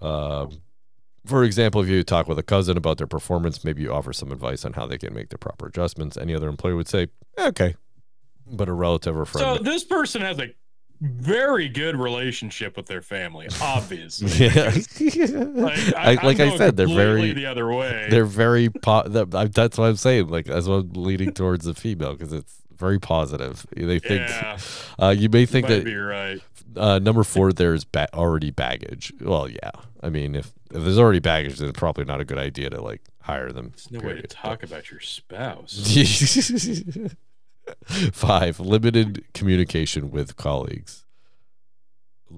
Um, 0.00 0.60
for 1.26 1.44
example, 1.44 1.82
if 1.82 1.88
you 1.88 2.02
talk 2.04 2.28
with 2.28 2.38
a 2.38 2.42
cousin 2.42 2.76
about 2.76 2.98
their 2.98 3.06
performance, 3.06 3.64
maybe 3.64 3.82
you 3.82 3.92
offer 3.92 4.12
some 4.12 4.30
advice 4.32 4.64
on 4.64 4.72
how 4.74 4.86
they 4.86 4.98
can 4.98 5.12
make 5.14 5.28
the 5.30 5.38
proper 5.38 5.66
adjustments. 5.66 6.16
Any 6.16 6.34
other 6.34 6.48
employee 6.48 6.74
would 6.74 6.88
say, 6.88 7.08
"Okay," 7.38 7.74
but 8.46 8.68
a 8.68 8.72
relative 8.72 9.16
or 9.16 9.24
friend. 9.26 9.58
So 9.58 9.62
this 9.62 9.84
person 9.84 10.22
has 10.22 10.38
a 10.38 10.48
very 11.00 11.68
good 11.68 11.96
relationship 11.96 12.76
with 12.76 12.86
their 12.86 13.02
family, 13.02 13.48
obviously. 13.62 14.46
yeah, 14.46 14.72
Like 14.74 15.78
I, 15.96 16.16
I'm 16.20 16.26
like 16.26 16.40
I 16.40 16.56
said, 16.56 16.76
they're 16.76 16.86
very 16.88 17.32
the 17.32 17.46
other 17.46 17.72
way. 17.72 18.08
they're 18.10 18.24
very 18.24 18.68
po- 18.70 19.06
that, 19.08 19.52
that's 19.54 19.78
what 19.78 19.86
I'm 19.88 19.96
saying. 19.96 20.28
Like 20.28 20.46
that's 20.46 20.66
what 20.66 20.76
I'm 20.76 20.92
leaning 20.94 21.32
towards 21.32 21.64
the 21.64 21.74
female 21.74 22.12
because 22.14 22.32
it's 22.32 22.62
very 22.76 22.98
positive. 22.98 23.66
They 23.76 23.98
think 23.98 24.28
yeah, 24.28 24.58
uh, 25.00 25.14
you 25.16 25.28
may 25.28 25.46
think 25.46 25.68
might 25.68 25.76
that 25.76 25.84
be 25.84 25.96
right. 25.96 26.40
uh, 26.76 26.98
number 26.98 27.24
four 27.24 27.52
there's 27.52 27.84
ba- 27.84 28.12
already 28.14 28.50
baggage. 28.50 29.12
Well, 29.20 29.48
yeah. 29.48 29.70
I 30.02 30.10
mean, 30.10 30.34
if 30.36 30.52
if 30.70 30.82
there's 30.82 30.98
already 30.98 31.18
baggage, 31.18 31.58
then 31.58 31.68
it's 31.68 31.78
probably 31.78 32.04
not 32.04 32.20
a 32.20 32.24
good 32.24 32.38
idea 32.38 32.70
to 32.70 32.80
like 32.80 33.00
hire 33.20 33.50
them. 33.52 33.70
There's 33.70 33.90
no 33.90 33.98
way 33.98 34.02
to 34.06 34.14
period. 34.14 34.30
talk 34.30 34.62
about 34.62 34.90
your 34.90 35.00
spouse. 35.00 35.92
Five, 38.12 38.60
limited 38.60 39.24
communication 39.34 40.10
with 40.10 40.36
colleagues. 40.36 41.04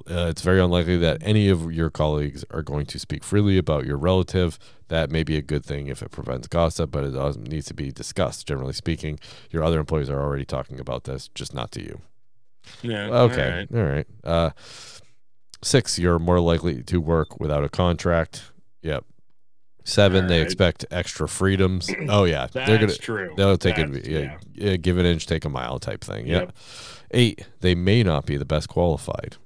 Uh, 0.08 0.28
it's 0.28 0.42
very 0.42 0.60
unlikely 0.60 0.96
that 0.98 1.18
any 1.20 1.48
of 1.48 1.72
your 1.72 1.90
colleagues 1.90 2.44
are 2.50 2.62
going 2.62 2.86
to 2.86 2.98
speak 2.98 3.24
freely 3.24 3.58
about 3.58 3.84
your 3.84 3.96
relative. 3.96 4.58
That 4.88 5.10
may 5.10 5.24
be 5.24 5.36
a 5.36 5.42
good 5.42 5.64
thing 5.64 5.88
if 5.88 6.00
it 6.00 6.12
prevents 6.12 6.46
gossip, 6.46 6.92
but 6.92 7.04
it 7.04 7.36
needs 7.38 7.66
to 7.66 7.74
be 7.74 7.90
discussed. 7.90 8.46
Generally 8.46 8.74
speaking, 8.74 9.18
your 9.50 9.64
other 9.64 9.80
employees 9.80 10.08
are 10.08 10.20
already 10.20 10.44
talking 10.44 10.78
about 10.78 11.04
this, 11.04 11.28
just 11.34 11.54
not 11.54 11.72
to 11.72 11.82
you. 11.82 12.00
Yeah. 12.82 13.08
Okay, 13.08 13.66
all 13.72 13.78
all 13.78 13.84
right. 13.84 14.06
Uh, 14.22 14.50
six, 15.62 15.98
you're 15.98 16.18
more 16.18 16.40
likely 16.40 16.82
to 16.84 17.00
work 17.00 17.40
without 17.40 17.64
a 17.64 17.68
contract. 17.68 18.52
Yep. 18.82 19.04
Seven, 19.84 20.26
they 20.26 20.34
Alright. 20.34 20.46
expect 20.46 20.84
extra 20.90 21.28
freedoms. 21.28 21.90
Oh 22.08 22.24
yeah, 22.24 22.46
That's 22.52 22.68
they're 22.68 22.78
gonna 22.78 22.94
true. 22.94 23.32
They'll 23.36 23.56
take 23.58 23.76
That's- 23.76 23.96
it. 23.96 24.06
Yeah, 24.06 24.36
yeah, 24.54 24.76
give 24.76 24.98
an 24.98 25.06
inch, 25.06 25.26
take 25.26 25.44
a 25.44 25.48
mile 25.48 25.78
type 25.78 26.02
thing. 26.02 26.26
Yeah. 26.26 26.38
Yep. 26.40 26.56
Eight, 27.12 27.48
they 27.60 27.74
may 27.74 28.02
not 28.02 28.26
be 28.26 28.36
the 28.36 28.44
best 28.44 28.68
qualified. 28.68 29.36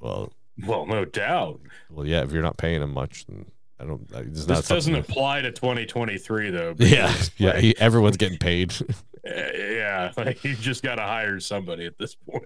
Well, 0.00 0.32
Well, 0.66 0.86
no 0.86 1.04
doubt. 1.04 1.60
well, 1.90 2.06
yeah. 2.06 2.22
If 2.22 2.32
you're 2.32 2.42
not 2.42 2.56
paying 2.58 2.80
them 2.80 2.92
much, 2.92 3.26
then 3.26 3.46
I 3.80 3.84
don't. 3.84 4.02
It's 4.14 4.46
not 4.46 4.58
This 4.58 4.68
doesn't 4.68 4.94
apply 4.94 5.42
to 5.42 5.52
2023 5.52 6.50
though. 6.50 6.74
Yeah, 6.78 7.06
because, 7.08 7.30
yeah. 7.38 7.58
He, 7.58 7.76
everyone's 7.78 8.16
getting 8.16 8.38
paid. 8.38 8.74
eh, 9.24 9.74
yeah, 9.76 10.12
like 10.16 10.42
you 10.44 10.54
just 10.54 10.82
got 10.82 10.96
to 10.96 11.02
hire 11.02 11.40
somebody 11.40 11.86
at 11.86 11.96
this 11.98 12.14
point. 12.14 12.44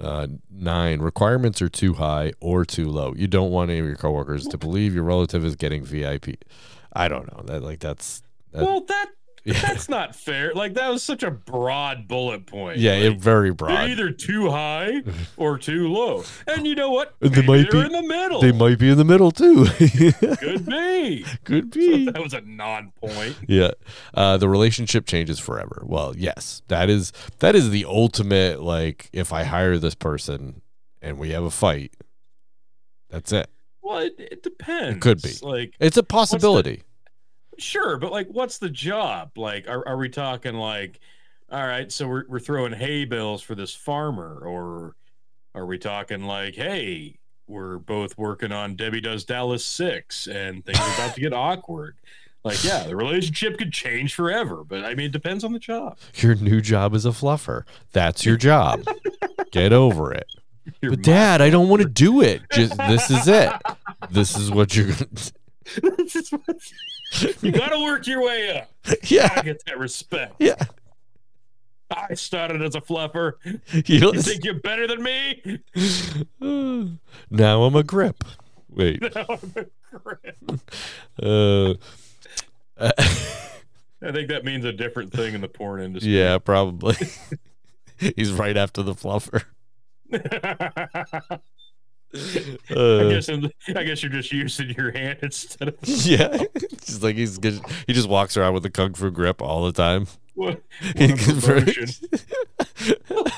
Uh, 0.00 0.26
nine 0.50 1.00
requirements 1.00 1.62
are 1.62 1.68
too 1.68 1.94
high 1.94 2.32
or 2.40 2.64
too 2.64 2.88
low. 2.88 3.14
You 3.16 3.26
don't 3.26 3.50
want 3.50 3.70
any 3.70 3.80
of 3.80 3.86
your 3.86 3.96
coworkers 3.96 4.46
to 4.48 4.58
believe 4.58 4.94
your 4.94 5.04
relative 5.04 5.44
is 5.44 5.56
getting 5.56 5.84
VIP. 5.84 6.44
I 6.92 7.08
don't 7.08 7.32
know 7.32 7.42
that. 7.46 7.62
Like 7.62 7.80
that's. 7.80 8.22
That, 8.52 8.62
well, 8.62 8.82
that 8.82 9.10
yeah, 9.46 9.60
that's 9.60 9.88
not 9.88 10.14
fair. 10.14 10.52
Like 10.54 10.74
that 10.74 10.88
was 10.90 11.02
such 11.02 11.22
a 11.22 11.30
broad 11.30 12.06
bullet 12.08 12.46
point. 12.46 12.78
yeah. 12.78 12.92
Like, 12.94 13.02
It 13.04 13.20
very 13.20 13.48
they're 13.48 13.54
broad. 13.54 13.88
either 13.90 14.10
too 14.10 14.50
high 14.50 15.02
or 15.36 15.56
too 15.56 15.88
low. 15.88 16.24
And 16.46 16.66
you 16.66 16.74
know 16.74 16.90
what? 16.90 17.14
And 17.20 17.32
they 17.34 17.42
might 17.46 17.70
they're 17.70 17.80
be- 17.82 17.86
in 17.86 17.92
the 17.92 18.02
middle. 18.08 18.40
They 18.40 18.52
might 18.52 18.78
be 18.78 18.90
in 18.90 18.98
the 18.98 19.04
middle 19.04 19.30
too. 19.30 19.64
Could 20.36 20.66
be. 20.66 21.24
Could 21.44 21.70
be. 21.70 22.04
that 22.10 22.22
was 22.22 22.34
a 22.34 22.40
non-point. 22.42 23.36
Yeah. 23.48 23.70
Uh, 24.12 24.36
the 24.36 24.48
relationship 24.48 25.06
changes 25.06 25.38
forever. 25.38 25.82
Well, 25.86 26.14
yes, 26.16 26.62
that 26.68 26.90
is 26.90 27.12
that 27.38 27.54
is 27.54 27.70
the 27.70 27.84
ultimate. 27.84 28.60
Like, 28.62 29.08
if 29.12 29.32
I 29.32 29.44
hire 29.44 29.78
this 29.78 29.94
person 29.94 30.60
and 31.00 31.18
we 31.18 31.30
have 31.30 31.44
a 31.44 31.50
fight, 31.50 31.94
that's 33.10 33.32
it. 33.32 33.48
Well, 33.82 33.98
it, 33.98 34.14
it 34.18 34.42
depends. 34.42 35.00
could 35.00 35.22
be. 35.22 35.30
Like, 35.42 35.74
It's 35.78 35.96
a 35.96 36.02
possibility. 36.02 36.82
Sure, 37.58 37.96
but 37.98 38.12
like, 38.12 38.28
what's 38.28 38.58
the 38.58 38.68
job? 38.70 39.36
Like, 39.36 39.68
are, 39.68 39.86
are 39.88 39.96
we 39.96 40.08
talking 40.08 40.54
like, 40.54 41.00
all 41.50 41.64
right, 41.66 41.90
so 41.92 42.08
we're 42.08 42.24
we're 42.28 42.40
throwing 42.40 42.72
hay 42.72 43.04
bales 43.04 43.42
for 43.42 43.54
this 43.54 43.74
farmer, 43.74 44.38
or 44.44 44.94
are 45.54 45.66
we 45.66 45.78
talking 45.78 46.24
like, 46.24 46.54
hey, 46.54 47.18
we're 47.46 47.78
both 47.78 48.18
working 48.18 48.52
on 48.52 48.74
Debbie 48.76 49.00
Does 49.00 49.24
Dallas 49.24 49.64
Six, 49.64 50.26
and 50.26 50.64
things 50.64 50.78
are 50.80 50.94
about 50.94 51.14
to 51.14 51.20
get 51.20 51.32
awkward. 51.32 51.96
Like, 52.44 52.62
yeah, 52.62 52.84
the 52.84 52.94
relationship 52.94 53.58
could 53.58 53.72
change 53.72 54.14
forever, 54.14 54.62
but 54.62 54.84
I 54.84 54.94
mean, 54.94 55.06
it 55.06 55.12
depends 55.12 55.42
on 55.42 55.52
the 55.52 55.58
job. 55.58 55.98
Your 56.14 56.34
new 56.36 56.60
job 56.60 56.94
is 56.94 57.04
a 57.04 57.10
fluffer. 57.10 57.64
That's 57.92 58.24
your 58.24 58.36
job. 58.36 58.84
Get 59.50 59.72
over 59.72 60.12
it. 60.12 60.26
But 60.80 61.00
Dad, 61.02 61.40
I 61.40 61.48
don't 61.48 61.68
want 61.68 61.82
to 61.82 61.88
do 61.88 62.20
it. 62.22 62.42
Just 62.52 62.76
this 62.76 63.08
is 63.08 63.28
it. 63.28 63.52
This 64.10 64.36
is 64.36 64.50
what 64.50 64.74
you're. 64.76 64.86
gonna 64.86 65.06
This 65.96 66.16
is 66.16 66.30
what- 66.30 66.56
you 67.42 67.52
got 67.52 67.68
to 67.70 67.80
work 67.82 68.06
your 68.06 68.22
way 68.24 68.58
up. 68.58 68.70
Yeah. 69.04 69.28
Gotta 69.28 69.42
get 69.44 69.64
that 69.66 69.78
respect. 69.78 70.34
Yeah. 70.38 70.54
I 71.90 72.14
started 72.14 72.62
as 72.62 72.74
a 72.74 72.80
fluffer. 72.80 73.32
You 73.44 73.98
You 74.12 74.12
think 74.22 74.44
you're 74.44 74.60
better 74.60 74.86
than 74.86 75.02
me? 75.02 75.60
now 77.30 77.62
I'm 77.64 77.74
a 77.76 77.82
grip. 77.82 78.24
Wait. 78.68 79.00
No, 79.02 79.24
I'm 79.28 79.52
a 79.56 79.98
crip. 79.98 80.36
Uh, 81.22 81.74
uh, 82.78 82.92
I 84.02 84.12
think 84.12 84.28
that 84.28 84.44
means 84.44 84.64
a 84.64 84.72
different 84.72 85.12
thing 85.12 85.34
in 85.34 85.40
the 85.40 85.48
porn 85.48 85.80
industry. 85.80 86.16
yeah, 86.16 86.38
probably. 86.38 86.96
He's 87.98 88.32
right 88.32 88.56
after 88.56 88.82
the 88.82 88.94
fluffer. 88.94 89.44
I 92.70 92.74
Uh, 92.74 93.08
guess 93.10 93.28
in, 93.28 93.50
I 93.74 93.82
guess 93.84 94.02
you're 94.02 94.12
just 94.12 94.32
using 94.32 94.70
your 94.70 94.90
hand 94.92 95.18
instead 95.22 95.68
of 95.68 95.76
yeah, 95.82 96.44
just 96.84 97.02
like 97.02 97.16
he's 97.16 97.38
good. 97.38 97.60
He 97.86 97.92
just 97.92 98.08
walks 98.08 98.36
around 98.36 98.54
with 98.54 98.64
a 98.66 98.70
kung 98.70 98.94
fu 98.94 99.10
grip 99.10 99.40
all 99.42 99.64
the 99.64 99.72
time. 99.72 100.06
what, 100.34 100.62
what 100.96 101.68
a. 101.68 103.36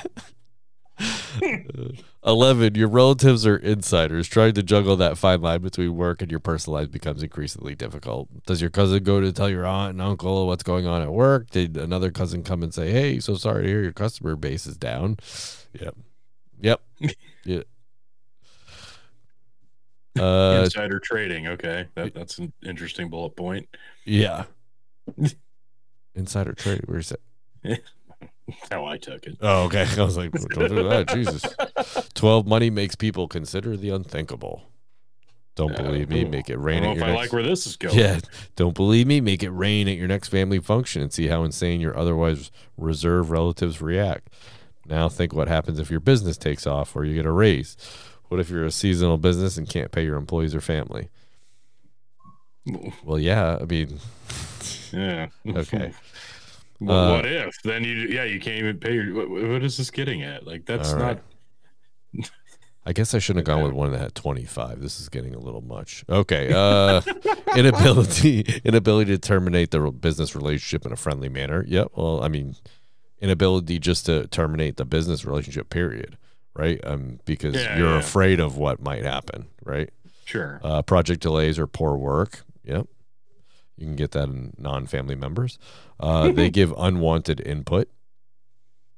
Eleven. 2.25 2.75
Your 2.75 2.89
relatives 2.89 3.47
are 3.47 3.55
insiders. 3.55 4.27
Trying 4.27 4.53
to 4.53 4.63
juggle 4.63 4.97
that 4.97 5.17
fine 5.17 5.41
line 5.41 5.61
between 5.61 5.95
work 5.95 6.21
and 6.21 6.29
your 6.29 6.41
personal 6.41 6.79
life 6.79 6.91
becomes 6.91 7.23
increasingly 7.23 7.75
difficult. 7.75 8.27
Does 8.45 8.59
your 8.59 8.69
cousin 8.69 9.03
go 9.03 9.21
to 9.21 9.31
tell 9.31 9.49
your 9.49 9.65
aunt 9.65 9.91
and 9.91 10.01
uncle 10.01 10.45
what's 10.47 10.63
going 10.63 10.85
on 10.85 11.01
at 11.01 11.11
work? 11.13 11.49
Did 11.51 11.77
another 11.77 12.11
cousin 12.11 12.43
come 12.43 12.61
and 12.61 12.73
say, 12.73 12.91
"Hey, 12.91 13.19
so 13.21 13.35
sorry 13.35 13.63
to 13.63 13.69
hear 13.69 13.81
your 13.81 13.93
customer 13.93 14.35
base 14.35 14.65
is 14.67 14.75
down"? 14.75 15.17
Yep. 15.79 15.95
Yep. 16.61 16.81
yeah. 17.45 17.61
Uh, 20.19 20.61
Insider 20.63 20.99
trading. 20.99 21.47
Okay, 21.47 21.87
that, 21.95 22.13
that's 22.13 22.37
an 22.39 22.53
interesting 22.65 23.09
bullet 23.09 23.35
point. 23.35 23.67
yeah. 24.05 24.45
Insider 26.15 26.53
trade. 26.53 26.81
Where's 26.85 27.11
it? 27.11 27.21
How 28.71 28.85
I 28.85 28.97
took 28.97 29.25
it. 29.25 29.37
Oh, 29.41 29.63
okay. 29.65 29.85
I 29.97 30.03
was 30.03 30.17
like, 30.17 30.31
don't 30.31 30.69
do 30.69 30.89
that. 30.89 31.07
Jesus. 31.13 31.43
12 32.15 32.47
money 32.47 32.69
makes 32.69 32.95
people 32.95 33.27
consider 33.27 33.77
the 33.77 33.89
unthinkable. 33.91 34.63
Don't 35.55 35.77
Uh, 35.79 35.83
believe 35.83 36.09
me? 36.09 36.25
Make 36.25 36.49
it 36.49 36.53
I 36.53 36.57
rain 36.57 36.83
don't 36.83 36.91
at 36.93 36.97
know 36.97 37.05
your 37.05 37.09
if 37.13 37.17
I 37.17 37.21
next 37.21 37.21
like 37.25 37.33
where 37.33 37.43
this 37.43 37.67
is 37.67 37.75
going. 37.75 37.97
Yeah. 37.97 38.19
Don't 38.55 38.73
believe 38.75 39.07
me? 39.07 39.21
Make 39.21 39.43
it 39.43 39.51
rain 39.51 39.87
at 39.87 39.97
your 39.97 40.07
next 40.07 40.29
family 40.29 40.59
function 40.59 41.01
and 41.01 41.13
see 41.13 41.27
how 41.27 41.43
insane 41.43 41.79
your 41.79 41.95
otherwise 41.97 42.49
reserved 42.77 43.29
relatives 43.29 43.81
react. 43.81 44.29
Now 44.85 45.09
think 45.09 45.33
what 45.33 45.47
happens 45.47 45.77
if 45.79 45.91
your 45.91 45.99
business 45.99 46.37
takes 46.37 46.65
off 46.65 46.95
or 46.95 47.05
you 47.05 47.13
get 47.13 47.25
a 47.25 47.31
raise. 47.31 47.77
What 48.29 48.39
if 48.39 48.49
you're 48.49 48.65
a 48.65 48.71
seasonal 48.71 49.17
business 49.17 49.57
and 49.57 49.67
can't 49.67 49.91
pay 49.91 50.05
your 50.05 50.15
employees 50.15 50.55
or 50.55 50.61
family? 50.61 51.09
Well, 53.03 53.19
yeah. 53.19 53.57
I 53.61 53.65
mean, 53.65 53.99
Yeah. 54.91 55.27
okay. 55.47 55.93
Well, 56.81 56.97
Uh, 56.97 57.15
what 57.17 57.25
if? 57.25 57.61
Then 57.63 57.83
you, 57.83 57.91
yeah, 58.07 58.23
you 58.23 58.39
can't 58.39 58.57
even 58.57 58.77
pay 58.77 58.93
your. 58.93 59.13
What, 59.13 59.29
what 59.29 59.63
is 59.63 59.75
this 59.75 59.91
getting 59.91 60.23
at? 60.23 60.47
Like, 60.47 60.65
that's 60.65 60.93
All 60.93 60.99
not. 60.99 61.19
I 62.85 62.93
guess 62.93 63.13
I 63.13 63.19
shouldn't 63.19 63.45
have 63.45 63.53
gone 63.53 63.65
with 63.65 63.73
one 63.73 63.91
that 63.91 63.99
had 63.99 64.15
25. 64.15 64.79
This 64.81 65.01
is 65.01 65.09
getting 65.09 65.35
a 65.35 65.39
little 65.39 65.59
much. 65.59 66.05
Okay. 66.07 66.53
Uh, 66.53 67.01
inability 67.57 68.61
inability 68.63 69.11
to 69.11 69.17
terminate 69.17 69.71
the 69.71 69.91
business 69.91 70.33
relationship 70.35 70.85
in 70.85 70.93
a 70.93 70.95
friendly 70.95 71.27
manner. 71.27 71.65
Yep. 71.67 71.89
Well, 71.97 72.23
I 72.23 72.29
mean, 72.29 72.55
inability 73.19 73.77
just 73.77 74.05
to 74.05 74.27
terminate 74.27 74.77
the 74.77 74.85
business 74.85 75.25
relationship. 75.25 75.69
Period. 75.69 76.17
Right. 76.55 76.79
Um, 76.83 77.19
because 77.25 77.55
Yeah, 77.55 77.77
you're 77.77 77.89
yeah. 77.91 77.99
afraid 77.99 78.39
of 78.39 78.57
what 78.57 78.81
might 78.81 79.03
happen. 79.03 79.47
Right. 79.63 79.89
Sure. 80.25 80.59
Uh, 80.63 80.81
project 80.81 81.21
delays 81.21 81.57
or 81.57 81.67
poor 81.67 81.95
work. 81.97 82.43
Yep. 82.63 82.87
You 83.77 83.85
can 83.85 83.95
get 83.95 84.11
that 84.11 84.23
in 84.29 84.53
non-family 84.57 85.15
members. 85.15 85.57
Uh, 85.99 86.31
they 86.31 86.49
give 86.59 86.73
unwanted 86.77 87.39
input. 87.39 87.89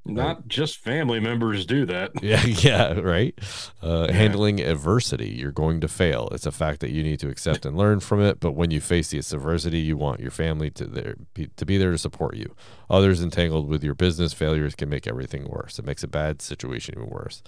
Not 0.04 0.48
just 0.48 0.78
family 0.78 1.20
members 1.20 1.64
do 1.64 1.86
that. 1.86 2.10
Yeah, 2.22 2.44
yeah, 2.44 2.92
right. 2.98 3.38
Uh, 3.82 4.06
Yeah. 4.08 4.14
Handling 4.16 4.60
adversity, 4.60 5.28
you're 5.30 5.52
going 5.52 5.80
to 5.80 5.86
fail. 5.88 6.28
It's 6.32 6.44
a 6.46 6.50
fact 6.50 6.80
that 6.80 6.90
you 6.90 7.04
need 7.04 7.20
to 7.20 7.28
accept 7.28 7.64
and 7.64 7.76
learn 7.76 8.00
from 8.00 8.20
it. 8.20 8.40
But 8.40 8.52
when 8.52 8.72
you 8.72 8.80
face 8.80 9.10
this 9.12 9.32
adversity, 9.32 9.78
you 9.78 9.96
want 9.96 10.18
your 10.20 10.32
family 10.32 10.70
to 10.70 10.86
there 10.86 11.14
be, 11.34 11.46
to 11.56 11.64
be 11.64 11.78
there 11.78 11.92
to 11.92 11.98
support 11.98 12.36
you. 12.36 12.54
Others 12.90 13.22
entangled 13.22 13.68
with 13.68 13.84
your 13.84 13.94
business 13.94 14.32
failures 14.32 14.74
can 14.74 14.88
make 14.88 15.06
everything 15.06 15.44
worse. 15.48 15.78
It 15.78 15.84
makes 15.86 16.02
a 16.02 16.08
bad 16.08 16.42
situation 16.42 16.94
even 16.96 17.08
worse. 17.08 17.42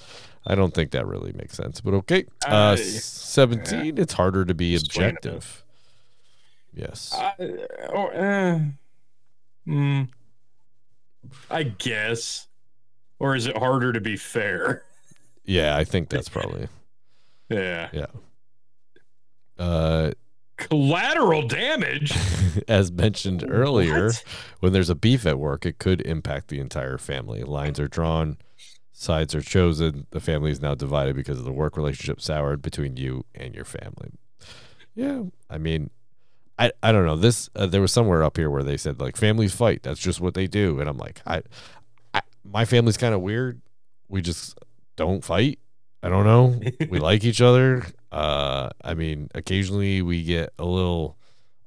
I 0.46 0.54
don't 0.54 0.72
think 0.74 0.92
that 0.92 1.06
really 1.06 1.32
makes 1.32 1.56
sense, 1.56 1.80
but 1.80 1.92
okay. 1.94 2.24
Uh, 2.46 2.74
Uh, 2.74 2.76
Seventeen, 2.76 3.98
it's 3.98 4.12
harder 4.12 4.44
to 4.44 4.54
be 4.54 4.76
objective. 4.76 5.64
Yes. 6.72 7.14
Or, 7.90 8.14
uh, 8.14 8.60
mm, 9.66 10.08
I 11.50 11.64
guess. 11.64 12.46
Or 13.18 13.34
is 13.36 13.46
it 13.46 13.56
harder 13.56 13.92
to 13.92 14.00
be 14.00 14.16
fair? 14.16 14.82
Yeah, 15.44 15.76
I 15.76 15.84
think 15.84 16.08
that's 16.08 16.28
probably. 16.28 16.68
Yeah. 17.50 17.90
Yeah. 17.92 18.06
Uh, 19.58 20.12
Collateral 20.56 21.46
damage. 21.46 22.12
as 22.68 22.90
mentioned 22.90 23.44
earlier, 23.48 24.06
What? 24.06 24.24
when 24.60 24.72
there's 24.72 24.88
a 24.88 24.94
beef 24.94 25.26
at 25.26 25.38
work, 25.38 25.66
it 25.66 25.78
could 25.78 26.00
impact 26.02 26.48
the 26.48 26.58
entire 26.60 26.96
family. 26.96 27.42
Lines 27.42 27.78
are 27.78 27.86
drawn, 27.88 28.38
sides 28.92 29.34
are 29.34 29.42
chosen. 29.42 30.06
The 30.10 30.20
family 30.20 30.52
is 30.52 30.60
now 30.62 30.74
divided 30.74 31.16
because 31.16 31.38
of 31.38 31.44
the 31.44 31.52
work 31.52 31.76
relationship 31.76 32.20
soured 32.20 32.62
between 32.62 32.96
you 32.96 33.24
and 33.34 33.54
your 33.54 33.64
family. 33.66 34.12
Yeah, 34.94 35.24
I 35.50 35.58
mean, 35.58 35.90
I 36.58 36.72
I 36.82 36.92
don't 36.92 37.06
know. 37.06 37.16
This 37.16 37.50
uh, 37.56 37.66
there 37.66 37.80
was 37.80 37.92
somewhere 37.92 38.22
up 38.22 38.36
here 38.36 38.50
where 38.50 38.62
they 38.62 38.76
said 38.76 39.00
like 39.00 39.16
families 39.16 39.54
fight. 39.54 39.82
That's 39.82 40.00
just 40.00 40.20
what 40.20 40.34
they 40.34 40.46
do, 40.46 40.80
and 40.80 40.88
I'm 40.88 40.98
like, 40.98 41.20
I, 41.26 41.42
I 42.12 42.22
my 42.44 42.64
family's 42.64 42.96
kind 42.96 43.14
of 43.14 43.20
weird. 43.22 43.60
We 44.08 44.22
just 44.22 44.58
don't 44.96 45.24
fight. 45.24 45.58
I 46.02 46.08
don't 46.08 46.24
know. 46.24 46.60
we 46.90 46.98
like 47.00 47.24
each 47.24 47.40
other. 47.40 47.84
Uh, 48.12 48.68
I 48.84 48.94
mean, 48.94 49.30
occasionally 49.34 50.02
we 50.02 50.22
get 50.22 50.52
a 50.58 50.64
little 50.64 51.16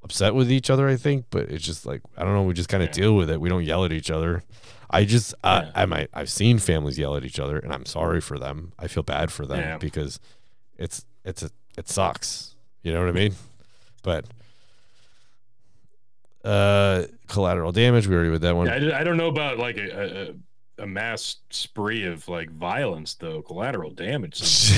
upset 0.03 0.33
with 0.35 0.49
each 0.51 0.69
other. 0.69 0.87
I 0.87 0.95
think, 0.95 1.25
but 1.31 1.49
it's 1.49 1.65
just 1.65 1.85
like 1.85 2.01
I 2.17 2.23
don't 2.23 2.33
know. 2.33 2.43
We 2.43 2.53
just 2.53 2.69
kind 2.69 2.81
of 2.83 2.89
Yeah. 2.89 2.93
deal 3.03 3.15
with 3.15 3.29
it. 3.29 3.41
We 3.41 3.49
don't 3.49 3.63
yell 3.65 3.83
at 3.83 3.91
each 3.91 4.09
other. 4.11 4.43
I 4.89 5.03
just 5.03 5.33
I 5.43 5.63
Yeah. 5.63 5.71
I 5.75 5.85
might 5.85 6.09
I've 6.13 6.29
seen 6.31 6.59
families 6.59 6.97
yell 6.97 7.17
at 7.17 7.25
each 7.25 7.39
other, 7.41 7.57
and 7.59 7.73
I'm 7.73 7.85
sorry 7.85 8.21
for 8.21 8.39
them. 8.39 8.71
I 8.79 8.87
feel 8.87 9.03
bad 9.03 9.31
for 9.33 9.45
them 9.45 9.59
Yeah. 9.59 9.77
because 9.79 10.19
it's 10.77 11.03
it's 11.25 11.43
a 11.43 11.49
it 11.77 11.89
sucks. 11.89 12.55
You 12.83 12.93
know 12.93 13.01
what 13.01 13.09
I 13.09 13.11
mean? 13.11 13.35
But 14.03 14.25
uh, 16.47 17.05
collateral 17.27 17.71
damage. 17.71 18.07
We 18.07 18.15
already 18.15 18.29
with 18.29 18.41
that 18.41 18.55
one. 18.55 18.67
Yeah, 18.67 18.75
I, 18.75 18.79
d- 18.79 18.91
I 18.93 19.03
don't 19.03 19.17
know 19.17 19.27
about 19.27 19.57
like 19.57 19.77
a, 19.77 20.33
a, 20.79 20.83
a 20.83 20.87
mass 20.87 21.37
spree 21.49 22.05
of 22.05 22.27
like 22.27 22.49
violence 22.49 23.15
though. 23.15 23.41
Collateral 23.41 23.91
damage. 23.91 24.41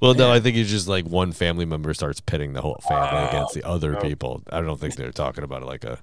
well, 0.00 0.14
no, 0.14 0.30
I 0.30 0.40
think 0.40 0.56
it's 0.56 0.70
just 0.70 0.88
like 0.88 1.06
one 1.06 1.32
family 1.32 1.64
member 1.64 1.94
starts 1.94 2.20
pitting 2.20 2.52
the 2.52 2.60
whole 2.60 2.80
family 2.88 3.20
Oh, 3.22 3.28
against 3.28 3.54
the 3.54 3.64
other 3.64 3.96
oh. 3.96 4.00
people. 4.00 4.42
I 4.50 4.60
don't 4.60 4.78
think 4.78 4.96
they're 4.96 5.12
talking 5.12 5.44
about 5.44 5.62
like 5.62 5.84
a 5.84 5.98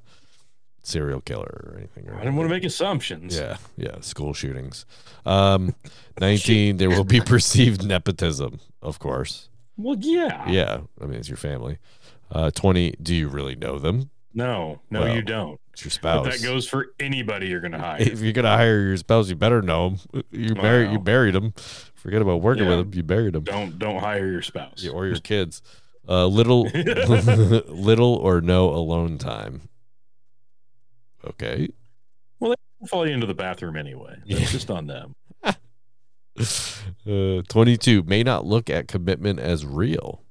serial 0.82 1.22
killer 1.22 1.70
or 1.72 1.76
anything. 1.78 2.10
Or 2.10 2.16
I 2.16 2.24
don't 2.24 2.36
want 2.36 2.50
to 2.50 2.54
make 2.54 2.64
assumptions. 2.64 3.38
Yeah, 3.38 3.58
yeah, 3.78 4.00
school 4.02 4.34
shootings. 4.34 4.86
Um, 5.26 5.76
nineteen. 6.20 6.78
there 6.78 6.90
will 6.90 7.04
be 7.04 7.22
perceived 7.26 7.86
nepotism, 7.86 8.60
of 8.82 8.98
course. 8.98 9.50
Well, 9.78 9.98
yeah. 10.00 10.50
Yeah, 10.50 10.82
I 11.02 11.06
mean 11.06 11.20
it's 11.20 11.30
your 11.30 11.38
family. 11.38 11.78
Uh, 12.34 12.50
Twenty. 12.52 12.92
Do 13.02 13.14
you 13.16 13.30
really 13.30 13.56
know 13.56 13.78
them? 13.80 14.10
No, 14.34 14.82
no, 14.90 15.02
Well, 15.02 15.16
you 15.16 15.22
don't. 15.22 15.60
It's 15.74 15.84
your 15.86 15.90
But 15.90 16.24
spouse. 16.24 16.42
that 16.42 16.44
goes 16.46 16.68
for 16.68 16.88
anybody 17.00 17.48
you're 17.48 17.60
gonna 17.62 17.78
hire. 17.80 18.02
if 18.02 18.20
you're 18.20 18.34
gonna 18.34 18.56
hire 18.58 18.80
your 18.82 18.98
spouse, 18.98 19.30
you 19.30 19.36
better 19.36 19.62
know 19.62 19.98
them. 20.12 20.24
You 20.32 20.56
married. 20.56 20.92
You 20.92 20.98
buried 21.00 21.36
them. 21.36 21.54
Forget 21.94 22.22
about 22.22 22.42
working 22.42 22.68
with 22.68 22.80
them. 22.80 22.92
You 22.96 23.04
buried 23.04 23.34
them. 23.34 23.44
don't 23.44 23.78
don't 23.80 24.00
hire 24.00 24.28
your 24.32 24.42
spouse. 24.42 24.82
Yeah, 24.84 24.92
or 24.92 25.06
your 25.06 25.18
kids. 25.20 25.62
Uh, 26.10 26.26
little, 26.26 26.64
little 27.68 28.16
or 28.16 28.42
no 28.42 28.70
alone 28.72 29.18
time. 29.20 29.70
Okay. 31.26 31.70
Well, 32.40 32.56
They'll 32.82 32.88
follow 32.88 33.04
you 33.06 33.14
into 33.14 33.28
the 33.28 33.34
bathroom 33.36 33.78
anyway. 33.78 34.18
Yeah. 34.26 34.40
just 34.40 34.70
on 34.72 34.88
them. 34.88 35.16
Uh, 35.46 37.42
22 37.48 38.04
may 38.04 38.24
not 38.24 38.46
look 38.46 38.70
at 38.70 38.88
commitment 38.88 39.40
as 39.40 39.66
real. 39.66 40.24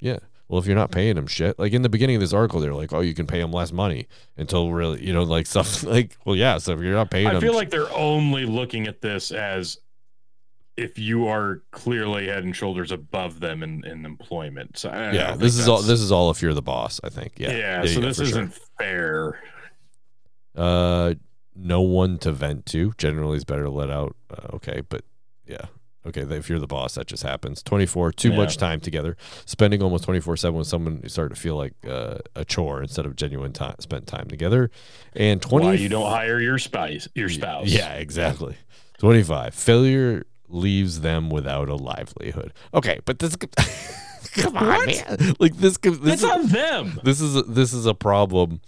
Yeah. 0.00 0.18
Well, 0.48 0.60
if 0.60 0.66
you're 0.66 0.76
not 0.76 0.90
paying 0.90 1.14
them 1.14 1.26
shit, 1.26 1.58
like 1.58 1.72
in 1.72 1.82
the 1.82 1.88
beginning 1.88 2.16
of 2.16 2.20
this 2.20 2.32
article, 2.32 2.60
they're 2.60 2.74
like, 2.74 2.92
"Oh, 2.92 3.00
you 3.00 3.14
can 3.14 3.26
pay 3.26 3.40
them 3.40 3.50
less 3.50 3.72
money 3.72 4.06
until 4.36 4.70
really, 4.72 5.04
you 5.04 5.12
know, 5.12 5.22
like 5.22 5.46
stuff 5.54 5.82
like, 5.82 6.16
well, 6.24 6.36
yeah. 6.36 6.58
So 6.58 6.72
if 6.72 6.80
you're 6.80 6.94
not 6.94 7.10
paying 7.10 7.28
I 7.28 7.32
them, 7.32 7.40
feel 7.40 7.54
like 7.54 7.70
they're 7.70 7.92
only 7.92 8.44
looking 8.44 8.86
at 8.86 9.00
this 9.00 9.30
as 9.30 9.78
if 10.76 10.98
you 10.98 11.26
are 11.28 11.62
clearly 11.70 12.26
head 12.26 12.44
and 12.44 12.54
shoulders 12.54 12.90
above 12.90 13.40
them 13.40 13.62
in, 13.62 13.84
in 13.84 14.04
employment. 14.04 14.76
So 14.76 14.90
yeah, 14.90 15.34
this 15.36 15.56
is 15.56 15.68
all. 15.68 15.82
This 15.82 16.00
is 16.00 16.12
all 16.12 16.30
if 16.30 16.42
you're 16.42 16.54
the 16.54 16.62
boss. 16.62 17.00
I 17.02 17.08
think. 17.08 17.34
Yeah. 17.36 17.52
Yeah, 17.52 17.86
so 17.86 18.00
this 18.00 18.20
isn't 18.20 18.58
fair. 18.78 19.40
Uh, 20.54 21.14
no 21.54 21.80
one 21.80 22.18
to 22.18 22.32
vent 22.32 22.66
to. 22.66 22.92
Generally, 22.98 23.38
is 23.38 23.44
better 23.44 23.64
to 23.64 23.70
let 23.70 23.90
out. 23.90 24.16
Uh, 24.30 24.56
okay, 24.56 24.82
but 24.88 25.04
yeah. 25.46 25.66
Okay, 26.06 26.20
if 26.22 26.48
you're 26.50 26.58
the 26.58 26.66
boss, 26.66 26.94
that 26.96 27.06
just 27.06 27.22
happens. 27.22 27.62
24, 27.62 28.12
too 28.12 28.30
Yeah. 28.30 28.36
much 28.36 28.56
time 28.58 28.78
together. 28.80 29.16
Spending 29.46 29.82
almost 29.82 30.04
24 30.04 30.36
7 30.36 30.58
with 30.58 30.66
someone 30.66 31.00
you 31.02 31.08
start 31.08 31.34
to 31.34 31.40
feel 31.40 31.56
like 31.56 31.72
uh, 31.88 32.18
a 32.34 32.44
chore 32.44 32.82
instead 32.82 33.06
of 33.06 33.16
genuine 33.16 33.52
time 33.52 33.76
spent 33.78 34.06
time 34.06 34.26
together. 34.28 34.70
And 35.16 35.40
20. 35.40 35.66
Why 35.66 35.72
you 35.74 35.88
don't 35.88 36.10
hire 36.10 36.40
your 36.40 36.58
spouse? 36.58 37.08
Your 37.14 37.28
spouse? 37.30 37.68
Yeah, 37.68 37.94
exactly. 37.94 38.56
25. 38.98 39.54
Failure 39.54 40.26
leaves 40.48 41.00
them 41.00 41.30
without 41.30 41.68
a 41.68 41.74
livelihood. 41.74 42.52
Okay, 42.74 43.00
but 43.06 43.18
this. 43.18 43.36
Come 44.34 44.56
on, 44.56 44.66
What? 44.66 44.86
man. 44.86 45.34
Like 45.38 45.56
this. 45.56 45.76
could- 45.76 46.02
This 46.02 46.14
it's 46.14 46.22
is, 46.24 46.30
on 46.30 46.46
them. 46.48 47.00
this 47.04 47.20
is 47.20 47.44
this 47.46 47.72
is 47.72 47.86
a 47.86 47.94
problem 47.94 48.60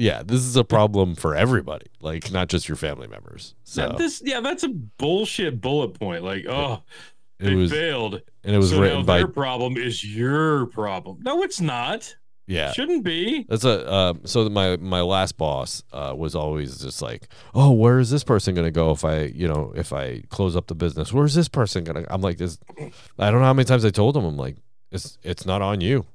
yeah, 0.00 0.22
this 0.24 0.40
is 0.40 0.56
a 0.56 0.64
problem 0.64 1.14
for 1.14 1.34
everybody, 1.36 1.86
like 2.00 2.30
not 2.32 2.48
just 2.48 2.68
your 2.68 2.76
family 2.76 3.06
members. 3.06 3.54
So 3.64 3.88
That- 3.88 3.98
this, 3.98 4.22
yeah, 4.24 4.40
that's 4.40 4.62
a 4.64 4.68
bullshit 4.70 5.60
bullet 5.60 5.90
point. 5.98 6.24
Like, 6.24 6.46
oh, 6.48 6.82
it 7.38 7.44
they 7.46 7.54
was, 7.54 7.70
failed. 7.70 8.20
and 8.44 8.54
it 8.54 8.58
was 8.58 8.70
so 8.70 8.76
now 8.76 8.82
written 8.82 9.04
by 9.06 9.18
their 9.18 9.28
problem 9.28 9.76
is 9.76 10.04
your 10.04 10.66
problem. 10.66 11.18
No, 11.22 11.42
it's 11.42 11.60
not. 11.60 12.16
yeah. 12.46 12.72
Shouldn't 12.72 13.04
be. 13.04 13.46
That's 13.48 13.64
a 13.64 13.92
um, 13.92 14.20
so 14.24 14.48
my 14.48 14.76
my 14.78 15.00
last 15.02 15.36
boss 15.36 15.82
uh, 15.92 16.14
was 16.16 16.34
always 16.34 16.78
just 16.78 17.00
like, 17.00 17.28
oh, 17.54 17.70
where 17.70 17.98
is 17.98 18.10
this 18.10 18.24
person 18.24 18.54
gonna 18.54 18.70
go 18.70 18.90
if 18.90 19.04
I 19.04 19.22
you 19.24 19.46
know 19.48 19.72
if 19.76 19.92
I 19.92 20.22
close 20.30 20.56
up 20.56 20.66
the 20.66 20.74
business? 20.74 21.12
Where's 21.12 21.34
this 21.34 21.48
person 21.48 21.84
gonna? 21.84 22.04
I'm 22.10 22.20
like 22.22 22.38
this. 22.38 22.58
I 23.18 23.30
don't 23.30 23.40
know 23.40 23.46
how 23.46 23.54
many 23.54 23.64
times 23.66 23.84
I 23.84 23.90
told 23.90 24.16
him. 24.16 24.24
I'm 24.24 24.36
like, 24.36 24.56
it's 24.90 25.18
it's 25.22 25.46
not 25.46 25.62
on 25.62 25.80
you. 25.80 26.06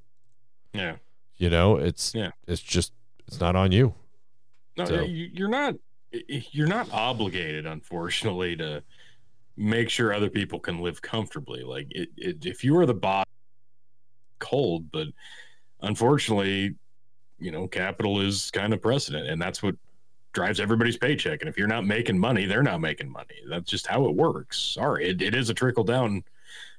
Yeah. 0.74 0.96
You 1.38 1.50
know, 1.50 1.78
it's 1.78 2.14
Yeah. 2.14 2.32
it's 2.48 2.62
just 2.62 2.92
it's 3.28 3.40
not 3.40 3.56
on 3.56 3.72
you. 3.72 3.94
No, 4.78 4.86
So- 4.86 5.04
you- 5.04 5.32
you're 5.34 5.50
not. 5.50 5.76
You're 6.30 6.68
not 6.68 6.88
obligated, 6.94 7.66
unfortunately, 7.66 8.56
to 8.58 8.82
make 9.58 9.90
sure 9.90 10.14
other 10.14 10.30
people 10.30 10.60
can 10.62 10.80
live 10.80 11.02
comfortably. 11.02 11.62
Like, 11.64 11.88
it, 11.92 12.10
it, 12.16 12.46
if 12.46 12.64
you 12.64 12.78
are 12.78 12.86
the 12.86 12.94
boss, 12.94 13.26
cold, 14.40 14.90
but 14.92 15.08
unfortunately, 15.82 16.76
you 17.40 17.52
know, 17.52 17.68
capital 17.68 18.22
is 18.22 18.50
kind 18.52 18.74
of 18.74 18.82
precedent, 18.82 19.28
and 19.28 19.42
that's 19.42 19.62
what 19.62 19.76
drives 20.32 20.62
everybody's 20.62 20.96
paycheck. 20.98 21.42
And 21.42 21.50
if 21.50 21.58
you're 21.58 21.68
not 21.68 21.86
making 21.86 22.18
money, 22.18 22.46
they're 22.46 22.64
not 22.64 22.80
making 22.80 23.10
money. 23.10 23.36
That's 23.50 23.70
just 23.70 23.86
how 23.88 24.06
it 24.06 24.16
works. 24.16 24.58
Sorry, 24.58 25.10
it, 25.10 25.22
it 25.22 25.36
is 25.36 25.50
a 25.50 25.54
trickle 25.54 25.84
down 25.84 26.24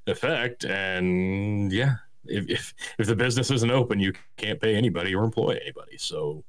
effect, 0.06 0.64
and 0.64 1.70
yeah, 1.72 1.96
if, 2.28 2.48
if 2.48 2.74
if 2.98 3.06
the 3.06 3.16
business 3.16 3.50
isn't 3.50 3.70
open, 3.70 4.00
you 4.00 4.12
can't 4.36 4.60
pay 4.60 4.74
anybody 4.74 5.14
or 5.14 5.24
employ 5.24 5.58
anybody. 5.62 5.96
So 5.98 6.44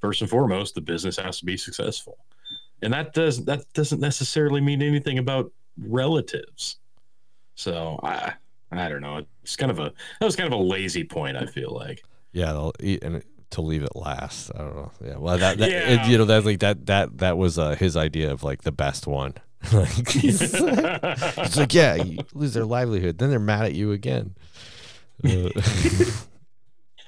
first 0.00 0.20
and 0.20 0.30
foremost, 0.30 0.74
the 0.74 0.80
business 0.80 1.16
has 1.16 1.38
to 1.40 1.44
be 1.44 1.56
successful, 1.56 2.18
and 2.82 2.92
that 2.92 3.12
does 3.14 3.44
that 3.44 3.64
doesn't 3.74 4.00
necessarily 4.00 4.60
mean 4.60 4.82
anything 4.82 5.18
about 5.18 5.52
relatives. 5.78 6.76
So 7.54 7.98
I 8.02 8.32
I 8.70 8.88
don't 8.88 9.02
know. 9.02 9.24
It's 9.42 9.56
kind 9.56 9.70
of 9.70 9.78
a 9.78 9.92
that 10.20 10.24
was 10.26 10.36
kind 10.36 10.52
of 10.52 10.58
a 10.58 10.62
lazy 10.62 11.04
point. 11.04 11.36
I 11.36 11.46
feel 11.46 11.70
like. 11.70 12.02
Yeah, 12.32 12.70
eat 12.80 13.04
and 13.04 13.22
to 13.50 13.60
leave 13.60 13.82
it 13.82 13.94
last. 13.94 14.50
I 14.54 14.58
don't 14.58 14.74
know. 14.74 14.90
Yeah, 15.04 15.16
well, 15.18 15.36
that, 15.36 15.58
that 15.58 15.70
Yeah. 15.70 15.88
it- 16.04 16.08
you 16.08 16.16
know 16.16 16.24
that's 16.24 16.46
like 16.46 16.60
that 16.60 16.86
that 16.86 17.18
that 17.18 17.36
was 17.36 17.58
uh, 17.58 17.74
his 17.74 17.96
idea 17.96 18.32
of 18.32 18.42
like 18.42 18.62
the 18.62 18.72
best 18.72 19.06
one. 19.06 19.34
like 19.72 20.08
he's, 20.08 20.40
it's 20.42 21.56
like 21.56 21.72
yeah, 21.74 21.94
you 21.94 22.18
lose 22.34 22.54
their 22.54 22.64
livelihood, 22.64 23.18
then 23.18 23.30
they're 23.30 23.38
mad 23.38 23.64
at 23.66 23.74
you 23.74 23.92
again. 23.92 24.34
Uh, 25.24 25.48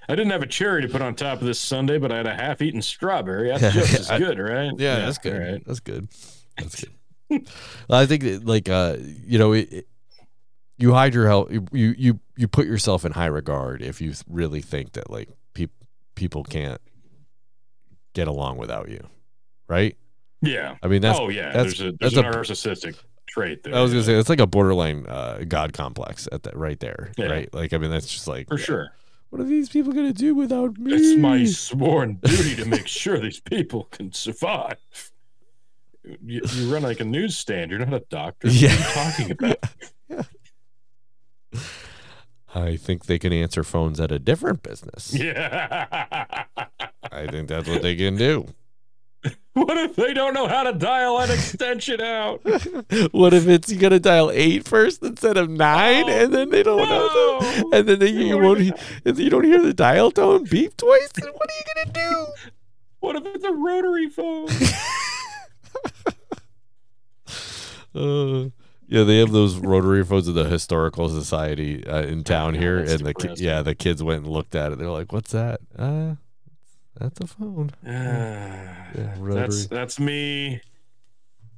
I 0.09 0.15
didn't 0.15 0.31
have 0.33 0.43
a 0.43 0.47
cherry 0.47 0.83
to 0.83 0.89
put 0.89 1.01
on 1.01 1.15
top 1.15 1.41
of 1.41 1.47
this 1.47 1.59
sundae, 1.59 1.99
but 1.99 2.13
I 2.13 2.19
had 2.19 2.27
a 2.27 2.35
half-eaten 2.35 2.83
strawberry. 2.83 3.49
That's 3.49 3.75
just 3.91 4.11
as 4.11 4.19
good, 4.19 4.39
right? 4.39 4.71
yeah, 4.77 4.97
that's 4.97 5.19
good. 5.19 5.39
right. 5.39 5.63
That's 5.67 5.81
good. 5.81 6.09
That's 6.59 6.85
good. 6.85 6.93
Well, 7.89 8.01
I 8.01 8.05
think 8.07 8.23
that, 8.23 8.45
like 8.45 8.69
uh, 8.69 8.97
you 9.01 9.39
know, 9.39 9.53
it, 9.53 9.73
it- 9.73 9.89
you 10.77 10.93
hide 10.93 11.15
your 11.15 11.27
help. 11.29 11.53
You 11.53 11.95
you 11.97 12.19
you 12.37 12.49
put 12.49 12.67
yourself 12.67 13.05
in 13.05 13.13
high 13.13 13.27
regard 13.27 13.81
if 13.81 14.01
you 14.01 14.13
really 14.29 14.61
think 14.61 14.93
that 14.95 15.09
like 15.09 15.29
peop 15.55 15.71
people 16.17 16.43
can't 16.43 16.81
get 18.13 18.27
along 18.27 18.57
without 18.59 18.89
you, 18.89 19.07
right? 19.69 19.97
Yeah. 20.43 20.75
I 20.83 20.89
mean, 20.89 21.01
that's 21.01 21.19
oh 21.19 21.29
yeah. 21.29 21.53
that's- 21.53 21.79
there's 21.79 21.81
a 21.81 21.93
that's 21.93 22.15
there's 22.15 22.17
a, 22.17 22.29
a- 22.29 22.33
narcissistic 22.33 22.97
trait 23.35 23.63
there. 23.65 23.75
I 23.75 23.81
was 23.83 23.91
gonna 23.93 24.05
say 24.05 24.15
it's 24.15 24.29
like 24.29 24.41
a 24.41 24.47
borderline 24.47 25.07
uh, 25.09 25.45
god 25.49 25.73
complex 25.73 26.29
at 26.31 26.45
that 26.45 26.57
right 26.57 26.79
there, 26.79 27.11
Yeah. 27.17 27.27
right? 27.27 27.53
Like 27.55 27.73
I 27.73 27.79
mean, 27.79 27.91
that's 27.91 28.07
just 28.07 28.29
like 28.29 28.49
for 28.49 28.59
sure. 28.59 28.93
What 29.31 29.41
are 29.41 29.45
these 29.45 29.69
people 29.69 29.93
gonna 29.93 30.13
do 30.13 30.35
without 30.35 30.79
me? 30.79 30.95
It's 30.95 31.19
my 31.19 31.45
sworn 31.47 32.15
duty 32.23 32.55
to 32.57 32.65
make 32.67 32.87
sure 32.87 33.19
these 33.19 33.41
people 33.41 33.85
can 33.91 34.13
survive. 34.13 34.79
You, 36.05 36.43
you 36.53 36.73
run 36.73 36.83
like 36.83 37.01
a 37.01 37.05
newsstand. 37.05 37.71
You're 37.71 37.81
not 37.81 37.95
a 37.95 38.05
doctor. 38.11 38.49
Yeah. 38.49 38.69
What 38.77 38.97
are 38.97 39.23
you 39.23 39.35
talking 39.35 39.55
about? 40.13 40.27
I 42.55 42.77
think 42.77 43.07
they 43.07 43.19
can 43.19 43.33
answer 43.33 43.65
phones 43.65 43.99
at 43.99 44.13
a 44.13 44.19
different 44.21 44.63
business. 44.63 45.13
Yeah. 45.13 46.45
I 47.11 47.27
think 47.27 47.49
that's 47.49 47.69
what 47.69 47.83
they 47.83 47.97
can 47.97 48.17
do. 48.17 48.47
what 49.55 49.77
if 49.79 49.97
they 49.97 50.13
don't 50.15 50.35
know 50.35 50.47
how 50.49 50.65
to 50.65 50.73
dial 50.73 51.19
an 51.19 51.31
extension 51.31 52.01
out? 52.01 52.41
what 53.13 53.33
if 53.35 53.47
it's 53.49 53.71
you 53.71 53.79
gotta 53.79 54.01
dial 54.01 54.31
eight 54.33 54.67
first 54.67 55.03
instead 55.03 55.37
of 55.37 55.49
nine, 55.51 56.05
Oh, 56.05 56.09
and 56.25 56.33
then 56.35 56.51
they 56.51 56.63
don't 56.63 56.89
know, 56.89 57.09
the, 57.41 57.71
and 57.73 57.89
then 57.89 57.99
they, 57.99 58.09
You 58.11 58.39
won't, 58.39 58.61
he- 58.61 58.73
and 59.05 59.19
you 59.19 59.31
don't 59.31 59.45
hear 59.45 59.63
the 59.63 59.73
dial 59.75 60.11
tone 60.11 60.45
beep 60.45 60.77
twice. 60.77 61.11
Then 61.15 61.31
what 61.33 61.49
are 61.51 61.55
you 61.59 61.85
gonna 61.85 61.93
do? 61.93 62.27
What 63.01 63.17
if 63.17 63.27
it's 63.35 63.45
a 63.45 63.53
rotary 63.53 64.09
phone? 64.09 64.49
Uh, 67.95 68.49
yeah, 68.89 69.05
they 69.05 69.19
have 69.19 69.31
those 69.33 69.57
rotary 69.57 70.05
phones 70.05 70.27
of 70.27 70.35
the 70.35 70.45
historical 70.45 71.09
society 71.09 71.87
uh, 71.87 72.03
in 72.03 72.25
town 72.25 72.55
know, 72.55 72.61
here, 72.61 72.79
and 72.79 72.89
the 73.01 73.13
depressing. 73.13 73.45
yeah, 73.47 73.63
the 73.63 73.75
kids 73.75 74.03
went 74.03 74.25
and 74.25 74.33
looked 74.33 74.55
at 74.55 74.73
it. 74.73 74.79
They're 74.79 74.91
like, 74.91 75.13
"What's 75.13 75.33
that?" 75.33 75.61
Uh, 75.79 76.15
that's 76.99 77.21
a 77.21 77.27
phone. 77.27 77.71
Ah, 77.87 78.87
rotary. 79.19 79.35
that's 79.41 79.67
that's 79.67 79.99
me 80.01 80.61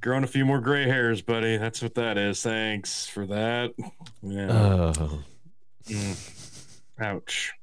growing 0.01 0.23
a 0.23 0.27
few 0.27 0.45
more 0.45 0.59
gray 0.59 0.85
hairs, 0.85 1.21
buddy. 1.21 1.57
That's 1.57 1.81
what 1.81 1.95
that 1.95 2.17
is. 2.17 2.41
Thanks 2.41 3.07
for 3.07 3.25
that. 3.27 3.73
Yeah. 4.21 4.51
Oh, 4.51 5.23
Mm. 5.87 6.71
Ouch. 6.99 7.53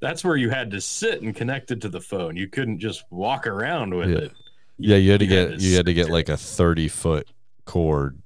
That's 0.00 0.22
where 0.22 0.36
you 0.36 0.50
had 0.50 0.70
to 0.72 0.80
sit 0.82 1.22
and 1.22 1.34
connect 1.34 1.70
it 1.70 1.80
to 1.80 1.88
the 1.88 2.00
phone. 2.00 2.36
You 2.36 2.46
couldn't 2.48 2.78
just 2.78 3.04
walk 3.10 3.46
around 3.46 3.94
with 3.94 4.10
Yeah. 4.10 4.16
it. 4.18 4.32
yeah, 4.78 4.96
you 4.96 5.10
had 5.12 5.20
to 5.20 5.24
You 5.24 5.30
get 5.30 5.50
had 5.50 5.58
to 5.60 5.64
you 5.64 5.76
had 5.76 5.86
to 5.86 5.94
get 5.94 6.10
like 6.10 6.28
a 6.28 6.36
thirty 6.36 6.88
foot 6.88 7.26
cord. 7.64 8.18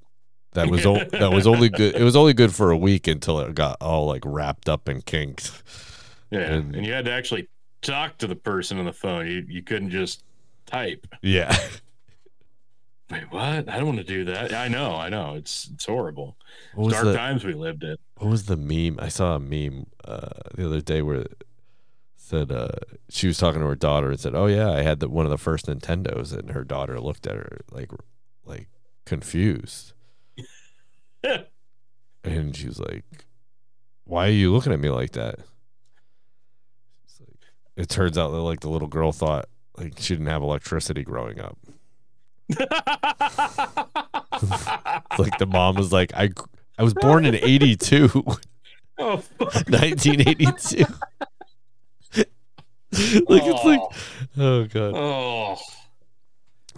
That 0.54 0.68
was 0.70 0.84
o- 0.84 1.04
that 1.12 1.30
was 1.30 1.46
only 1.46 1.68
good. 1.68 1.94
It 1.94 2.02
was 2.02 2.16
only 2.16 2.32
good 2.32 2.52
for 2.54 2.70
a 2.72 2.76
week 2.76 3.06
until 3.06 3.38
it 3.40 3.54
got 3.54 3.76
all 3.80 4.06
like 4.06 4.22
wrapped 4.26 4.68
up 4.68 4.88
and 4.88 5.04
kinked. 5.06 5.52
Yeah, 6.32 6.40
And- 6.54 6.74
and, 6.74 6.84
you 6.86 6.92
had 6.92 7.04
to 7.04 7.12
actually 7.12 7.48
talk 7.82 8.18
to 8.18 8.26
the 8.26 8.36
person 8.36 8.78
on 8.78 8.84
the 8.84 8.92
phone. 8.92 9.26
You 9.26 9.44
you 9.48 9.62
couldn't 9.62 9.90
just 9.90 10.22
type. 10.66 11.06
Yeah, 11.22 11.56
Wait, 13.10 13.30
what? 13.30 13.68
I 13.68 13.78
don't 13.78 13.86
want 13.86 13.98
to 13.98 14.04
do 14.04 14.24
that. 14.26 14.52
I 14.52 14.68
know, 14.68 14.94
I 14.94 15.08
know. 15.08 15.34
It's 15.34 15.70
it's 15.72 15.86
horrible. 15.86 16.36
Dark 16.76 17.04
the 17.04 17.14
times 17.14 17.44
we 17.44 17.54
lived 17.54 17.82
in. 17.82 17.96
what 18.18 18.30
was 18.30 18.46
the 18.46 18.56
meme? 18.56 18.98
I 19.00 19.08
saw 19.08 19.36
a 19.36 19.40
meme 19.40 19.86
uh, 20.04 20.28
the 20.54 20.66
other 20.66 20.82
day 20.82 21.00
where 21.00 21.22
it 21.22 21.44
said 22.16 22.52
uh, 22.52 22.68
she 23.08 23.26
was 23.26 23.38
talking 23.38 23.60
to 23.60 23.66
her 23.66 23.74
daughter 23.74 24.10
and 24.10 24.20
said, 24.20 24.34
"Oh 24.34 24.46
yeah, 24.46 24.70
I 24.70 24.82
had 24.82 25.00
the, 25.00 25.08
one 25.08 25.24
of 25.24 25.30
the 25.30 25.38
first 25.38 25.66
Nintendos," 25.66 26.36
and 26.36 26.50
her 26.50 26.64
daughter 26.64 27.00
looked 27.00 27.26
at 27.26 27.36
her 27.36 27.60
like 27.70 27.90
like 28.44 28.68
confused, 29.06 29.94
and 31.24 32.54
she 32.54 32.66
was 32.66 32.78
like, 32.78 33.04
"Why 34.04 34.26
are 34.26 34.32
you 34.32 34.52
looking 34.52 34.72
at 34.74 34.80
me 34.80 34.90
like 34.90 35.12
that?" 35.12 35.38
It 37.78 37.88
turns 37.88 38.18
out 38.18 38.30
that 38.32 38.40
like 38.40 38.60
the 38.60 38.68
little 38.68 38.88
girl 38.88 39.12
thought 39.12 39.46
like 39.76 39.94
she 39.98 40.14
didn't 40.14 40.26
have 40.26 40.42
electricity 40.42 41.04
growing 41.04 41.40
up. 41.40 41.56
Like 45.18 45.38
the 45.38 45.46
mom 45.46 45.74
was 45.74 45.92
like, 45.92 46.12
"I 46.14 46.30
I 46.78 46.84
was 46.84 46.94
born 46.94 47.24
in 47.24 47.34
'82." 47.34 48.08
oh, 48.98 49.16
fuck. 49.16 49.52
1982. 49.68 50.78
like 52.14 52.26
it's 52.92 53.64
like, 53.64 53.80
oh 54.38 54.64
god, 54.66 54.94
oh. 54.94 55.56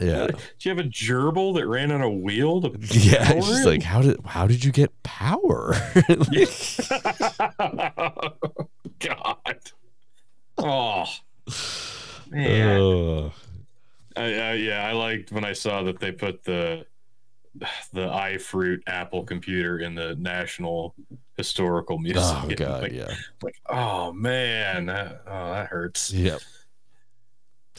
yeah, 0.01 0.29
Do 0.29 0.39
you 0.61 0.71
have 0.71 0.79
a 0.79 0.89
gerbil 0.89 1.55
that 1.57 1.67
ran 1.67 1.93
on 1.93 2.01
a 2.01 2.09
wheel? 2.09 2.63
To 2.63 2.73
yeah. 2.81 3.27
power 3.27 3.37
It's 3.39 3.49
just 3.49 3.67
like, 3.67 3.83
how 3.83 4.01
did 4.01 4.19
how 4.25 4.47
did 4.47 4.65
you 4.65 4.73
get 4.73 4.91
power? 5.03 5.75
like, 6.09 6.49
God. 9.01 9.71
Oh. 10.63 11.07
Man. 12.31 12.79
Oh, 12.79 13.33
I, 14.17 14.23
I, 14.23 14.53
yeah, 14.55 14.87
I 14.87 14.93
liked 14.93 15.33
when 15.33 15.45
I 15.45 15.53
saw 15.53 15.83
that 15.85 15.99
they 16.01 16.13
put 16.13 16.45
the 16.45 16.87
the 17.93 18.07
iFruit 18.07 18.81
Apple 18.87 19.25
computer 19.25 19.81
in 19.81 19.95
the 19.95 20.15
National 20.17 20.95
Historical 21.37 21.97
oh, 21.97 21.99
Museum. 21.99 22.45
oh 22.45 22.55
god, 22.55 22.83
like, 22.83 22.93
yeah, 22.93 23.13
like, 23.43 23.57
oh 23.69 24.13
man, 24.13 24.87
that, 24.87 25.23
oh 25.27 25.51
that 25.51 25.67
hurts. 25.69 26.13
yep. 26.13 26.41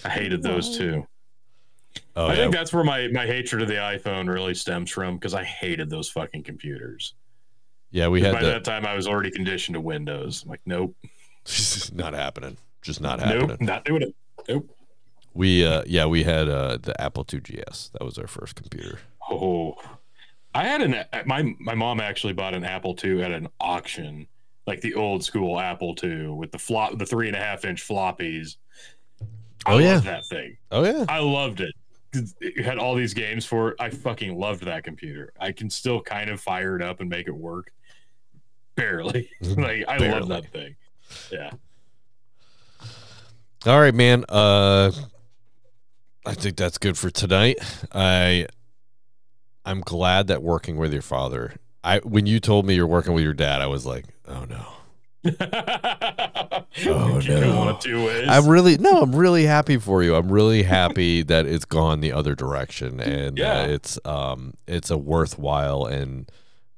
I 0.03 0.09
hated 0.09 0.41
those 0.41 0.75
oh. 0.75 0.77
too. 0.77 1.07
Oh 2.15 2.25
I 2.25 2.29
yeah, 2.29 2.36
think 2.36 2.53
that's 2.53 2.73
where 2.73 2.84
my 2.84 3.07
my 3.09 3.25
hatred 3.25 3.61
of 3.61 3.67
the 3.67 3.75
iPhone 3.75 4.32
really 4.32 4.53
stems 4.53 4.89
from 4.89 5.15
because 5.15 5.34
I 5.34 5.43
hated 5.43 5.89
those 5.89 6.09
fucking 6.09 6.43
computers. 6.43 7.13
yeah. 7.91 8.07
we 8.07 8.21
had 8.21 8.34
By 8.34 8.41
the 8.41 8.47
that 8.47 8.63
time, 8.63 8.86
I 8.86 8.95
was 8.95 9.07
already 9.07 9.32
conditioned 9.32 9.75
to 9.75 9.82
Windows. 9.82 10.43
I'm 10.43 10.49
like, 10.49 10.61
nope, 10.65 10.95
not 11.93 12.13
happening, 12.13 12.57
just 12.82 13.01
not 13.01 13.19
happening. 13.19 13.47
nope, 13.47 13.61
not 13.61 13.86
doing 13.86 14.01
it. 14.01 14.15
Nope. 14.47 14.75
We 15.34 15.65
uh, 15.65 15.84
yeah, 15.88 16.05
we 16.05 16.23
had 16.23 16.49
uh 16.49 16.77
the 16.82 16.99
Apple 17.01 17.25
II 17.32 17.39
GS. 17.39 17.89
That 17.93 18.03
was 18.03 18.17
our 18.17 18.27
first 18.27 18.55
computer. 18.55 18.99
Oh, 19.29 19.75
I 20.53 20.65
had 20.65 20.82
an 20.82 21.05
my 21.25 21.55
my 21.59 21.75
mom 21.75 21.99
actually 22.01 22.34
bought 22.34 22.53
an 22.53 22.63
Apple 22.65 22.97
II 23.01 23.23
at 23.23 23.32
an 23.32 23.47
auction, 23.59 24.27
like 24.67 24.82
the 24.82 24.93
old 24.95 25.23
school 25.23 25.59
Apple 25.59 25.95
II 26.03 26.27
with 26.27 26.51
the 26.51 26.59
flop, 26.59 26.97
the 26.97 27.05
three 27.05 27.27
and 27.27 27.36
a 27.36 27.39
half 27.39 27.63
inch 27.63 27.88
floppies. 27.88 28.57
I 29.65 29.73
Oh, 29.73 29.77
yeah. 29.77 29.93
loved 29.93 30.05
that 30.07 30.25
thing. 30.25 30.57
Oh 30.71 30.84
yeah. 30.84 31.05
I 31.07 31.19
loved 31.19 31.61
it. 31.61 31.73
It 32.41 32.65
had 32.65 32.77
all 32.77 32.93
these 32.95 33.13
games 33.13 33.45
for 33.45 33.69
it. 33.69 33.77
I 33.79 33.89
fucking 33.89 34.38
loved 34.38 34.63
that 34.65 34.84
computer. 34.84 35.32
I 35.39 35.53
can 35.53 35.69
still 35.69 36.01
kind 36.01 36.29
of 36.29 36.41
fire 36.41 36.75
it 36.75 36.82
up 36.82 36.99
and 36.99 37.09
make 37.09 37.27
it 37.29 37.36
work. 37.36 37.71
Barely. 38.75 39.29
like 39.41 39.86
I 39.88 39.97
Barely. 39.97 40.19
love 40.19 40.27
that 40.27 40.51
thing. 40.51 40.75
Yeah. 41.32 41.51
All 43.66 43.80
right, 43.80 43.93
man. 43.93 44.26
Uh, 44.28 44.91
I 46.26 46.34
think 46.34 46.55
that's 46.57 46.78
good 46.78 46.97
for 46.97 47.09
tonight. 47.09 47.57
I, 47.93 48.47
I'm 49.66 49.82
glad 49.82 50.28
that 50.28 50.41
working 50.41 50.78
with 50.78 50.93
your 50.93 51.01
father. 51.01 51.55
I 51.84 51.97
when 51.99 52.26
you 52.28 52.39
told 52.39 52.66
me 52.68 52.76
you're 52.76 52.86
working 52.88 53.14
with 53.14 53.24
your 53.24 53.34
dad, 53.34 53.62
I 53.62 53.68
was 53.68 53.86
like, 53.86 54.05
oh 54.28 54.45
no. 54.45 54.66
Oh, 56.84 57.20
you 57.20 57.22
can 57.28 57.41
go 57.41 57.66
no. 57.66 57.78
two 57.80 58.05
ways. 58.05 58.28
I'm 58.30 58.47
really 58.47 58.78
no. 58.78 59.01
I'm 59.01 59.16
really 59.16 59.45
happy 59.45 59.78
for 59.78 60.01
you. 60.01 60.16
I'm 60.16 60.32
really 60.32 60.64
happy 60.64 61.22
that 61.24 61.45
it's 61.45 61.66
gone 61.66 61.99
the 61.99 62.12
other 62.14 62.34
direction, 62.34 62.99
and 62.99 63.38
Yeah. 63.38 63.62
uh, 63.62 63.68
it's 63.68 63.99
um 64.05 64.53
it's 64.68 64.89
a 64.89 64.97
worthwhile 64.97 65.86
and 65.86 66.32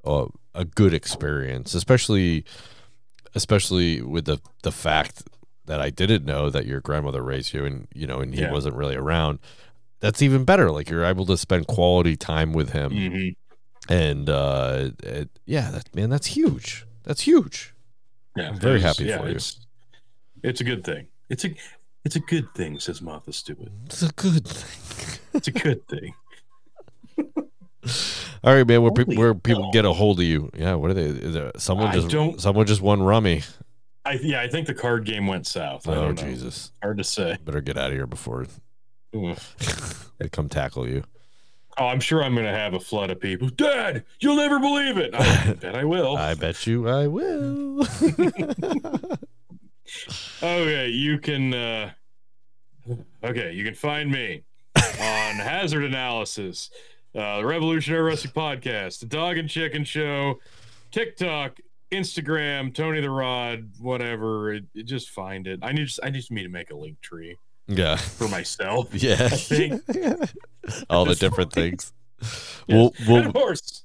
uh, 0.03 0.25
a 0.55 0.65
good 0.65 0.93
experience, 0.93 1.73
especially 1.73 2.43
especially 3.35 4.01
with 4.01 4.25
the 4.25 4.39
the 4.63 4.71
fact 4.71 5.23
that 5.65 5.79
I 5.79 5.89
didn't 5.89 6.25
know 6.25 6.49
that 6.49 6.65
your 6.65 6.81
grandmother 6.81 7.21
raised 7.23 7.53
you, 7.53 7.65
and 7.65 7.87
you 7.93 8.05
know, 8.07 8.19
and 8.19 8.33
he 8.33 8.41
Yeah. 8.41 8.51
wasn't 8.51 8.75
really 8.75 8.95
around. 8.95 9.39
That's 9.99 10.21
even 10.21 10.43
better. 10.45 10.69
Like 10.71 10.89
you're 10.89 11.05
able 11.05 11.25
to 11.27 11.37
spend 11.37 11.67
quality 11.67 12.15
time 12.17 12.51
with 12.53 12.71
him, 12.71 12.91
Mhm. 12.91 13.35
and 13.89 14.29
uh, 14.29 14.89
it, 15.03 15.29
yeah, 15.45 15.71
that 15.71 15.95
man, 15.95 16.09
that's 16.09 16.27
huge. 16.27 16.85
That's 17.03 17.21
huge. 17.21 17.73
Yeah, 18.35 18.49
I'm 18.49 18.59
very 18.59 18.81
happy 18.81 19.11
for 19.11 19.27
you. 19.29 19.35
It's, 19.35 19.59
it's 20.41 20.59
a 20.61 20.63
good 20.63 20.83
thing. 20.83 21.07
It's 21.29 21.45
a 21.45 21.55
it's 22.03 22.15
a 22.17 22.19
good 22.19 22.53
thing, 22.53 22.79
says 22.79 23.01
Martha 23.01 23.31
Stewart 23.31 23.69
It's 23.85 24.01
a 24.01 24.11
good 24.11 24.45
thing. 24.47 25.19
It's 25.33 25.47
a 25.47 25.51
good 25.51 25.87
thing. 25.87 26.13
All 28.43 28.53
right, 28.53 28.65
man. 28.67 28.81
Where, 28.81 28.91
pe- 28.91 29.15
where 29.15 29.33
people 29.33 29.63
hell. 29.63 29.71
get 29.71 29.85
a 29.85 29.93
hold 29.93 30.19
of 30.19 30.25
you? 30.25 30.49
Yeah. 30.53 30.75
What 30.75 30.91
are 30.91 30.93
they? 30.93 31.05
Is 31.05 31.33
there, 31.33 31.51
someone 31.57 31.87
I 31.87 31.99
just 31.99 32.41
someone 32.41 32.65
just 32.65 32.81
won 32.81 33.01
rummy. 33.01 33.41
I 34.05 34.13
yeah, 34.21 34.41
I 34.41 34.47
think 34.49 34.67
the 34.67 34.73
card 34.73 35.05
game 35.05 35.27
went 35.27 35.47
south. 35.47 35.87
I 35.87 35.95
Oh. 35.95 36.11
Jesus! 36.13 36.71
Hard 36.81 36.97
to 36.97 37.03
say. 37.03 37.37
Better 37.45 37.61
get 37.61 37.77
out 37.77 37.87
of 37.87 37.93
here 37.93 38.07
before 38.07 38.45
they 39.13 40.29
come 40.31 40.49
tackle 40.49 40.87
you. 40.87 41.03
Oh, 41.77 41.87
I'm 41.87 41.99
sure 41.99 42.23
I'm 42.23 42.35
gonna 42.35 42.53
have 42.53 42.73
a 42.73 42.79
flood 42.79 43.09
of 43.09 43.19
people. 43.19 43.47
Dad, 43.49 44.03
you'll 44.19 44.35
never 44.35 44.59
believe 44.59 44.97
it. 44.97 45.15
I 45.15 45.53
bet 45.59 45.75
I 45.75 45.85
will. 45.85 46.17
I 46.17 46.33
bet 46.35 46.67
you 46.67 46.87
I 46.87 47.07
will. 47.07 47.85
Okay, 50.41 50.87
you 50.89 51.19
can. 51.19 51.53
uh 51.53 51.91
Okay, 53.23 53.53
you 53.53 53.63
can 53.63 53.75
find 53.75 54.11
me 54.11 54.43
on 54.75 55.35
Hazard 55.35 55.83
Analysis, 55.83 56.69
uh, 57.15 57.37
the 57.37 57.45
Revolutionary 57.45 58.03
Wrestling 58.03 58.33
Podcast, 58.33 58.99
the 58.99 59.05
Dog 59.05 59.37
and 59.37 59.47
Chicken 59.49 59.83
Show, 59.85 60.39
TikTok, 60.91 61.59
Instagram, 61.93 62.73
Tony 62.73 63.01
the 63.01 63.09
Rod, 63.09 63.69
whatever. 63.79 64.53
It, 64.53 64.65
it- 64.75 64.83
just 64.85 65.09
find 65.11 65.47
it. 65.47 65.59
I 65.63 65.71
need. 65.71 65.89
I 66.03 66.09
need 66.09 66.29
me 66.31 66.43
to 66.43 66.49
make 66.49 66.71
a 66.71 66.75
link 66.75 66.99
tree 67.01 67.37
yeah. 67.67 67.95
for 67.95 68.27
myself. 68.27 68.89
Yeah. 68.93 69.29
All 70.89 71.05
the 71.05 71.15
different 71.15 71.51
things. 71.53 71.91
Yes. 72.21 72.63
We'll, 72.67 72.93
we'll, 73.07 73.27
of 73.27 73.33
course, 73.33 73.83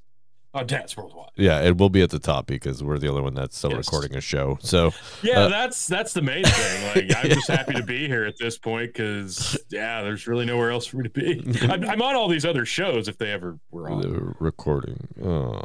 on 0.54 0.66
Dad's 0.66 0.96
Worldwide. 0.96 1.30
yeah, 1.36 1.58
and 1.60 1.78
we'll 1.78 1.88
be 1.88 2.02
at 2.02 2.10
the 2.10 2.20
top 2.20 2.46
because 2.46 2.82
we're 2.84 2.98
the 2.98 3.08
only 3.08 3.20
one 3.20 3.34
that's 3.34 3.58
still 3.58 3.70
Yes. 3.72 3.86
recording 3.86 4.16
a 4.16 4.20
show. 4.20 4.58
So 4.62 4.92
Yeah, 5.22 5.40
Uh, 5.40 5.48
that's 5.48 5.86
that's 5.88 6.12
the 6.12 6.22
main 6.22 6.44
thing. 6.44 6.84
Like, 7.08 7.16
I'm 7.16 7.30
just 7.30 7.48
happy 7.48 7.74
to 7.74 7.82
be 7.82 8.06
here 8.06 8.24
at 8.24 8.38
this 8.38 8.56
point 8.58 8.92
because 8.92 9.58
yeah, 9.70 10.02
there's 10.02 10.26
really 10.28 10.46
nowhere 10.46 10.70
else 10.70 10.86
for 10.86 10.98
me 10.98 11.08
to 11.08 11.10
be. 11.10 11.42
I'm, 11.68 11.84
I'm 11.84 12.00
on 12.02 12.14
all 12.14 12.28
these 12.28 12.44
other 12.46 12.64
shows 12.64 13.08
if 13.08 13.18
they 13.18 13.30
ever 13.32 13.58
were 13.72 13.90
on. 13.90 14.00
the 14.00 14.34
recording. 14.38 15.08
Oh. 15.22 15.60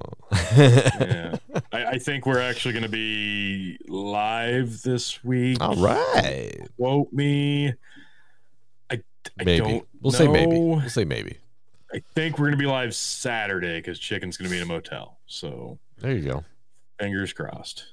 Yeah, 0.58 1.36
I, 1.74 1.86
I 1.86 1.98
think 1.98 2.26
we're 2.26 2.40
actually 2.40 2.74
going 2.74 2.84
to 2.84 2.90
be 2.90 3.78
live 3.88 4.82
this 4.84 5.24
week. 5.24 5.58
All 5.60 5.76
right. 5.76 6.56
Quote 6.78 7.12
me. 7.12 7.70
I, 8.90 8.96
I 9.40 9.44
Maybe. 9.44 9.58
don't 9.58 9.88
We'll 10.02 10.12
say 10.12 10.28
maybe. 10.28 10.60
We'll 10.60 10.88
say 10.90 11.04
maybe. 11.06 11.38
I 11.94 12.02
think 12.16 12.38
we're 12.38 12.46
going 12.46 12.58
to 12.58 12.64
be 12.64 12.66
live 12.66 12.94
Saturday 12.96 13.78
because 13.80 14.00
Chicken's 14.00 14.38
going 14.38 14.50
to 14.50 14.52
be 14.52 14.58
in 14.58 14.64
a 14.64 14.72
motel. 14.72 15.18
So 15.28 15.80
There 16.00 16.12
you 16.12 16.22
go. 16.24 16.44
fingers 17.00 17.34
crossed. 17.34 17.86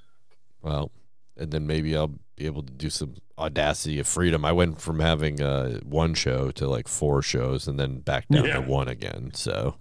Well, 0.62 0.90
and 1.36 1.50
then 1.50 1.66
maybe 1.66 1.96
I'll 1.96 2.14
be 2.36 2.46
able 2.46 2.62
to 2.62 2.72
do 2.72 2.90
some 2.90 3.14
audacity 3.38 3.98
of 3.98 4.06
freedom. 4.06 4.44
I 4.44 4.52
went 4.52 4.80
from 4.80 5.00
having 5.00 5.40
uh, 5.40 5.80
one 5.80 6.12
show 6.14 6.50
to 6.52 6.68
like 6.68 6.88
four 6.88 7.22
shows, 7.22 7.66
and 7.68 7.78
then 7.80 8.00
back 8.00 8.28
down 8.28 8.44
Yeah. 8.44 8.54
to 8.54 8.60
one 8.62 8.88
again. 8.88 9.30
So, 9.34 9.76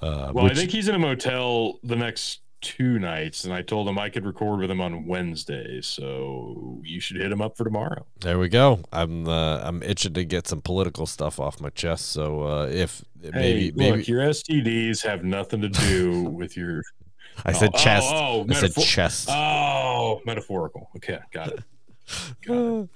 uh, 0.00 0.30
Well, 0.34 0.46
I 0.46 0.54
think 0.54 0.70
he's 0.70 0.88
in 0.88 0.94
a 0.94 0.98
motel 0.98 1.78
the 1.82 1.96
next 1.96 2.40
two 2.64 2.98
nights, 2.98 3.44
and 3.44 3.52
I 3.52 3.62
told 3.62 3.86
him 3.86 3.98
I 3.98 4.08
could 4.08 4.24
record 4.24 4.60
with 4.60 4.70
him 4.70 4.80
on 4.80 5.06
Wednesday. 5.06 5.80
So 5.82 6.80
you 6.82 6.98
should 6.98 7.18
hit 7.18 7.30
him 7.30 7.42
up 7.42 7.56
for 7.56 7.64
tomorrow. 7.64 8.06
there 8.20 8.38
we 8.38 8.48
go. 8.48 8.80
I'm 8.92 9.28
uh, 9.28 9.58
I'm 9.58 9.82
itching 9.82 10.14
to 10.14 10.24
get 10.24 10.48
some 10.48 10.62
political 10.62 11.06
stuff 11.06 11.38
off 11.38 11.60
my 11.60 11.68
chest. 11.70 12.10
So 12.10 12.42
uh, 12.42 12.66
if 12.66 13.04
maybe 13.20 13.38
hey, 13.38 13.72
maybe 13.76 13.98
look, 13.98 14.08
your 14.08 14.22
STDs 14.22 15.04
have 15.04 15.22
nothing 15.22 15.60
to 15.60 15.68
do 15.68 16.22
with 16.24 16.56
your. 16.56 16.82
I 17.44 17.52
said 17.52 17.70
oh, 17.74 17.78
chest. 17.78 18.08
Oh, 18.10 18.16
oh, 18.16 18.46
I 18.48 18.54
said 18.54 18.74
chest. 18.82 19.28
Oh, 19.30 20.20
metaphorical. 20.24 20.88
Okay, 20.96 21.18
got 21.32 21.48
it. 21.48 21.60
Got 22.46 22.54
it. 22.54 22.88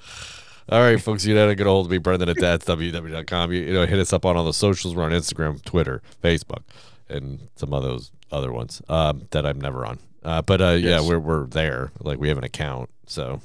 All 0.71 0.83
right, 0.83 1.01
folks, 1.01 1.25
you 1.25 1.35
know 1.35 1.45
how 1.45 1.47
to 1.47 1.55
get 1.55 1.67
a 1.67 1.71
hold 1.71 1.87
of 1.87 1.91
me, 1.91 1.97
Brendan 1.97 2.29
at 2.29 2.37
dadsww.com. 2.37 3.53
You, 3.53 3.63
you 3.63 3.73
know, 3.73 3.87
hit 3.87 3.99
us 3.99 4.13
up 4.13 4.27
on 4.27 4.37
all 4.37 4.45
the 4.45 4.53
socials. 4.53 4.95
We're 4.95 5.05
on 5.05 5.13
Instagram, 5.13 5.65
Twitter, 5.65 6.03
Facebook, 6.23 6.63
and 7.09 7.49
some 7.57 7.73
of 7.73 7.83
those 7.83 8.11
other 8.31 8.53
ones 8.53 8.83
um, 8.89 9.27
that 9.31 9.45
I'm 9.47 9.61
never 9.61 9.85
on. 9.87 9.99
Uh, 10.23 10.43
but 10.43 10.61
uh, 10.61 10.71
yeah, 10.71 11.01
we're 11.01 11.19
we're 11.19 11.47
there. 11.47 11.93
Like 12.01 12.19
we 12.19 12.29
have 12.29 12.39
an 12.39 12.45
account, 12.45 12.91
so 13.07 13.41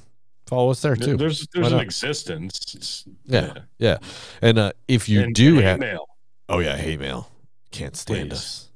follow 0.47 0.71
us 0.71 0.81
there 0.81 0.95
too. 0.95 1.15
There's 1.17 1.47
there's 1.53 1.71
an 1.71 1.79
existence. 1.79 2.73
It's- 2.75 3.05
Yeah. 3.25 3.53
yeah, 3.77 3.97
and 4.41 4.57
uh, 4.57 4.71
if 4.87 5.07
you 5.07 5.21
And- 5.21 5.35
do 5.35 5.55
and 5.57 5.63
have, 5.65 5.79
mail. 5.79 6.07
oh 6.49 6.59
yeah, 6.59 6.75
hate 6.77 6.99
mail. 6.99 7.29
Can't 7.71 7.95
stand 7.95 8.29
Please. 8.29 8.37
us. 8.37 8.69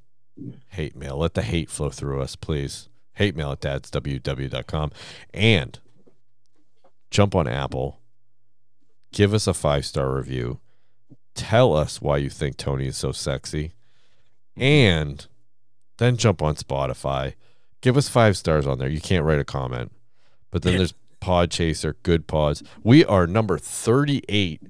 Hate 0.69 0.95
mail. 0.95 1.17
Let 1.17 1.33
the 1.33 1.41
hate 1.41 1.69
flow 1.69 1.89
through 1.89 2.21
us, 2.21 2.35
please. 2.35 2.89
Hate 3.13 3.35
mail 3.35 3.51
at 3.51 3.61
dadsww.com. 3.61 4.91
And 5.33 5.79
jump 7.09 7.33
on 7.35 7.47
Apple. 7.47 7.99
Give 9.11 9.33
us 9.33 9.47
a 9.47 9.53
five 9.55 9.85
star 9.85 10.13
review. 10.15 10.59
Tell 11.33 11.75
us 11.75 12.01
why 12.01 12.17
you 12.17 12.29
think 12.29 12.57
Tony 12.57 12.85
is 12.87 12.97
so 12.97 13.11
sexy. 13.11 13.73
And 14.55 15.25
then 15.97 16.17
jump 16.17 16.41
on 16.41 16.55
Spotify. 16.55 17.33
Give 17.81 17.97
us 17.97 18.09
five 18.09 18.37
stars 18.37 18.65
on 18.67 18.79
there. 18.79 18.89
You 18.89 19.01
can't 19.01 19.23
write 19.25 19.39
a 19.39 19.43
comment. 19.43 19.91
But 20.51 20.63
then 20.63 20.77
there's 20.77 20.93
Podchaser, 21.21 21.95
Good 22.03 22.27
Pods. 22.27 22.63
We 22.83 23.03
are 23.05 23.27
number 23.27 23.57
38 23.57 24.61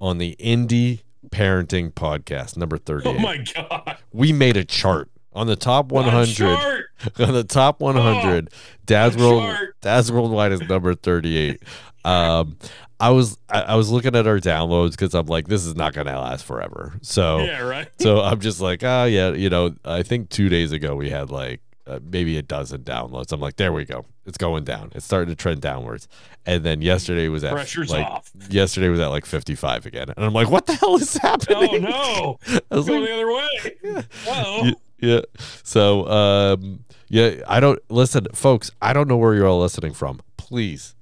on 0.00 0.18
the 0.18 0.36
Indie 0.38 1.00
Parenting 1.30 1.92
Podcast, 1.92 2.56
number 2.56 2.78
38 2.78 3.16
Oh 3.16 3.18
my 3.18 3.38
god. 3.38 3.98
we 4.12 4.32
made 4.32 4.56
a 4.56 4.64
chart 4.64 5.10
on 5.32 5.46
the 5.48 5.56
top 5.56 5.90
100 5.90 6.84
on 7.18 7.32
the 7.34 7.44
top 7.44 7.80
100 7.80 8.48
dad's 8.86 9.16
world 9.16 9.54
dad's 9.80 10.10
worldwide 10.10 10.52
is 10.52 10.60
number 10.62 10.94
38 10.94 11.62
um 12.06 12.56
i 13.00 13.10
was 13.10 13.36
I, 13.48 13.62
I 13.62 13.74
was 13.74 13.90
looking 13.90 14.14
at 14.16 14.26
our 14.26 14.38
downloads 14.38 14.92
because 14.92 15.14
i'm 15.14 15.26
like 15.26 15.48
this 15.48 15.64
is 15.66 15.74
not 15.74 15.92
gonna 15.92 16.18
last 16.18 16.44
forever 16.44 16.94
so 17.02 17.38
Yeah, 17.44 17.60
right. 17.62 17.88
so 18.00 18.20
i'm 18.20 18.40
just 18.40 18.60
like 18.60 18.82
ah 18.84 19.04
yeah 19.04 19.30
you 19.32 19.50
know 19.50 19.74
i 19.84 20.02
think 20.02 20.30
two 20.30 20.48
days 20.48 20.72
ago 20.72 20.94
we 20.94 21.10
had 21.10 21.30
like 21.30 21.60
uh, 21.86 22.00
maybe 22.02 22.36
a 22.36 22.42
dozen 22.42 22.82
downloads 22.82 23.30
i'm 23.32 23.40
like 23.40 23.56
there 23.56 23.72
we 23.72 23.84
go 23.84 24.04
it's 24.24 24.38
going 24.38 24.64
down 24.64 24.90
it's 24.94 25.04
starting 25.04 25.28
to 25.28 25.36
trend 25.36 25.60
downwards 25.60 26.08
and 26.44 26.64
then 26.64 26.82
yesterday 26.82 27.28
was 27.28 27.44
at 27.44 27.52
Pressure's 27.52 27.90
like 27.90 28.04
off. 28.04 28.30
yesterday 28.48 28.88
was 28.88 28.98
at 28.98 29.06
like 29.06 29.24
55 29.24 29.86
again 29.86 30.08
and 30.16 30.24
i'm 30.26 30.32
like 30.32 30.50
what 30.50 30.66
the 30.66 30.74
hell 30.74 30.96
is 30.96 31.14
happening 31.22 31.86
Oh 31.86 32.38
no. 32.48 32.60
I 32.72 32.76
was 32.76 32.86
Going 32.88 33.02
like, 33.02 33.08
the 33.10 33.14
other 33.14 33.32
way. 33.32 34.02
Yeah, 34.24 34.70
yeah. 34.98 35.20
So, 35.62 36.08
um, 36.08 36.84
yeah, 37.08 37.36
I 37.46 37.60
don't 37.60 37.78
listen, 37.88 38.26
folks. 38.34 38.70
I 38.82 38.92
don't 38.92 39.06
know 39.06 39.16
where 39.16 39.34
you're 39.34 39.46
all 39.46 39.60
listening 39.60 39.92
from. 39.92 40.20
Please 40.36 40.95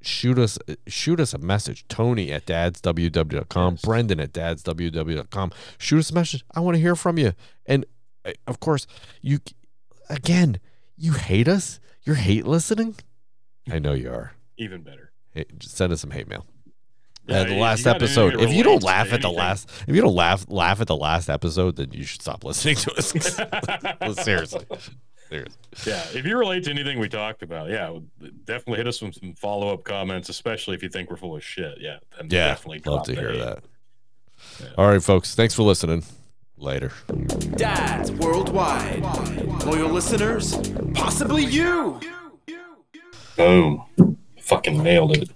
shoot 0.00 0.38
us, 0.38 0.58
shoot 0.86 1.20
us 1.20 1.34
a 1.34 1.38
message. 1.38 1.86
Tony 1.88 2.30
at 2.32 2.46
dadsww.com, 2.46 3.74
Yes. 3.74 3.82
Brendan 3.84 4.20
at 4.20 4.32
dadsww.com. 4.32 5.52
Shoot 5.78 5.98
us 5.98 6.10
a 6.10 6.14
message. 6.14 6.44
I 6.54 6.60
want 6.60 6.76
to 6.76 6.80
hear 6.80 6.94
from 6.96 7.18
you. 7.18 7.32
And 7.66 7.84
uh, 8.24 8.32
of 8.46 8.60
course, 8.60 8.86
you 9.22 9.38
again, 10.10 10.58
you 10.96 11.12
hate 11.12 11.48
us. 11.48 11.80
You're 12.02 12.16
hate 12.16 12.46
listening. 12.46 12.96
I 13.70 13.78
know 13.78 13.92
you 13.92 14.10
are. 14.10 14.32
even 14.56 14.82
better. 14.82 15.12
Hey, 15.32 15.44
send 15.60 15.92
us 15.92 16.00
some 16.00 16.10
hate 16.10 16.26
mail. 16.28 16.46
Yeah, 17.26 17.40
Uh, 17.40 17.44
the 17.44 17.56
last 17.56 17.86
episode. 17.86 18.40
If 18.40 18.50
you 18.54 18.62
don't 18.62 18.82
laugh 18.82 19.12
at 19.12 19.20
the 19.20 19.30
last, 19.30 19.68
if 19.86 19.94
you 19.94 20.00
don't 20.00 20.14
laugh 20.14 20.46
laugh 20.48 20.80
at 20.80 20.86
the 20.86 20.96
last 20.96 21.28
episode, 21.28 21.76
then 21.76 21.92
you 21.92 22.04
should 22.04 22.22
stop 22.22 22.42
listening 22.44 22.76
to 22.76 22.94
us. 22.94 23.12
Seriously. 24.24 24.64
Seriously. 25.28 25.58
Yeah, 25.86 26.02
if 26.14 26.24
you 26.24 26.38
relate 26.38 26.64
to 26.64 26.70
anything 26.70 26.98
we 26.98 27.08
talked 27.08 27.42
about, 27.42 27.68
yeah, 27.68 27.98
definitely 28.44 28.78
hit 28.78 28.88
us 28.88 29.00
with 29.02 29.14
some 29.14 29.34
follow 29.34 29.72
up 29.72 29.84
comments, 29.84 30.28
especially 30.28 30.74
if 30.74 30.82
you 30.82 30.88
think 30.88 31.10
we're 31.10 31.16
full 31.16 31.36
of 31.36 31.44
shit. 31.44 31.78
Yeah, 31.80 31.98
then 32.16 32.28
Yeah, 32.30 32.48
definitely 32.48 32.80
love 32.90 33.04
to 33.04 33.14
hear 33.14 33.30
a- 33.30 33.36
that. 33.38 33.64
All 34.78 34.88
right, 34.88 35.02
folks. 35.02 35.34
Thanks 35.34 35.54
for 35.54 35.62
listening. 35.64 36.04
Later. 36.56 36.92
Dads 37.56 38.10
worldwide. 38.12 39.02
Loyal 39.64 39.90
listeners, 39.90 40.56
possibly 40.94 41.44
you. 41.44 42.00
Boom, 43.36 43.84
fucking 44.40 44.82
nailed 44.82 45.16
it. 45.16 45.30